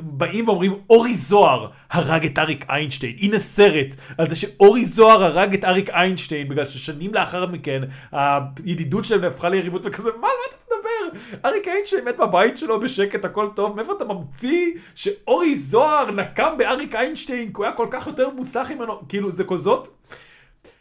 באים 0.00 0.48
ואומרים, 0.48 0.74
אורי 0.90 1.14
זוהר 1.14 1.70
הרג 1.90 2.24
את 2.24 2.38
אריק 2.38 2.64
איינשטיין. 2.70 3.16
הנה 3.20 3.38
סרט 3.38 3.94
על 4.18 4.28
זה 4.28 4.36
שאורי 4.36 4.84
זוהר 4.84 5.24
הרג 5.24 5.54
את 5.54 5.64
אריק 5.64 5.90
איינשטיין, 5.90 6.48
בגלל 6.48 6.66
ששנים 6.66 7.14
לאחר 7.14 7.46
מכן, 7.46 7.82
הידידות 8.12 9.04
שלהם 9.04 9.24
הפכה 9.24 9.48
ליריבות 9.48 9.82
וכזה, 9.84 10.10
מה, 10.10 10.20
מה 10.20 10.28
אתה 10.48 10.56
מדבר? 10.66 11.20
אריק 11.48 11.68
איינשטיין 11.68 12.04
מת 12.04 12.16
בבית 12.16 12.58
שלו 12.58 12.80
בשקט, 12.80 13.24
הכל 13.24 13.48
טוב, 13.56 13.76
מאיפה 13.76 13.92
אתה 13.96 14.04
ממציא 14.04 14.70
שאורי 14.94 15.54
זוהר 15.54 16.10
נקם 16.10 16.54
באריק 16.58 16.94
איינשטיין, 16.94 17.46
כי 17.46 17.52
הוא 17.56 17.64
היה 17.64 17.74
כל 17.74 17.86
כך 17.90 18.06
יותר 18.06 18.30
מוצלח 18.30 18.70
ממנו, 18.70 19.08
כאילו, 19.08 19.30
זה 19.30 19.44
כזאת, 19.44 19.88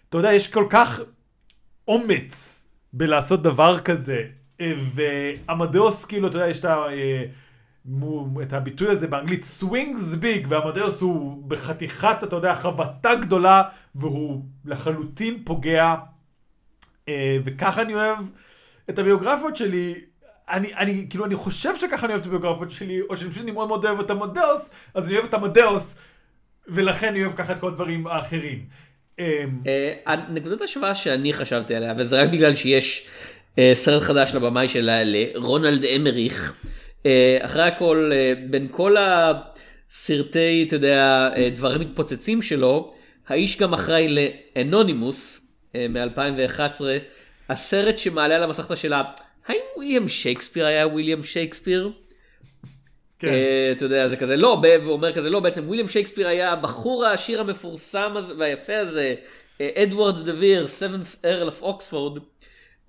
אתה 0.10 0.18
יודע, 0.18 0.34
יש 0.34 0.48
כל 0.48 0.66
כך 0.70 1.02
אומץ 1.88 2.68
בלעשות 2.94 3.44
דבר 3.44 3.80
כזה. 3.80 4.24
ועמדאוס, 4.94 6.06
כאילו, 6.06 6.28
אתה 6.28 6.38
יודע, 6.38 6.48
יש 6.48 6.60
את 6.60 6.66
ה... 6.66 6.86
את 8.42 8.54
הביטוי 8.54 8.90
הזה 8.90 9.08
באנגלית 9.08 9.46
swings 9.60 10.24
big 10.24 10.48
ועמדאוס 10.48 11.02
הוא 11.02 11.44
בחתיכת 11.48 12.18
אתה 12.24 12.36
יודע 12.36 12.56
חבטה 12.56 13.16
גדולה 13.16 13.64
והוא 13.96 14.44
לחלוטין 14.66 15.42
פוגע 15.46 15.96
אה, 17.10 17.38
וככה 17.46 17.82
אני 17.82 17.94
אוהב 17.94 18.18
את 18.90 19.00
הביוגרפיות 19.00 19.56
שלי 19.56 19.96
אני, 20.50 20.76
אני 20.76 21.06
כאילו 21.10 21.26
אני 21.26 21.36
חושב 21.36 21.76
שככה 21.76 22.06
אני 22.06 22.14
אוהב 22.14 22.22
את 22.22 22.28
הביוגרפיות 22.28 22.72
שלי 22.72 23.02
או 23.02 23.18
שאני 23.18 23.32
פשוט 23.32 23.46
מאוד 23.46 23.68
מאוד 23.68 23.86
אוהב 23.86 24.00
את 24.00 24.12
עמדאוס 24.12 24.72
אז 24.94 25.06
אני 25.08 25.16
אוהב 25.16 25.26
את 25.26 25.34
עמדאוס 25.34 25.96
ולכן 26.68 27.08
אני 27.08 27.24
אוהב 27.24 27.36
ככה 27.36 27.54
את 27.54 27.60
כל 27.60 27.68
הדברים 27.68 28.08
האחרים. 28.08 28.66
הנקודת 30.06 30.62
השוואה 30.62 30.96
שאני 30.96 31.34
חשבתי 31.34 31.76
עליה 31.76 31.94
וזה 31.98 32.22
רק 32.22 32.30
בגלל 32.30 32.56
שיש 32.56 33.08
אה, 33.60 33.72
סרט 33.74 34.04
חדש 34.04 34.36
לבמאי 34.36 34.68
שלה 34.68 35.04
לרונלד 35.04 35.86
אמריך. 35.86 36.64
אה, 37.06 37.38
אחרי 37.42 37.64
הכל 37.64 38.12
אה, 38.14 38.34
בין 38.50 38.68
כל 38.72 38.96
הסרטי 39.00 40.64
אתה 40.68 40.76
יודע 40.76 41.30
דברים 41.56 41.82
מתפוצצים 41.82 42.42
שלו 42.42 42.94
האיש 43.28 43.60
גם 43.60 43.74
אחראי 43.74 44.08
לאנונימוס 44.56 45.42
מ-2011 45.76 46.82
הסרט 47.50 47.98
שמעלה 47.98 48.36
על 48.36 48.44
המסכת 48.44 48.72
השאלה 48.72 49.04
האם 49.48 49.62
וויליאם 49.76 50.08
שייקספיר 50.08 50.66
היה 50.66 50.88
וויליאם 50.88 51.24
שייקספיר. 51.24 51.92
כן. 53.20 53.34
אתה 53.72 53.86
יודע 53.86 54.08
זה 54.08 54.18
כזה 54.18 54.36
לא 54.36 54.62
והוא 54.64 54.94
אומר 54.94 55.14
כזה 55.14 55.30
לא 55.30 55.40
בעצם 55.40 55.64
וויליאם 55.68 55.88
שייקספיר 55.88 56.28
היה 56.28 56.52
הבחור 56.52 57.06
העשיר 57.06 57.42
המפורסם 57.42 58.16
והיפה 58.38 58.78
הזה 58.78 59.16
אדוארד 59.62 60.30
דביר 60.30 60.68
7th 60.80 61.16
ארל 61.26 61.50
of 61.50 61.62
אוקספורד. 61.62 62.22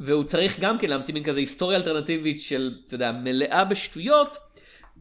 והוא 0.01 0.25
צריך 0.25 0.61
גם 0.61 0.79
כן 0.79 0.89
להמציא 0.91 1.15
מין 1.15 1.25
כזה 1.25 1.41
היסטוריה 1.41 1.79
אלטרנטיבית 1.79 2.41
של, 2.41 2.75
אתה 2.85 2.95
יודע, 2.95 3.13
מלאה 3.13 3.65
בשטויות, 3.65 4.37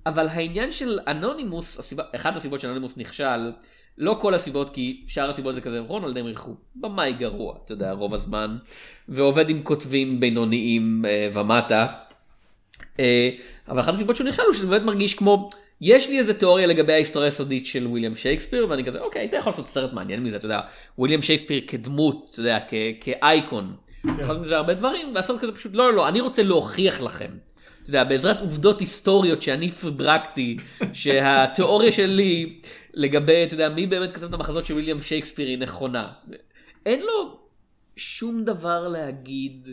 אבל 0.06 0.28
העניין 0.28 0.72
של 0.72 1.00
אנונימוס, 1.08 1.80
הסיבה, 1.80 2.04
אחת 2.16 2.36
הסיבות 2.36 2.60
שאנונימוס 2.60 2.98
נכשל, 2.98 3.52
לא 3.98 4.18
כל 4.22 4.34
הסיבות, 4.34 4.70
כי 4.70 5.04
שאר 5.08 5.30
הסיבות 5.30 5.56
זה 5.56 5.62
כזה, 5.62 5.80
רונלד 5.80 6.18
אמריך 6.18 6.42
הוא 6.42 6.56
במאי 6.76 7.14
גרוע, 7.14 7.56
אתה 7.66 7.74
יודע, 7.74 7.92
רוב 7.92 8.14
הזמן, 8.14 8.58
ועובד 9.10 9.50
עם 9.50 9.64
כותבים 9.64 10.20
בינוניים 10.20 11.06
אה, 11.08 11.30
ומטה. 11.34 11.88
אה, 13.00 13.30
אבל 13.68 13.80
אחת 13.80 13.94
הסיבות 13.94 14.16
שהוא 14.16 14.28
נכשל 14.28 14.42
הוא 14.42 14.54
שזה 14.54 14.68
באמת 14.68 14.84
מרגיש 14.84 15.14
כמו, 15.14 15.50
יש 15.82 16.10
לי 16.10 16.20
איזה 16.20 16.34
תיאוריה 16.34 16.68
לגבי 16.68 16.94
ההיסטוריה 16.94 17.28
הסודית 17.28 17.66
של 17.66 17.88
וויליאם 17.88 18.16
שייקספיר, 18.16 18.68
ואני 18.70 18.86
כזה, 18.86 19.00
אוקיי, 19.00 19.26
אתה 19.26 19.38
יכול 19.38 19.50
לעשות 19.50 19.68
סרט 19.68 19.94
מעניין 19.94 20.24
מזה, 20.24 20.36
אתה 20.36 20.46
יודע, 20.46 20.60
וויליאם 20.98 21.22
שייקספיר 21.22 21.62
כדמות, 21.68 22.28
אתה 22.32 22.40
יודע, 22.40 22.60
כאייקון. 23.02 23.76
כן. 24.16 24.24
יכול 24.24 24.38
מזה 24.38 24.58
הרבה 24.58 24.74
דברים, 24.74 25.16
והסרט 25.16 25.42
כזה 25.42 25.52
פשוט, 25.52 25.74
לא, 25.74 25.90
לא, 25.90 25.94
לא, 25.94 26.08
אני 26.08 26.22
רוצה 26.22 26.44
להוכיח 26.44 27.02
לכם. 27.02 27.32
אתה 27.82 27.90
יודע, 27.90 28.04
בעזרת 28.04 28.42
עובדות 28.42 28.80
היסטוריות 28.80 29.42
שאני 29.42 29.72
פברקתי, 29.72 30.58
שהתיאוריה 30.94 31.92
שלי 31.92 32.62
לגבי, 32.94 33.44
אתה 33.44 33.54
יודע, 33.54 33.70
מי 33.70 33.88
באמת 33.88 34.12
כתב 34.12 34.24
את 34.24 34.34
המחזות 34.34 34.66
של 34.66 34.74
ויליאם 34.74 35.02
שייקספיר 35.02 35.48
היא 35.48 35.58
נכונה. 35.58 36.08
אין 36.86 37.02
לו 37.02 37.40
שום 37.96 38.44
דבר 38.44 38.88
להגיד, 38.88 39.68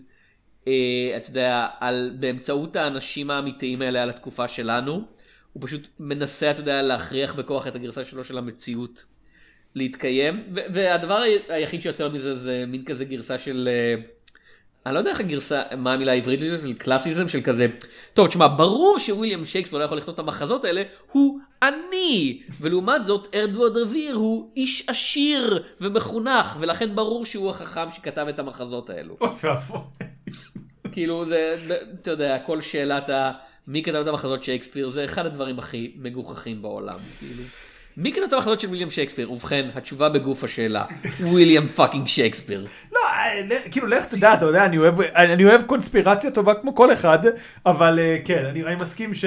אה, 0.69 1.13
אתה 1.17 1.31
יודע, 1.31 1.69
על, 1.81 2.17
באמצעות 2.21 2.77
האנשים 2.77 3.31
האמיתיים 3.31 3.83
האלה 3.83 4.03
על 4.03 4.11
התקופה 4.11 4.49
שלנו. 4.49 5.05
הוא 5.53 5.63
פשוט 5.67 5.87
מנסה, 6.01 6.51
אתה 6.51 6.61
יודע, 6.61 6.83
להכריח 6.83 7.35
בכוח 7.35 7.67
את 7.67 7.75
הגרסה 7.75 8.05
שלו 8.05 8.25
של 8.25 8.39
המציאות 8.39 9.05
להתקיים. 9.75 10.43
והדבר 10.53 11.23
היחיד 11.49 11.83
שיוצא 11.83 12.05
לו 12.05 12.11
מזה 12.11 12.35
זה 12.35 12.65
מין 12.67 12.85
כזה 12.85 13.05
גרסה 13.05 13.39
של... 13.39 13.69
אה, 13.73 14.14
אני 14.87 14.95
לא 14.95 14.99
יודע 14.99 15.11
איך 15.11 15.21
הגרסה, 15.21 15.63
מה 15.77 15.93
המילה 15.93 16.13
העברית 16.13 16.41
לזה, 16.41 16.67
של 16.67 16.75
קלאסיזם, 16.75 17.29
של 17.29 17.41
כזה, 17.41 17.67
טוב, 18.15 18.27
תשמע, 18.27 18.47
ברור 18.57 18.99
שוויליאם 18.99 19.45
שייקספיר 19.45 19.79
לא 19.79 19.85
יכול 19.85 19.99
לכתוב 19.99 20.13
את 20.13 20.19
המחזות 20.19 20.65
האלה, 20.65 20.83
הוא 21.13 21.39
אני, 21.63 22.43
ולעומת 22.61 23.05
זאת 23.05 23.35
ארדוארד 23.35 23.77
רביר 23.77 24.15
הוא 24.15 24.51
איש 24.57 24.89
עשיר 24.89 25.63
ומחונך, 25.81 26.57
ולכן 26.61 26.95
ברור 26.95 27.25
שהוא 27.25 27.51
החכם 27.51 27.91
שכתב 27.91 28.27
את 28.29 28.39
המחזות 28.39 28.91
האלו. 28.91 29.17
כאילו 30.93 31.27
זה, 31.27 31.55
אתה 32.03 32.11
יודע, 32.11 32.39
כל 32.39 32.61
שאלת 32.61 33.11
ה... 33.11 33.33
מי 33.67 33.83
כתב 33.83 33.97
את 33.97 34.07
המחזות 34.07 34.45
שייקספיר 34.45 34.91
זה 34.91 35.05
אחד 35.05 35.27
הדברים 35.27 35.59
הכי 35.59 35.93
מגוחכים 35.97 36.63
בעולם, 36.63 36.97
כאילו. 37.19 37.43
מי 37.97 38.13
כתב 38.13 38.35
המחזות 38.35 38.61
של 38.61 38.69
ויליאם 38.71 38.91
שייקספיר? 38.91 39.33
ובכן, 39.33 39.69
התשובה 39.75 40.09
בגוף 40.09 40.45
השאלה, 40.45 40.85
ויליאם 41.33 41.69
fucking 41.69 42.07
שייקספיר. 42.07 42.67
לא, 42.93 43.01
אה, 43.01 43.71
כאילו, 43.71 43.87
לך 43.87 44.05
תדע, 44.05 44.35
אתה 44.35 44.45
יודע, 44.45 44.65
אני 44.65 44.79
אוהב, 44.79 45.01
אני 45.01 45.45
אוהב 45.45 45.63
קונספירציה 45.63 46.31
טובה 46.31 46.55
כמו 46.55 46.75
כל 46.75 46.93
אחד, 46.93 47.19
אבל 47.67 47.99
אה, 47.99 48.17
כן, 48.25 48.45
אני, 48.45 48.65
אני 48.65 48.77
מסכים 48.77 49.15
ש... 49.15 49.25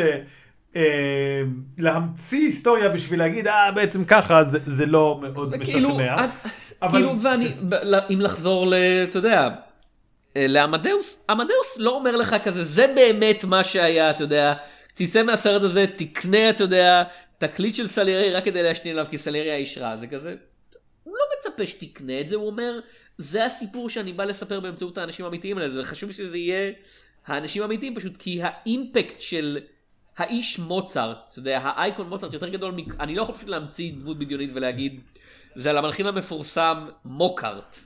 אה, 0.76 1.41
להמציא 1.78 2.39
היסטוריה 2.39 2.89
בשביל 2.89 3.20
להגיד, 3.20 3.47
אה, 3.47 3.72
בעצם 3.72 4.05
ככה, 4.05 4.43
זה, 4.43 4.59
זה 4.65 4.86
לא 4.86 5.20
מאוד 5.22 5.53
כאילו, 5.63 5.89
משכנע. 5.89 6.26
אבל... 6.82 6.99
כאילו, 6.99 7.22
ואני, 7.22 7.53
אם 8.13 8.22
לחזור 8.22 8.68
ל... 8.68 8.74
אתה 9.03 9.18
יודע, 9.18 9.49
לעמדאוס, 10.36 11.20
עמדאוס 11.30 11.78
לא 11.78 11.89
אומר 11.89 12.15
לך 12.15 12.36
כזה, 12.43 12.63
זה 12.63 12.86
באמת 12.95 13.43
מה 13.43 13.63
שהיה, 13.63 14.09
אתה 14.09 14.24
יודע. 14.24 14.53
תצא 14.93 15.24
מהסרט 15.24 15.61
הזה, 15.61 15.86
תקנה, 15.95 16.49
אתה 16.49 16.63
יודע, 16.63 17.03
תקליט 17.38 17.75
של 17.75 17.88
סליירי 17.88 18.33
רק 18.33 18.45
כדי 18.45 18.63
להשתין 18.63 18.91
עליו 18.91 19.05
כי 19.09 19.17
סליירי 19.17 19.51
האיש 19.51 19.77
רע, 19.77 19.97
זה 19.97 20.07
כזה, 20.07 20.35
הוא 21.03 21.15
לא 21.17 21.23
מצפה 21.38 21.67
שתקנה 21.67 22.21
את 22.21 22.27
זה, 22.27 22.35
הוא 22.35 22.47
אומר, 22.47 22.79
זה 23.17 23.45
הסיפור 23.45 23.89
שאני 23.89 24.13
בא 24.13 24.23
לספר 24.23 24.59
באמצעות 24.59 24.97
האנשים 24.97 25.25
האמיתיים 25.25 25.57
האלה, 25.57 25.69
זה 25.69 25.83
חשוב 25.83 26.11
שזה 26.11 26.38
יהיה 26.38 26.71
האנשים 27.25 27.61
האמיתיים 27.61 27.95
פשוט, 27.95 28.17
כי 28.17 28.39
האימפקט 28.43 29.21
של 29.21 29.59
האיש 30.17 30.59
מוצרט, 30.59 31.17
אתה 31.29 31.39
יודע, 31.39 31.59
האייקון 31.63 32.09
מוצרט 32.09 32.33
יותר 32.33 32.49
גדול, 32.49 32.71
מ... 32.71 33.01
אני 33.01 33.15
לא 33.15 33.21
יכול 33.21 33.35
פשוט 33.35 33.49
להמציא 33.49 33.91
דמות 33.99 34.19
בדיונית 34.19 34.49
ולהגיד, 34.53 35.01
זה 35.55 35.69
על 35.69 35.77
המלחין 35.77 36.07
המפורסם 36.07 36.88
מוקארט. 37.05 37.77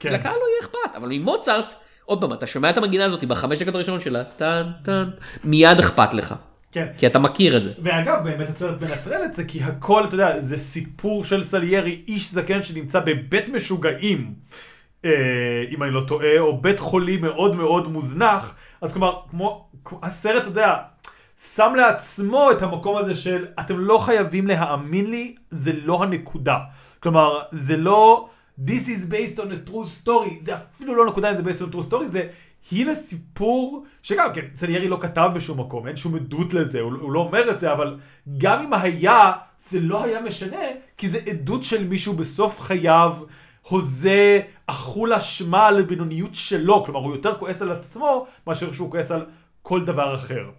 כן. 0.00 0.12
לקהל 0.12 0.32
לא 0.32 0.46
יהיה 0.50 0.60
אכפת, 0.60 0.96
אבל 0.96 1.08
ממוצרט, 1.08 1.74
עוד 2.04 2.20
פעם, 2.20 2.32
אתה 2.32 2.46
שומע 2.46 2.70
את 2.70 2.78
המגינה 2.78 3.04
הזאת 3.04 3.24
בחמש 3.24 3.58
דקות 3.58 3.74
הראשונות 3.74 4.02
שלה, 4.02 4.24
טן 4.24 4.66
טן, 4.84 5.10
מיד 5.44 5.78
אכפת 5.78 6.14
לך. 6.14 6.34
כן. 6.72 6.86
כי 6.98 7.06
אתה 7.06 7.18
מכיר 7.18 7.56
את 7.56 7.62
זה. 7.62 7.72
ואגב, 7.82 8.24
באמת 8.24 8.48
הסרט 8.48 8.82
מנטרל 8.82 9.24
את 9.24 9.34
זה, 9.34 9.44
כי 9.44 9.62
הכל, 9.62 10.04
אתה 10.04 10.14
יודע, 10.14 10.40
זה 10.40 10.56
סיפור 10.56 11.24
של 11.24 11.42
סליירי, 11.42 12.02
איש 12.08 12.32
זקן 12.32 12.62
שנמצא 12.62 13.00
בבית 13.00 13.48
משוגעים, 13.48 14.34
אה, 15.04 15.10
אם 15.70 15.82
אני 15.82 15.90
לא 15.90 16.00
טועה, 16.00 16.38
או 16.38 16.60
בית 16.60 16.80
חולים 16.80 17.20
מאוד 17.20 17.56
מאוד 17.56 17.88
מוזנח, 17.88 18.54
אז 18.80 18.92
כלומר, 18.92 19.20
כמו, 19.30 19.68
הסרט, 20.02 20.42
אתה 20.42 20.48
יודע, 20.48 20.76
שם 21.54 21.72
לעצמו 21.76 22.50
את 22.50 22.62
המקום 22.62 22.96
הזה 22.96 23.14
של, 23.14 23.46
אתם 23.60 23.78
לא 23.78 23.98
חייבים 23.98 24.46
להאמין 24.46 25.10
לי, 25.10 25.34
זה 25.50 25.72
לא 25.84 26.02
הנקודה. 26.02 26.58
כלומר, 27.00 27.40
זה 27.50 27.76
לא... 27.76 28.28
This 28.66 28.88
is 28.88 29.12
based 29.12 29.38
on 29.38 29.42
a 29.42 29.70
true 29.70 30.04
story, 30.04 30.30
זה 30.40 30.54
אפילו 30.54 30.94
לא 30.94 31.06
נקודה 31.06 31.30
אם 31.30 31.36
זה 31.36 31.42
based 31.42 31.62
on 31.62 31.74
a 31.74 31.74
true 31.74 31.92
story, 31.92 32.04
זה 32.04 32.22
הנה 32.72 32.94
סיפור 32.94 33.84
שגם 34.02 34.32
כן, 34.34 34.44
סליארי 34.54 34.88
לא 34.88 34.98
כתב 35.00 35.30
בשום 35.34 35.60
מקום, 35.60 35.88
אין 35.88 35.96
שום 35.96 36.14
עדות 36.14 36.54
לזה, 36.54 36.80
הוא, 36.80 36.92
הוא 37.00 37.12
לא 37.12 37.20
אומר 37.20 37.50
את 37.50 37.58
זה, 37.58 37.72
אבל 37.72 37.98
גם 38.38 38.62
אם 38.62 38.74
היה, 38.74 39.32
זה 39.58 39.80
לא 39.80 40.04
היה 40.04 40.20
משנה, 40.20 40.62
כי 40.96 41.08
זה 41.08 41.18
עדות 41.30 41.62
של 41.62 41.88
מישהו 41.88 42.12
בסוף 42.12 42.60
חייו, 42.60 43.16
הוזה, 43.68 44.40
אכול 44.66 45.12
אשמה 45.12 45.66
על 45.66 45.78
הבינוניות 45.78 46.34
שלו, 46.34 46.84
כלומר 46.84 47.00
הוא 47.00 47.14
יותר 47.14 47.34
כועס 47.38 47.62
על 47.62 47.70
עצמו, 47.70 48.26
מאשר 48.46 48.72
שהוא 48.72 48.90
כועס 48.90 49.10
על 49.10 49.26
כל 49.62 49.84
דבר 49.84 50.14
אחר. 50.14 50.50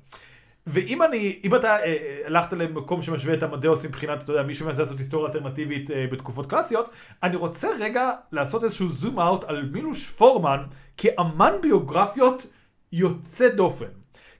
ואם 0.68 1.04
אני, 1.04 1.40
אם 1.44 1.56
אתה 1.56 1.68
אה, 1.68 1.86
אה, 1.86 2.22
הלכת 2.26 2.54
למקום 2.54 3.02
שמשווה 3.02 3.34
את 3.34 3.44
המדאוס 3.44 3.86
מבחינת, 3.86 4.24
אתה 4.24 4.32
יודע, 4.32 4.44
מישהו 4.44 4.66
מנסה 4.66 4.82
לעשות 4.82 4.98
היסטוריה 4.98 5.28
אלטרנטיבית 5.28 5.92
אה, 5.92 6.06
בתקופות 6.12 6.46
קלאסיות, 6.46 6.90
אני 7.24 7.36
רוצה 7.36 7.68
רגע 7.80 8.12
לעשות 8.32 8.64
איזשהו 8.64 8.90
זום 8.90 9.20
אאוט 9.20 9.44
על 9.44 9.70
מילוש 9.72 10.10
פורמן 10.10 10.64
כאמן 10.98 11.54
ביוגרפיות 11.62 12.48
יוצא 12.92 13.50
דופן. 13.50 13.86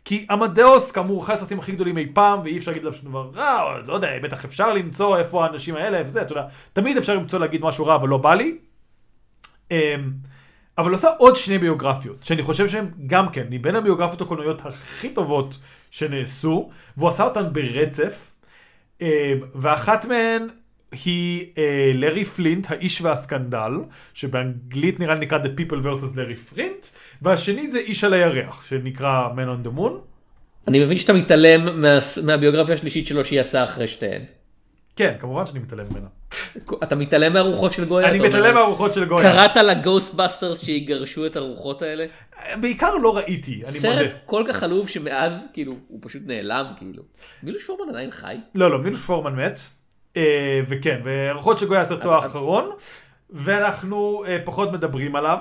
כי 0.06 0.26
עמדאוס, 0.30 0.92
כאמור, 0.92 1.24
אחד 1.24 1.34
הסרטים 1.34 1.60
הכי 1.60 1.72
גדולים 1.72 1.98
אי 1.98 2.08
פעם, 2.14 2.40
ואי 2.44 2.58
אפשר 2.58 2.72
להגיד 2.72 2.86
עליו 2.86 2.98
שום 2.98 3.10
דבר 3.10 3.30
רע, 3.36 3.64
או 3.64 3.80
לא 3.88 3.94
יודע, 3.94 4.20
בטח 4.24 4.46
אפשר 4.46 4.74
למצוא 4.74 5.18
איפה 5.18 5.46
האנשים 5.46 5.76
האלה, 5.76 6.02
וזה, 6.06 6.22
אתה 6.22 6.32
יודע, 6.32 6.46
תמיד 6.74 6.98
אפשר 6.98 7.16
למצוא 7.16 7.40
להגיד 7.40 7.62
משהו 7.62 7.86
רע, 7.86 7.96
אבל 7.96 8.10
לא 8.10 8.18
בא 8.18 8.34
לי. 8.34 8.58
אמ, 9.72 10.12
אבל 10.82 10.92
עושה 10.92 11.08
עוד 11.18 11.36
שני 11.36 11.58
ביוגרפיות, 11.58 12.24
שאני 12.24 12.44
חושב 12.44 12.68
שהן 12.68 12.86
גם 13.08 13.30
כן, 13.30 13.44
מבין 13.50 13.76
הביוגרפיות 13.76 14.22
הקולנועיות 14.22 14.66
הכי 14.66 15.10
טובות 15.10 15.58
שנעשו, 15.92 16.70
והוא 16.98 17.10
עשה 17.10 17.24
אותן 17.24 17.54
ברצף, 17.54 18.34
אמ, 19.02 19.08
ואחת 19.56 20.06
מהן 20.06 20.48
היא 21.06 21.46
אה, 21.58 21.92
לארי 21.96 22.26
פלינט, 22.26 22.72
האיש 22.72 23.02
והסקנדל, 23.02 23.72
שבאנגלית 24.14 25.00
נראה 25.00 25.14
לי 25.14 25.20
נקרא 25.20 25.40
The 25.40 25.60
People 25.60 25.86
vs. 25.86 26.18
Larry 26.18 26.36
Flynt, 26.36 26.86
והשני 27.22 27.68
זה 27.68 27.80
איש 27.80 28.04
על 28.04 28.14
הירח, 28.14 28.64
שנקרא 28.64 29.28
Man 29.36 29.66
on 29.66 29.68
the 29.68 29.80
Moon. 29.80 29.92
אני 30.68 30.86
מבין 30.86 30.98
שאתה 30.98 31.14
מתעלם 31.14 31.82
מה, 31.82 31.98
מהביוגרפיה 32.24 32.76
השלישית 32.76 33.08
שלו 33.08 33.26
שהיא 33.26 33.42
יצאה 33.42 33.64
אחרי 33.64 33.88
שתיהן. 33.88 34.22
כן, 34.96 35.16
כמובן 35.20 35.46
שאני 35.46 35.60
מתעלם 35.60 35.86
ממנה. 35.92 36.08
אתה 36.84 36.96
מתעלם 36.96 37.34
מהרוחות 37.34 37.74
של 37.74 37.86
גויה? 37.86 38.08
אני? 38.10 38.20
מתעלם 38.20 38.54
מהרוחות 38.54 38.94
של 38.94 39.06
גויה. 39.06 39.32
קראת 39.32 39.58
ל 39.58 39.66
Ghostbusters 39.66 40.62
שיגרשו 40.66 41.26
את 41.26 41.36
הרוחות 41.36 41.82
האלה? 41.82 42.06
בעיקר 42.62 42.96
לא 42.96 43.18
ראיתי, 43.18 43.62
אני 43.68 43.80
מודה. 43.80 43.80
סרט 43.80 44.12
כל 44.26 44.44
כך 44.50 44.64
עלוב 44.64 44.90
שמאז 44.90 45.48
כאילו 45.54 45.74
הוא 45.88 46.00
פשוט 46.04 46.22
נעלם 46.26 46.66
כאילו. 46.78 47.04
מילוש 47.44 47.66
פורמן 47.66 47.90
עדיין 47.90 48.12
חי? 48.12 48.36
לא, 48.56 48.72
לא, 48.72 48.78
מילוש 48.80 49.02
פורמן 49.02 49.36
מת. 49.36 49.60
אה, 50.18 50.60
וכן, 50.68 51.02
ורוחות 51.04 51.58
של 51.58 51.66
גויה 51.68 51.82
הסרטו 51.82 52.18
אז- 52.18 52.24
האחרון, 52.24 52.72
ואנחנו 53.30 54.24
אה, 54.28 54.38
פחות 54.46 54.72
מדברים 54.72 55.16
עליו. 55.16 55.38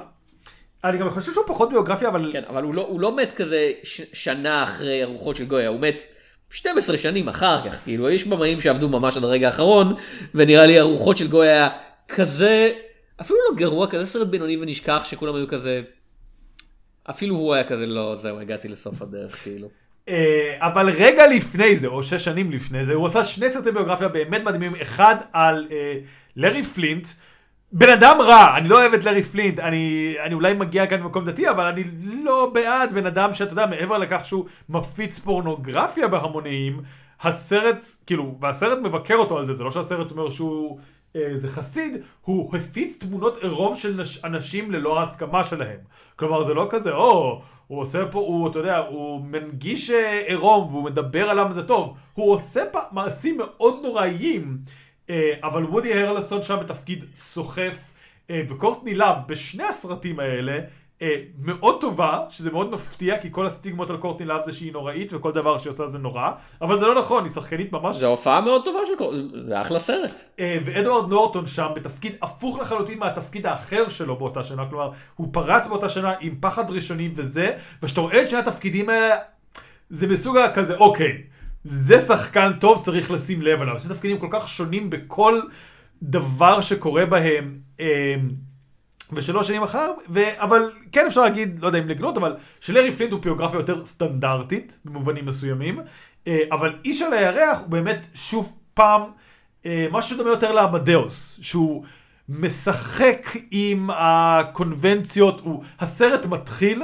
אני 0.84 0.98
גם 0.98 1.10
חושב 1.10 1.32
שהוא 1.32 1.44
פחות 1.46 1.70
ביוגרפיה, 1.70 2.08
אבל... 2.08 2.30
כן, 2.32 2.42
אבל 2.48 2.62
הוא 2.62 2.74
לא, 2.74 2.88
לא 2.98 3.16
מת 3.16 3.32
כזה 3.32 3.70
שנה 4.12 4.62
אחרי 4.64 5.02
הרוחות 5.02 5.36
של 5.36 5.44
גויה, 5.44 5.68
הוא 5.68 5.80
מת 5.80 6.02
12 6.50 6.98
שנים 6.98 7.28
אחר 7.28 7.68
כך, 7.68 7.82
כאילו 7.84 8.10
יש 8.10 8.24
במאים 8.24 8.60
שעבדו 8.60 8.88
ממש 8.88 9.16
עד 9.16 9.24
הרגע 9.24 9.46
האחרון, 9.46 9.94
ונראה 10.34 10.66
לי 10.66 10.78
הרוחות 10.78 11.16
של 11.16 11.28
גויה 11.28 11.50
היה 11.50 11.70
כזה, 12.08 12.72
אפילו 13.20 13.38
לא 13.50 13.56
גרוע, 13.56 13.86
כזה 13.86 14.06
סרט 14.06 14.28
בינוני 14.28 14.56
ונשכח 14.56 15.02
שכולם 15.04 15.34
היו 15.34 15.48
כזה, 15.48 15.82
אפילו 17.10 17.36
הוא 17.36 17.54
היה 17.54 17.64
כזה 17.64 17.86
לא, 17.86 18.16
זהו, 18.16 18.40
הגעתי 18.40 18.68
לסוף 18.68 19.02
הדרך, 19.02 19.34
כאילו. 19.42 19.68
אה, 20.08 20.56
אבל 20.58 20.90
רגע 20.90 21.26
לפני 21.26 21.76
זה, 21.76 21.86
או 21.86 22.02
שש 22.02 22.24
שנים 22.24 22.52
לפני 22.52 22.84
זה, 22.84 22.94
הוא 22.94 23.06
עשה 23.06 23.24
שני 23.24 23.48
סרטי 23.48 23.70
ביוגרפיה 23.72 24.08
באמת 24.08 24.42
מדהימים, 24.42 24.72
אחד 24.82 25.16
על 25.32 25.68
אה, 25.72 25.94
לארי 26.36 26.62
פלינט, 26.62 27.06
בן 27.72 27.88
אדם 27.88 28.16
רע, 28.20 28.56
אני 28.56 28.68
לא 28.68 28.78
אוהב 28.78 28.94
את 28.94 29.04
לארי 29.04 29.22
פלינט, 29.22 29.58
אני, 29.58 30.14
אני 30.24 30.34
אולי 30.34 30.54
מגיע 30.54 30.86
כאן 30.86 31.02
ממקום 31.02 31.24
דתי, 31.24 31.50
אבל 31.50 31.64
אני 31.64 31.84
לא 32.24 32.50
בעד 32.54 32.92
בן 32.92 33.06
אדם 33.06 33.32
שאתה 33.32 33.52
יודע, 33.52 33.66
מעבר 33.66 33.98
לכך 33.98 34.20
שהוא 34.24 34.44
מפיץ 34.68 35.18
פורנוגרפיה 35.18 36.08
בהמוניים, 36.08 36.80
הסרט, 37.20 37.86
כאילו, 38.06 38.36
והסרט 38.40 38.78
מבקר 38.78 39.14
אותו 39.14 39.38
על 39.38 39.46
זה, 39.46 39.54
זה 39.54 39.64
לא 39.64 39.70
שהסרט 39.70 40.10
אומר 40.10 40.30
שהוא 40.30 40.78
אה, 41.16 41.30
זה 41.34 41.48
חסיד, 41.48 41.96
הוא 42.20 42.56
הפיץ 42.56 42.96
תמונות 42.96 43.36
עירום 43.36 43.74
של 43.74 44.00
נש, 44.00 44.24
אנשים 44.24 44.70
ללא 44.70 45.00
ההסכמה 45.00 45.44
שלהם. 45.44 45.78
כלומר, 46.16 46.44
זה 46.44 46.54
לא 46.54 46.66
כזה, 46.70 46.92
או, 46.92 47.42
הוא 47.66 47.80
עושה 47.80 48.06
פה, 48.06 48.18
הוא, 48.18 48.50
אתה 48.50 48.58
יודע, 48.58 48.78
הוא 48.78 49.20
מנגיש 49.24 49.90
אה, 49.90 50.22
עירום 50.26 50.66
והוא 50.66 50.84
מדבר 50.84 51.30
על 51.30 51.40
למה 51.40 51.52
זה 51.52 51.62
טוב. 51.62 51.94
הוא 52.14 52.32
עושה 52.32 52.62
פה 52.72 52.78
מעשים 52.92 53.36
מאוד 53.36 53.74
נוראיים, 53.82 54.58
אה, 54.58 54.89
אבל 55.42 55.64
וודי 55.64 55.94
הרלסון 55.94 56.42
שם 56.42 56.56
בתפקיד 56.60 57.04
סוחף, 57.14 57.90
אה, 58.30 58.42
וקורטני 58.48 58.94
לאב 58.94 59.16
בשני 59.26 59.64
הסרטים 59.64 60.20
האלה, 60.20 60.58
אה, 61.02 61.14
מאוד 61.44 61.80
טובה, 61.80 62.18
שזה 62.28 62.50
מאוד 62.50 62.70
מפתיע, 62.70 63.18
כי 63.18 63.28
כל 63.30 63.46
הסטיגמות 63.46 63.90
על 63.90 63.96
קורטני 63.96 64.26
לאב 64.26 64.42
זה 64.42 64.52
שהיא 64.52 64.72
נוראית, 64.72 65.12
וכל 65.14 65.32
דבר 65.32 65.58
שהיא 65.58 65.70
עושה 65.70 65.86
זה 65.86 65.98
נורא, 65.98 66.30
אבל 66.62 66.78
זה 66.78 66.86
לא 66.86 66.94
נכון, 66.94 67.24
היא 67.24 67.32
שחקנית 67.32 67.72
ממש 67.72 67.96
זו 67.96 68.08
הופעה 68.08 68.40
מאוד 68.40 68.64
טובה 68.64 68.78
של 68.86 68.92
קור... 68.98 69.12
זה 69.48 69.60
אחלה 69.60 69.78
סרט. 69.78 70.22
אה, 70.40 70.58
ואדוארד 70.64 71.10
נורטון 71.10 71.46
שם 71.46 71.68
בתפקיד 71.74 72.16
הפוך 72.22 72.58
לחלוטין 72.58 72.98
מהתפקיד 72.98 73.46
האחר 73.46 73.88
שלו 73.88 74.16
באותה 74.16 74.42
שנה, 74.42 74.66
כלומר, 74.70 74.90
הוא 75.16 75.28
פרץ 75.32 75.66
באותה 75.66 75.88
שנה 75.88 76.12
עם 76.20 76.34
פחד 76.40 76.70
ראשוני 76.70 77.10
וזה, 77.14 77.50
וכשאתה 77.82 78.00
רואה 78.00 78.22
את 78.22 78.30
שני 78.30 78.38
התפקידים 78.38 78.88
האלה, 78.88 79.16
זה 79.90 80.06
מסוג 80.06 80.36
הכזה, 80.36 80.76
אוקיי, 80.76 81.22
זה 81.64 81.98
שחקן 82.00 82.52
טוב, 82.60 82.82
צריך 82.82 83.10
לשים 83.10 83.42
לב 83.42 83.62
עליו. 83.62 83.80
שני 83.80 83.94
תפקידים 83.94 84.18
כל 84.18 84.28
כך 84.30 84.48
שונים 84.48 84.90
בכל 84.90 85.40
דבר 86.02 86.60
שקורה 86.60 87.06
בהם. 87.06 87.58
אה, 87.80 88.14
ושלוש 89.12 89.48
שנים 89.48 89.62
אחר, 89.62 89.90
ו... 90.08 90.20
אבל 90.36 90.70
כן 90.92 91.06
אפשר 91.06 91.20
להגיד, 91.20 91.60
לא 91.60 91.66
יודע 91.66 91.78
אם 91.78 91.88
לגנות, 91.88 92.16
אבל 92.16 92.36
שלארי 92.60 92.92
פלינט 92.92 93.12
הוא 93.12 93.20
ביוגרפיה 93.20 93.58
יותר 93.58 93.84
סטנדרטית, 93.84 94.78
במובנים 94.84 95.26
מסוימים, 95.26 95.80
אה, 96.26 96.38
אבל 96.52 96.74
איש 96.84 97.02
על 97.02 97.12
הירח 97.12 97.60
הוא 97.60 97.68
באמת 97.68 98.06
שוב 98.14 98.52
פעם 98.74 99.02
אה, 99.66 99.86
משהו 99.90 100.16
שדומה 100.16 100.30
יותר 100.30 100.52
לעמדאוס, 100.52 101.38
שהוא 101.42 101.84
משחק 102.28 103.28
עם 103.50 103.90
הקונבנציות, 103.92 105.40
הוא... 105.40 105.64
הסרט 105.80 106.26
מתחיל 106.26 106.82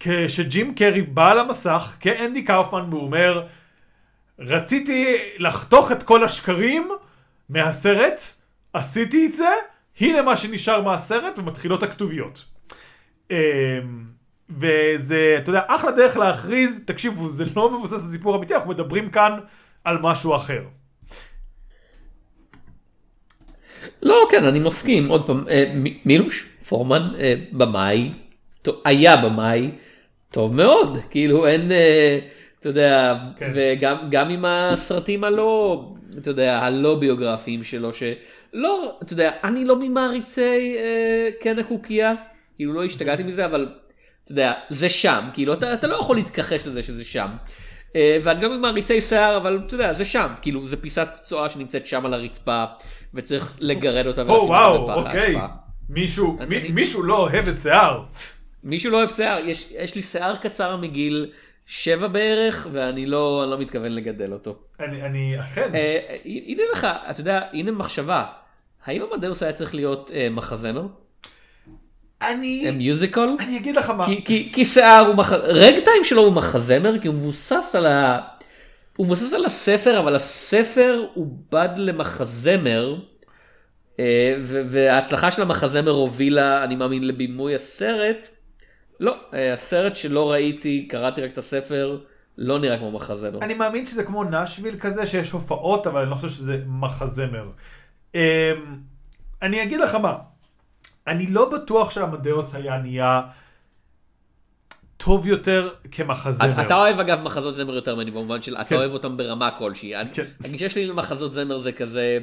כשג'ים 0.00 0.74
קרי 0.74 1.02
בא 1.02 1.34
למסך 1.34 1.96
כאנדי 2.00 2.42
קאופמן 2.42 2.86
והוא 2.90 3.02
אומר, 3.02 3.46
רציתי 4.38 5.16
לחתוך 5.38 5.92
את 5.92 6.02
כל 6.02 6.24
השקרים 6.24 6.88
מהסרט, 7.48 8.20
עשיתי 8.72 9.26
את 9.26 9.34
זה, 9.34 9.48
הנה 10.00 10.22
מה 10.22 10.36
שנשאר 10.36 10.82
מהסרט 10.82 11.38
ומתחילות 11.38 11.82
הכתוביות. 11.82 12.44
אמ, 13.30 13.36
וזה, 14.50 15.34
אתה 15.38 15.50
יודע, 15.50 15.62
אחלה 15.66 15.90
דרך 15.90 16.16
להכריז, 16.16 16.80
תקשיבו, 16.84 17.28
זה 17.28 17.44
לא 17.56 17.70
מבוסס 17.70 17.92
על 18.04 18.10
סיפור 18.10 18.36
אמיתי, 18.36 18.54
אנחנו 18.54 18.70
מדברים 18.70 19.10
כאן 19.10 19.38
על 19.84 19.98
משהו 20.00 20.36
אחר. 20.36 20.62
לא, 24.02 24.24
כן, 24.30 24.44
אני 24.44 24.58
מסכים. 24.58 25.08
עוד 25.08 25.26
פעם, 25.26 25.48
אה, 25.48 25.74
מילוש 26.04 26.46
פורמן, 26.68 27.08
אה, 27.18 27.34
במאי, 27.52 28.12
היה 28.84 29.16
במאי, 29.16 29.70
טוב 30.32 30.54
מאוד. 30.54 30.98
כאילו 31.10 31.46
אין, 31.46 31.72
אה, 31.72 32.18
אתה 32.60 32.68
יודע, 32.68 33.14
כן. 33.36 33.50
וגם 33.54 33.96
גם 34.10 34.28
עם 34.30 34.44
הסרטים 34.44 35.24
הלא, 35.24 35.84
אתה 36.18 36.30
יודע, 36.30 36.58
הלא 36.58 36.94
ביוגרפיים 36.98 37.64
שלו, 37.64 37.90
שלא, 37.92 38.98
אתה 39.02 39.12
יודע, 39.12 39.30
אני 39.44 39.64
לא 39.64 39.78
ממעריצי 39.78 40.42
אה, 40.76 41.30
קן 41.40 41.58
הקוקייה, 41.58 42.12
כאילו 42.56 42.72
לא 42.72 42.84
השתגעתי 42.84 43.22
מזה, 43.22 43.44
אבל 43.46 43.68
אתה 44.24 44.32
יודע, 44.32 44.52
זה 44.68 44.88
שם, 44.88 45.20
כאילו 45.32 45.52
אתה, 45.52 45.74
אתה 45.74 45.86
לא 45.86 45.96
יכול 45.96 46.16
להתכחש 46.16 46.66
לזה 46.66 46.82
שזה 46.82 47.04
שם. 47.04 47.28
אה, 47.96 48.18
ואני 48.24 48.40
גם 48.44 48.52
עם 48.52 48.60
מעריצי 48.60 49.00
שיער, 49.00 49.36
אבל 49.36 49.60
אתה 49.66 49.74
יודע, 49.74 49.92
זה 49.92 50.04
שם, 50.04 50.28
כאילו 50.42 50.66
זה 50.66 50.76
פיסת 50.76 51.08
צואה 51.22 51.50
שנמצאת 51.50 51.86
שם 51.86 52.06
על 52.06 52.14
הרצפה, 52.14 52.64
וצריך 53.14 53.56
לגרד 53.60 54.06
אותה 54.06 54.22
או 54.22 54.28
ולשים 54.28 54.48
אותה 54.50 54.92
בפח 54.96 55.06
אוקיי. 55.06 55.20
האשפה. 55.36 55.46
מישהו, 55.88 56.36
אני- 56.40 56.48
מי- 56.48 56.58
אני- 56.58 56.68
מישהו 56.72 57.02
לא 57.02 57.18
אוהב 57.18 57.48
את 57.48 57.58
שיער. 57.60 58.00
מישהו 58.68 58.90
לא 58.90 58.96
אוהב 58.96 59.08
שיער, 59.08 59.38
יש, 59.44 59.68
יש 59.70 59.94
לי 59.94 60.02
שיער 60.02 60.36
קצר 60.36 60.76
מגיל 60.76 61.30
שבע 61.66 62.06
בערך, 62.06 62.66
ואני 62.72 63.06
לא, 63.06 63.50
לא 63.50 63.58
מתכוון 63.58 63.92
לגדל 63.92 64.32
אותו. 64.32 64.56
אני, 64.80 65.02
אני 65.02 65.40
אכן. 65.40 65.74
אה, 65.74 66.16
הנה 66.24 66.62
לך, 66.72 66.86
אתה 67.10 67.20
יודע, 67.20 67.40
הנה 67.52 67.70
מחשבה, 67.70 68.24
האם 68.84 69.02
המדאוס 69.02 69.42
היה 69.42 69.52
צריך 69.52 69.74
להיות 69.74 70.10
אה, 70.14 70.28
מחזמר? 70.30 70.86
אני, 72.22 72.64
אה, 72.66 72.72
מיוזיקל? 72.72 73.26
אני 73.40 73.56
אגיד 73.58 73.76
לך 73.76 73.90
מה. 73.90 74.06
כי, 74.06 74.24
כי, 74.24 74.50
כי 74.52 74.64
שיער 74.64 75.06
הוא 75.06 75.14
מח... 75.14 75.32
רגטיים 75.32 76.04
שלו 76.04 76.22
הוא 76.22 76.32
מחזמר, 76.32 76.98
כי 77.00 77.08
הוא 77.08 77.14
מבוסס 77.14 77.74
על 77.74 77.86
ה... 77.86 78.20
הוא 78.96 79.06
מבוסס 79.06 79.32
על 79.32 79.44
הספר, 79.44 79.98
אבל 79.98 80.14
הספר 80.14 81.06
עובד 81.14 81.68
למחזמר, 81.76 82.96
אה, 84.00 84.34
וההצלחה 84.44 85.30
של 85.30 85.42
המחזמר 85.42 85.90
הובילה, 85.90 86.64
אני 86.64 86.76
מאמין, 86.76 87.06
לבימוי 87.06 87.54
הסרט. 87.54 88.28
לא, 89.00 89.16
אה, 89.34 89.52
הסרט 89.52 89.96
שלא 89.96 90.30
ראיתי, 90.30 90.88
קראתי 90.88 91.22
רק 91.22 91.32
את 91.32 91.38
הספר, 91.38 91.98
לא 92.38 92.58
נראה 92.58 92.78
כמו 92.78 92.90
מחזמר. 92.90 93.38
אני 93.42 93.54
מאמין 93.54 93.86
שזה 93.86 94.04
כמו 94.04 94.24
נשוויל 94.24 94.78
כזה, 94.80 95.06
שיש 95.06 95.30
הופעות, 95.30 95.86
אבל 95.86 96.00
אני 96.00 96.10
לא 96.10 96.14
חושב 96.14 96.28
שזה 96.28 96.62
מחזמר. 96.66 97.50
אמ, 98.14 98.20
אני 99.42 99.62
אגיד 99.62 99.80
לך 99.80 99.94
מה, 99.94 100.14
אני 101.06 101.26
לא 101.26 101.50
בטוח 101.50 101.90
שעמדאוס 101.90 102.54
היה 102.54 102.78
נהיה 102.78 103.22
טוב 104.96 105.26
יותר 105.26 105.70
כמחזמר. 105.90 106.62
אתה 106.62 106.76
אוהב 106.76 107.00
אגב 107.00 107.20
מחזות 107.20 107.54
זמר 107.54 107.74
יותר 107.74 107.94
ממני 107.94 108.10
במובן 108.10 108.42
של 108.42 108.56
אתה 108.56 108.64
כן. 108.64 108.76
אוהב 108.76 108.92
אותם 108.92 109.16
ברמה 109.16 109.50
כלשהי. 109.58 109.92
כן. 110.14 110.24
הגישה 110.44 110.70
שלי 110.70 110.86
למחזות 110.86 111.32
זמר 111.32 111.58
זה 111.58 111.72
כזה, 111.72 112.18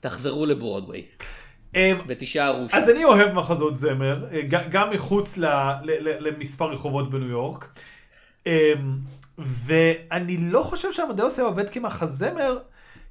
תחזרו 0.00 0.46
לברודוויי 0.46 1.04
ותישארו 2.06 2.68
שם. 2.68 2.76
אז 2.76 2.90
אני 2.90 3.04
אוהב 3.04 3.32
מחזות 3.32 3.76
זמר, 3.76 4.24
אה, 4.32 4.40
גם 4.70 4.90
מחוץ 4.90 5.38
למספר 6.20 6.70
רחובות 6.70 7.10
בניו 7.10 7.28
יורק. 7.28 7.78
אמ, 8.46 8.52
ואני 9.38 10.36
לא 10.38 10.62
חושב 10.62 10.92
שעמדאוס 10.92 11.38
היה 11.38 11.48
עובד 11.48 11.70
כמחזמר, 11.70 12.58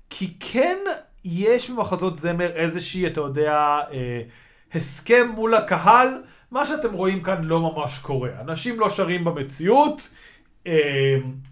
כי 0.10 0.34
כן 0.40 0.78
יש 1.26 1.70
במחזות 1.70 2.18
זמר 2.18 2.52
איזושהי, 2.52 3.08
אתה 3.08 3.22
יודע, 3.22 3.80
אה, 3.92 4.22
הסכם 4.74 5.28
מול 5.36 5.56
הקהל, 5.56 6.10
מה 6.52 6.66
שאתם 6.66 6.94
רואים 6.94 7.24
כאן 7.24 7.44
לא 7.44 7.60
ממש 7.60 8.00
קורה. 8.00 8.30
אנשים 8.42 8.80
לא 8.80 8.90
שרים 8.90 9.24
במציאות, 9.24 10.10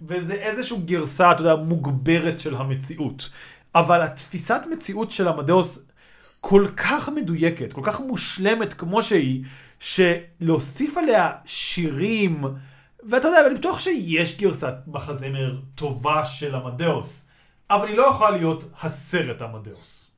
וזה 0.07 0.33
איזושהי 0.33 0.77
גרסה, 0.77 1.31
אתה 1.31 1.41
יודע, 1.41 1.55
מוגברת 1.55 2.39
של 2.39 2.55
המציאות. 2.55 3.29
אבל 3.75 4.01
התפיסת 4.01 4.61
מציאות 4.71 5.11
של 5.11 5.27
עמדאוס 5.27 5.79
כל 6.47 6.67
כך 6.77 7.09
מדויקת, 7.09 7.73
כל 7.73 7.81
כך 7.83 7.99
מושלמת 7.99 8.73
כמו 8.73 9.03
שהיא, 9.03 9.43
שלהוסיף 9.79 10.97
עליה 10.97 11.31
שירים, 11.45 12.43
ואתה 13.03 13.27
יודע, 13.27 13.47
אני 13.47 13.55
בטוח 13.55 13.79
שיש 13.79 14.37
גרסת 14.37 14.73
מחזמר 14.87 15.57
טובה 15.75 16.25
של 16.25 16.55
עמדאוס, 16.55 17.27
אבל 17.69 17.87
היא 17.87 17.97
לא 17.97 18.07
יכולה 18.09 18.29
להיות 18.31 18.63
הסרט 18.81 19.41
עמדאוס. 19.41 20.11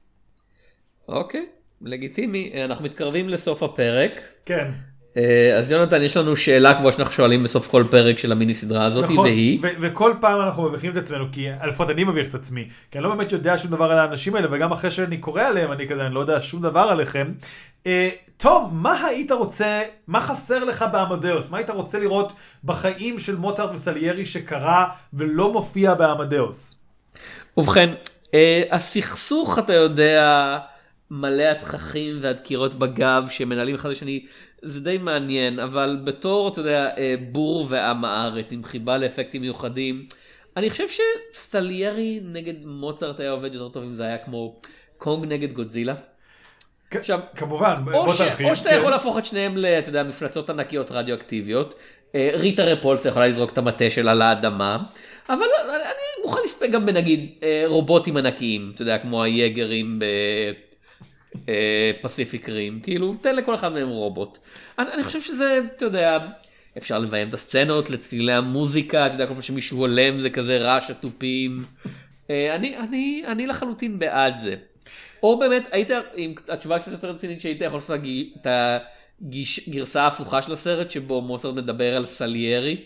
אוקיי, 1.07 1.45
לגיטימי. 1.81 2.51
אנחנו 2.65 2.85
מתקרבים 2.85 3.29
לסוף 3.29 3.63
הפרק. 3.63 4.11
כן. 4.45 4.71
אה, 5.17 5.57
אז 5.57 5.71
יונתן, 5.71 6.03
יש 6.03 6.17
לנו 6.17 6.35
שאלה 6.35 6.73
קבועה 6.73 6.91
שאנחנו 6.91 7.13
שואלים 7.13 7.43
בסוף 7.43 7.67
כל 7.67 7.83
פרק 7.89 8.17
של 8.17 8.31
המיני 8.31 8.53
סדרה 8.53 8.85
הזאת, 8.85 9.03
נכון, 9.03 9.17
והיא... 9.17 9.59
ו- 9.63 9.81
וכל 9.81 10.13
פעם 10.21 10.41
אנחנו 10.41 10.63
מביכים 10.63 10.91
את 10.91 10.97
עצמנו, 10.97 11.25
כי 11.31 11.47
לפחות 11.67 11.89
אני 11.89 12.03
מביך 12.03 12.29
את 12.29 12.35
עצמי, 12.35 12.67
כי 12.91 12.97
אני 12.97 13.03
לא 13.03 13.15
באמת 13.15 13.31
יודע 13.31 13.57
שום 13.57 13.71
דבר 13.71 13.91
על 13.91 13.99
האנשים 13.99 14.35
האלה, 14.35 14.47
וגם 14.51 14.71
אחרי 14.71 14.91
שאני 14.91 15.17
קורא 15.17 15.41
עליהם, 15.41 15.71
אני 15.71 15.87
כזה, 15.87 16.05
אני 16.05 16.15
לא 16.15 16.19
יודע 16.19 16.41
שום 16.41 16.61
דבר 16.61 16.79
עליכם. 16.79 17.31
אה, 17.87 18.09
תום, 18.37 18.69
מה 18.73 19.05
היית 19.05 19.31
רוצה, 19.31 19.81
מה 20.07 20.21
חסר 20.21 20.63
לך 20.63 20.85
בעמדאוס? 20.91 21.49
מה 21.49 21.57
היית 21.57 21.69
רוצה 21.69 21.99
לראות 21.99 22.33
בחיים 22.63 23.19
של 23.19 23.35
מוצרט 23.35 23.69
וסליירי 23.73 24.25
שקרה 24.25 24.87
ולא 25.13 25.53
מופיע 25.53 25.93
בעמדאוס? 25.93 26.75
ובכן, 27.57 27.93
אה, 28.33 28.63
הסכסוך, 28.71 29.59
אתה 29.59 29.73
יודע, 29.73 30.57
מלא 31.11 31.43
התככים 31.43 32.17
והדקירות 32.21 32.73
בגב 32.73 33.25
שמנהלים 33.29 33.75
אחד 33.75 33.89
לשני, 33.89 34.25
זה 34.61 34.81
די 34.81 34.97
מעניין, 34.97 35.59
אבל 35.59 35.97
בתור, 36.03 36.47
אתה 36.47 36.59
יודע, 36.59 36.89
אה, 36.97 37.15
בור 37.31 37.65
ועם 37.69 38.05
הארץ 38.05 38.51
עם 38.51 38.63
חיבה 38.63 38.97
לאפקטים 38.97 39.41
מיוחדים, 39.41 40.05
אני 40.57 40.69
חושב 40.69 40.83
שסטליירי 41.33 42.19
נגד 42.23 42.65
מוצרט 42.65 43.19
היה 43.19 43.31
עובד 43.31 43.53
יותר 43.53 43.69
טוב 43.69 43.83
אם 43.83 43.93
זה 43.93 44.03
היה 44.03 44.17
כמו 44.17 44.55
קונג 44.97 45.25
נגד 45.25 45.53
גודזילה. 45.53 45.93
עכשיו, 46.91 47.19
כמובן, 47.35 47.75
או, 47.93 48.05
בוא 48.05 48.13
ש... 48.13 48.17
תרחיב. 48.17 48.49
או 48.49 48.55
שאתה 48.55 48.69
כן. 48.69 48.77
יכול 48.77 48.91
להפוך 48.91 49.17
את 49.17 49.25
שניהם 49.25 49.57
ל... 49.57 49.65
אתה 49.65 49.89
יודע, 49.89 50.03
מפלצות 50.03 50.49
ענקיות 50.49 50.91
רדיואקטיביות. 50.91 51.73
אה, 52.15 52.29
ריטה 52.33 52.63
רפולסה 52.63 53.09
יכולה 53.09 53.27
לזרוק 53.27 53.51
את 53.51 53.57
המטה 53.57 53.89
שלה 53.89 54.13
לאדמה, 54.13 54.77
אבל 55.29 55.45
אני 55.69 56.23
מוכן 56.23 56.39
לספק 56.43 56.69
גם 56.69 56.85
בנגיד 56.85 57.29
אה, 57.43 57.63
רובוטים 57.67 58.17
ענקיים, 58.17 58.71
אתה 58.75 58.81
יודע, 58.81 58.97
כמו 58.97 59.23
היגרים 59.23 59.99
בפסיפיק 61.35 62.49
רים, 62.49 62.79
כאילו, 62.83 63.15
תן 63.21 63.35
לכל 63.35 63.55
אחד 63.55 63.73
מהם 63.73 63.89
רובוט. 63.89 64.37
אני, 64.79 64.91
אני 64.93 65.03
חושב 65.03 65.21
שזה, 65.21 65.59
אתה 65.75 65.85
יודע, 65.85 66.19
אפשר 66.77 66.99
לביים 66.99 67.29
את 67.29 67.33
הסצנות 67.33 67.89
לצלילי 67.89 68.33
המוזיקה, 68.33 69.05
אתה 69.05 69.15
יודע, 69.15 69.27
כל 69.27 69.33
פעם 69.33 69.41
שמישהו 69.41 69.77
הולם 69.77 70.19
זה 70.19 70.29
כזה 70.29 70.57
רעש 70.57 70.91
התופים. 70.91 71.59
אה, 72.29 72.55
אני, 72.55 72.77
אני, 72.77 73.23
אני 73.27 73.47
לחלוטין 73.47 73.99
בעד 73.99 74.37
זה. 74.37 74.55
או 75.23 75.39
באמת, 75.39 75.67
היית, 75.71 75.89
עם 76.15 76.33
התשובה 76.49 76.79
קצת 76.79 76.91
יותר 76.91 77.09
רצינית 77.09 77.41
שהיית 77.41 77.61
יכול 77.61 77.77
לעשות 77.77 77.99
את 78.41 78.47
הגרסה 79.21 80.01
ההפוכה 80.01 80.41
של 80.41 80.53
הסרט, 80.53 80.91
שבו 80.91 81.21
מוצרט 81.21 81.55
מדבר 81.55 81.95
על 81.95 82.05
סליירי, 82.05 82.81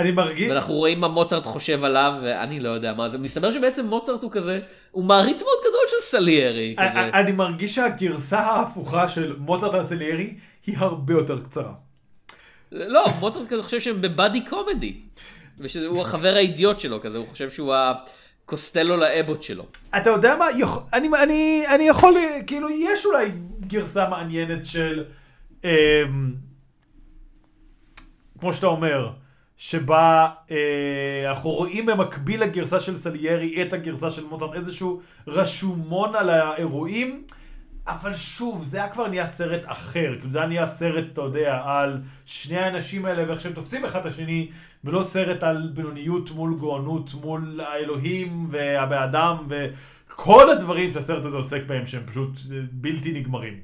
אני 0.00 0.10
מרגיש, 0.10 0.50
ואנחנו 0.50 0.74
רואים 0.74 1.00
מה 1.00 1.08
מוצרט 1.08 1.44
חושב 1.46 1.84
עליו, 1.84 2.12
ואני 2.22 2.60
לא 2.60 2.68
יודע 2.68 2.94
מה 2.94 3.08
זה. 3.08 3.18
מסתבר 3.18 3.52
שבעצם 3.52 3.86
מוצרט 3.86 4.22
הוא 4.22 4.30
כזה, 4.32 4.60
הוא 4.90 5.04
מעריץ 5.04 5.42
מאוד 5.42 5.58
גדול 5.60 5.80
של 5.88 6.06
סליירי. 6.06 6.74
כזה. 6.78 7.00
אני- 7.04 7.32
מרגיש 7.32 7.74
שהגרסה 7.74 8.38
ההפוכה 8.40 9.08
של 9.08 9.36
מוצרט 9.38 9.74
על 9.74 9.82
סליירי 9.82 10.34
היא 10.66 10.76
הרבה 10.78 11.12
יותר 11.14 11.40
קצרה. 11.40 11.72
לא, 12.72 13.04
מוצרט 13.20 13.48
כזה 13.48 13.62
חושב 13.62 13.80
שהם 13.80 14.00
בבאדי 14.02 14.40
קומדי. 14.46 14.94
ושהוא 15.58 16.02
החבר 16.02 16.34
האידיוט 16.36 16.80
שלו 16.80 17.00
כזה, 17.02 17.18
הוא 17.18 17.26
חושב 17.30 17.50
שהוא 17.50 17.74
הקוסטלו 17.74 18.96
לאבוט 18.96 19.42
שלו. 19.42 19.66
אתה 19.96 20.10
יודע 20.10 20.36
מה, 20.36 20.46
יכ... 20.58 20.78
אני, 20.92 21.08
אני, 21.22 21.64
אני 21.74 21.84
יכול, 21.84 22.14
כאילו, 22.46 22.68
יש 22.70 23.06
אולי 23.06 23.30
גרסה 23.60 24.08
מעניינת 24.08 24.64
של, 24.64 25.04
אמ, 25.64 25.70
כמו 28.40 28.54
שאתה 28.54 28.66
אומר, 28.66 29.10
שבה 29.62 30.28
אה, 30.50 31.30
אנחנו 31.30 31.50
רואים 31.50 31.86
במקביל 31.86 32.42
לגרסה 32.42 32.80
של 32.80 32.96
סליירי 32.96 33.62
את 33.62 33.72
הגרסה 33.72 34.10
של 34.10 34.24
מוטרט, 34.24 34.54
איזשהו 34.54 35.00
רשומון 35.26 36.14
על 36.14 36.30
האירועים, 36.30 37.22
אבל 37.86 38.14
שוב, 38.14 38.62
זה 38.62 38.78
היה 38.78 38.88
כבר 38.88 39.08
נהיה 39.08 39.26
סרט 39.26 39.60
אחר, 39.66 40.14
כאילו 40.18 40.30
זה 40.30 40.38
היה 40.38 40.48
נהיה 40.48 40.66
סרט, 40.66 41.04
אתה 41.12 41.20
יודע, 41.20 41.60
על 41.64 42.00
שני 42.24 42.58
האנשים 42.58 43.06
האלה 43.06 43.28
ואיך 43.28 43.40
שהם 43.40 43.52
תופסים 43.52 43.84
אחד 43.84 44.00
את 44.00 44.06
השני, 44.06 44.48
ולא 44.84 45.02
סרט 45.02 45.42
על 45.42 45.70
בינוניות 45.74 46.30
מול 46.30 46.56
גאונות, 46.60 47.14
מול 47.14 47.60
האלוהים 47.60 48.48
והבן 48.50 49.02
אדם, 49.02 49.48
וכל 49.48 50.50
הדברים 50.50 50.90
שהסרט 50.90 51.24
הזה 51.24 51.36
עוסק 51.36 51.62
בהם, 51.66 51.86
שהם 51.86 52.02
פשוט 52.06 52.30
אה, 52.52 52.58
בלתי 52.72 53.12
נגמרים. 53.12 53.60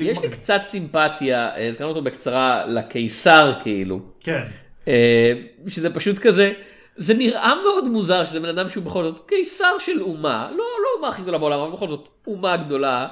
יש 0.00 0.22
לי. 0.22 0.28
קצת 0.28 0.60
סימפתיה, 0.62 1.48
אה, 1.48 1.68
הזכרנו 1.68 1.90
אותו 1.90 2.02
בקצרה, 2.02 2.66
לקיסר 2.66 3.52
כאילו. 3.62 4.00
כן. 4.20 4.44
אה, 4.88 5.32
שזה 5.68 5.94
פשוט 5.94 6.18
כזה, 6.18 6.52
זה 6.96 7.14
נראה 7.14 7.54
מאוד 7.62 7.88
מוזר 7.88 8.24
שזה 8.24 8.40
בן 8.40 8.48
אדם 8.48 8.68
שהוא 8.68 8.84
בכל 8.84 9.04
זאת 9.04 9.24
קיסר 9.28 9.78
של 9.78 10.02
אומה, 10.02 10.48
לא, 10.50 10.56
לא 10.56 10.88
אומה 10.96 11.08
הכי 11.08 11.22
גדולה 11.22 11.38
בעולם, 11.38 11.60
אבל 11.60 11.70
בכל 11.72 11.88
זאת 11.88 12.08
אומה 12.26 12.56
גדולה, 12.56 13.08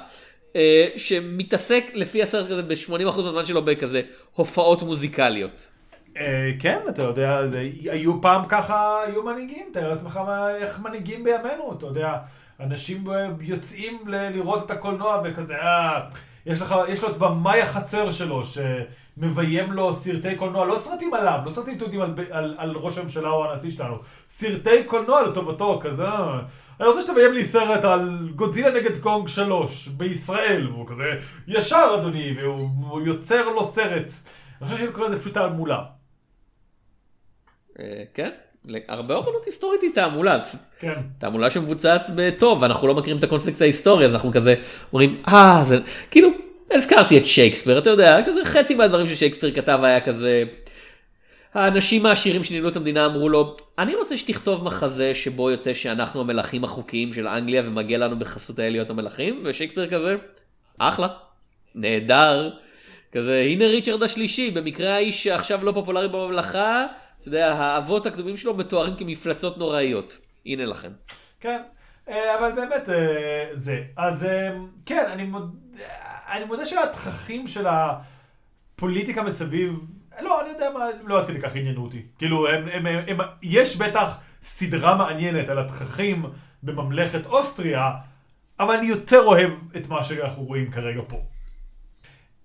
אה, 0.55 0.87
שמתעסק 0.95 1.83
לפי 1.93 2.23
הסרט 2.23 2.47
כזה 2.51 2.61
ב-80% 2.61 3.21
מהזמן 3.21 3.45
שלו 3.45 3.65
בכזה 3.65 4.01
הופעות 4.33 4.81
מוזיקליות. 4.83 5.67
אה, 6.17 6.51
כן, 6.59 6.79
אתה 6.89 7.03
יודע, 7.03 7.47
זה, 7.47 7.69
היו 7.83 8.21
פעם 8.21 8.41
ככה, 8.49 9.01
היו 9.07 9.23
מנהיגים, 9.23 9.65
תאר 9.73 9.89
לעצמך 9.89 10.19
איך 10.57 10.79
מנהיגים 10.79 11.23
בימינו, 11.23 11.73
אתה 11.77 11.85
יודע, 11.85 12.13
אנשים 12.59 13.03
יוצאים 13.41 13.99
ל- 14.07 14.29
לראות 14.29 14.65
את 14.65 14.71
הקולנוע 14.71 15.21
וכזה, 15.25 15.55
אה, 15.55 15.99
יש 16.45 16.61
לך, 16.61 16.75
יש 16.87 17.03
לו 17.03 17.09
את 17.09 17.17
במאי 17.17 17.61
החצר 17.61 18.11
שלו, 18.11 18.41
שמביים 19.19 19.71
לו 19.71 19.93
סרטי 19.93 20.35
קולנוע, 20.35 20.65
לא 20.65 20.77
סרטים 20.77 21.13
עליו, 21.13 21.39
לא 21.45 21.51
סרטים 21.51 21.77
תיעודים 21.77 22.01
על, 22.01 22.13
על, 22.31 22.55
על 22.57 22.71
ראש 22.75 22.97
הממשלה 22.97 23.29
או 23.29 23.51
הנשיא 23.51 23.71
שלנו, 23.71 23.95
סרטי 24.27 24.83
קולנוע 24.83 25.21
לטובתו, 25.21 25.79
כזה, 25.83 26.03
אה, 26.03 26.39
אני 26.79 26.87
רוצה 26.87 27.01
שתביים 27.01 27.33
לי 27.33 27.43
סרט 27.43 27.85
על 27.85 28.29
גודזילה 28.35 28.69
נגד 28.69 28.97
קונג 28.97 29.27
3 29.27 29.87
בישראל, 29.87 30.69
והוא 30.71 30.87
כזה, 30.87 31.03
ישר 31.47 31.95
אדוני, 31.99 32.33
והוא 32.37 32.69
הוא 32.89 33.01
יוצר 33.01 33.49
לו 33.49 33.63
סרט. 33.63 34.11
אני 34.61 34.69
חושב 34.69 34.85
שאם 34.85 34.91
קורא 34.91 35.07
לזה 35.07 35.19
פשוט 35.19 35.33
תעמולה. 35.33 35.83
אה, 37.79 38.03
כן, 38.13 38.29
הרבה 38.87 39.15
אומנות 39.15 39.45
היסטורית 39.45 39.81
היא 39.81 39.91
תעמולה, 39.93 40.37
כן. 40.79 40.93
תעמולה 41.17 41.49
שמבוצעת 41.49 42.09
בטוב, 42.15 42.63
אנחנו 42.63 42.87
לא 42.87 42.95
מכירים 42.95 43.19
את 43.19 43.23
הקונפליקט 43.23 43.61
ההיסטורי, 43.61 44.05
אז 44.05 44.13
אנחנו 44.13 44.31
כזה 44.31 44.55
אומרים, 44.93 45.21
אה, 45.27 45.61
זה, 45.63 45.77
כאילו, 46.11 46.44
הזכרתי 46.71 47.17
את 47.17 47.25
שייקספיר, 47.25 47.77
אתה 47.77 47.89
יודע, 47.89 48.19
כזה 48.25 48.45
חצי 48.45 48.75
מהדברים 48.75 49.07
ששייקספיר 49.07 49.55
כתב 49.55 49.79
היה 49.83 50.01
כזה, 50.01 50.43
האנשים 51.53 52.05
העשירים 52.05 52.43
שניהלו 52.43 52.69
את 52.69 52.75
המדינה 52.75 53.05
אמרו 53.05 53.29
לו, 53.29 53.55
אני 53.79 53.95
רוצה 53.95 54.17
שתכתוב 54.17 54.63
מחזה 54.63 55.15
שבו 55.15 55.51
יוצא 55.51 55.73
שאנחנו 55.73 56.21
המלכים 56.21 56.63
החוקיים 56.63 57.13
של 57.13 57.27
אנגליה 57.27 57.61
ומגיע 57.65 57.97
לנו 57.97 58.19
בחסות 58.19 58.59
האל 58.59 58.71
להיות 58.71 58.89
המלכים, 58.89 59.43
ושייקספיר 59.45 59.89
כזה, 59.89 60.15
אחלה, 60.79 61.07
נהדר, 61.75 62.51
כזה, 63.11 63.39
הנה 63.39 63.65
ריצ'רד 63.65 64.03
השלישי, 64.03 64.51
במקרה 64.51 64.93
האיש 64.93 65.23
שעכשיו 65.23 65.65
לא 65.65 65.71
פופולרי 65.71 66.07
בממלכה, 66.07 66.85
אתה 67.19 67.27
יודע, 67.27 67.53
האבות 67.53 68.05
הקדומים 68.05 68.37
שלו 68.37 68.53
מתוארים 68.53 68.95
כמפלצות 68.95 69.57
נוראיות, 69.57 70.17
הנה 70.45 70.65
לכם. 70.65 70.91
כן, 71.39 71.61
אה, 72.09 72.39
אבל 72.39 72.51
באמת 72.51 72.89
אה, 72.89 73.45
זה. 73.53 73.81
אז 73.97 74.23
אה, 74.23 74.49
כן, 74.85 75.05
אני 75.13 75.23
מודה, 75.23 75.45
אני 76.31 76.45
מודה 76.45 76.65
שהתככים 76.65 77.47
של 77.47 77.65
הפוליטיקה 77.67 79.23
מסביב, 79.23 79.79
לא, 80.21 80.41
אני 80.41 80.49
יודע 80.49 80.69
מה, 80.73 80.85
לא 81.05 81.19
עד 81.19 81.25
כדי 81.25 81.39
כך 81.39 81.55
עניינו 81.55 81.83
אותי. 81.83 82.01
כאילו, 82.17 82.47
הם, 82.47 82.67
הם, 82.71 82.85
הם, 82.85 83.03
הם, 83.07 83.17
יש 83.41 83.77
בטח 83.77 84.19
סדרה 84.41 84.95
מעניינת 84.95 85.49
על 85.49 85.59
התככים 85.59 86.25
בממלכת 86.63 87.25
אוסטריה, 87.25 87.91
אבל 88.59 88.75
אני 88.75 88.87
יותר 88.87 89.19
אוהב 89.19 89.51
את 89.77 89.87
מה 89.87 90.03
שאנחנו 90.03 90.43
רואים 90.43 90.71
כרגע 90.71 91.01
פה. 91.07 91.17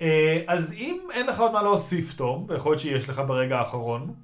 אה, 0.02 0.40
אז 0.46 0.72
אם 0.72 0.98
אין 1.12 1.26
לך 1.26 1.40
עוד 1.40 1.52
מה 1.52 1.62
להוסיף, 1.62 2.14
תום, 2.14 2.46
ויכול 2.48 2.72
להיות 2.72 2.80
שיש 2.80 3.08
לך 3.08 3.22
ברגע 3.26 3.58
האחרון, 3.58 4.14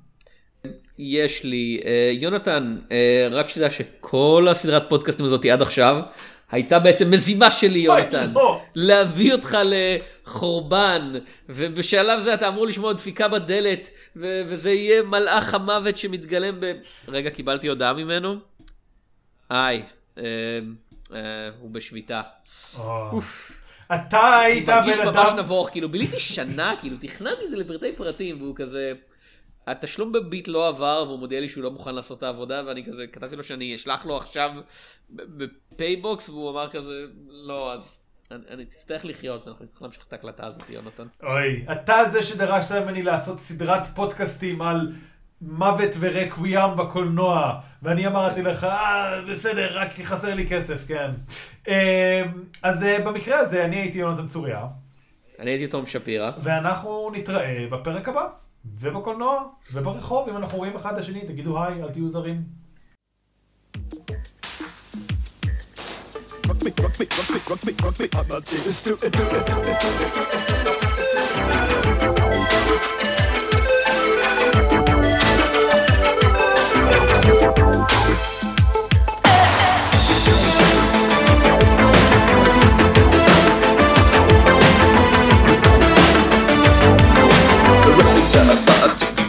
יש 0.99 1.45
לי, 1.45 1.81
אה, 1.85 2.11
יונתן, 2.13 2.79
אה, 2.93 3.29
רק 3.31 3.49
שתדע 3.49 3.71
שכל 3.71 4.47
הסדרת 4.51 4.83
פודקאסטים 4.89 5.27
הזאתי 5.27 5.51
עד 5.51 5.63
עכשיו, 5.63 6.03
הייתה 6.51 6.79
בעצם 6.79 7.11
מזימה 7.11 7.51
שלי, 7.51 7.79
יונתן. 7.79 8.33
לא. 8.35 8.63
להביא 8.75 9.33
אותך 9.33 9.59
לחורבן, 9.65 11.13
ובשלב 11.49 12.21
זה 12.21 12.35
אתה 12.35 12.49
אמור 12.49 12.67
לשמוע 12.67 12.93
דפיקה 12.93 13.29
בדלת, 13.29 13.91
ו- 14.17 14.43
וזה 14.49 14.71
יהיה 14.71 15.03
מלאך 15.03 15.55
המוות 15.55 15.99
שמתגלם 15.99 16.61
ב... 16.61 16.73
רגע, 17.09 17.31
קיבלתי 17.31 17.69
הודעה 17.69 17.93
ממנו? 17.93 18.37
היי, 19.51 19.83
אה, 20.19 20.25
אה, 21.15 21.51
הוא 21.61 21.71
בשביתה. 21.71 22.23
אתה 23.95 24.39
היית 24.39 24.69
אני 24.69 24.81
מרגיש 24.81 24.99
בן 24.99 25.07
ממש 25.07 25.29
אדם... 25.29 25.39
נבוך, 25.39 25.71
כאילו 25.71 25.89
ביליתי 25.89 26.21
שנה, 26.21 26.75
כאילו 26.81 26.97
תכננתי 27.01 27.45
את 27.45 27.51
זה 27.51 27.57
לפרטי 27.57 27.93
פרטים, 27.93 28.43
והוא 28.43 28.57
כזה... 28.57 28.93
התשלום 29.67 30.13
בביט 30.13 30.49
לא 30.49 30.69
עבר, 30.69 31.05
והוא 31.07 31.19
מודיע 31.19 31.41
לי 31.41 31.49
שהוא 31.49 31.65
לא 31.65 31.71
מוכן 31.71 31.95
לעשות 31.95 32.19
את 32.19 32.23
העבודה, 32.23 32.63
ואני 32.67 32.85
כזה, 32.85 33.07
כתבתי 33.07 33.37
לו 33.37 33.45
שאני 33.45 33.75
אשלח 33.75 34.07
לו 34.07 34.17
עכשיו 34.17 34.51
בפייבוקס, 35.11 36.29
והוא 36.29 36.51
אמר 36.51 36.69
כזה, 36.69 37.05
לא, 37.29 37.73
אז 37.73 37.99
אני, 38.31 38.43
אני 38.51 38.65
תצטרך 38.65 39.05
לחכות, 39.05 39.47
ואנחנו 39.47 39.65
נצטרך 39.65 39.83
להמשיך 39.83 40.05
את 40.09 40.13
ההקלטה 40.13 40.47
הזאת, 40.47 40.71
יונתן. 40.71 41.07
אוי, 41.23 41.65
אתה 41.73 41.97
זה 42.13 42.23
שדרשת 42.23 42.73
ממני 42.73 43.03
לעשות 43.03 43.39
סדרת 43.39 43.87
פודקאסטים 43.95 44.63
על 44.63 44.93
מוות 45.41 45.91
ורקוויאם 45.99 46.77
בקולנוע, 46.77 47.61
ואני 47.83 48.07
אמרתי 48.07 48.43
לך, 48.43 48.65
אה, 48.65 49.23
בסדר, 49.31 49.79
רק 49.79 49.89
חסר 50.03 50.35
לי 50.35 50.47
כסף, 50.47 50.85
כן. 50.89 51.11
אה, 51.69 52.23
אז 52.63 52.83
אה, 52.83 53.01
במקרה 53.01 53.39
הזה, 53.39 53.65
אני 53.65 53.77
הייתי 53.77 53.99
יונתן 53.99 54.27
צוריה, 54.27 54.67
אני 55.39 55.51
הייתי 55.51 55.67
תום 55.67 55.87
שפירא. 55.87 56.31
ואנחנו 56.39 57.11
נתראה 57.15 57.67
בפרק 57.71 58.09
הבא, 58.09 58.29
ובקולנוע, 58.75 59.43
וברחוב, 59.73 60.29
אם 60.29 60.37
אנחנו 60.37 60.59
רואים 60.59 60.77
אחד 60.77 60.93
את 60.93 60.99
השני, 60.99 61.27
תגידו 61.27 61.63
היי, 61.63 61.83
אל 61.83 61.91
תהיו 61.93 62.09
זרים. 62.09 62.67
rock 66.77 67.65
me, 67.65 67.77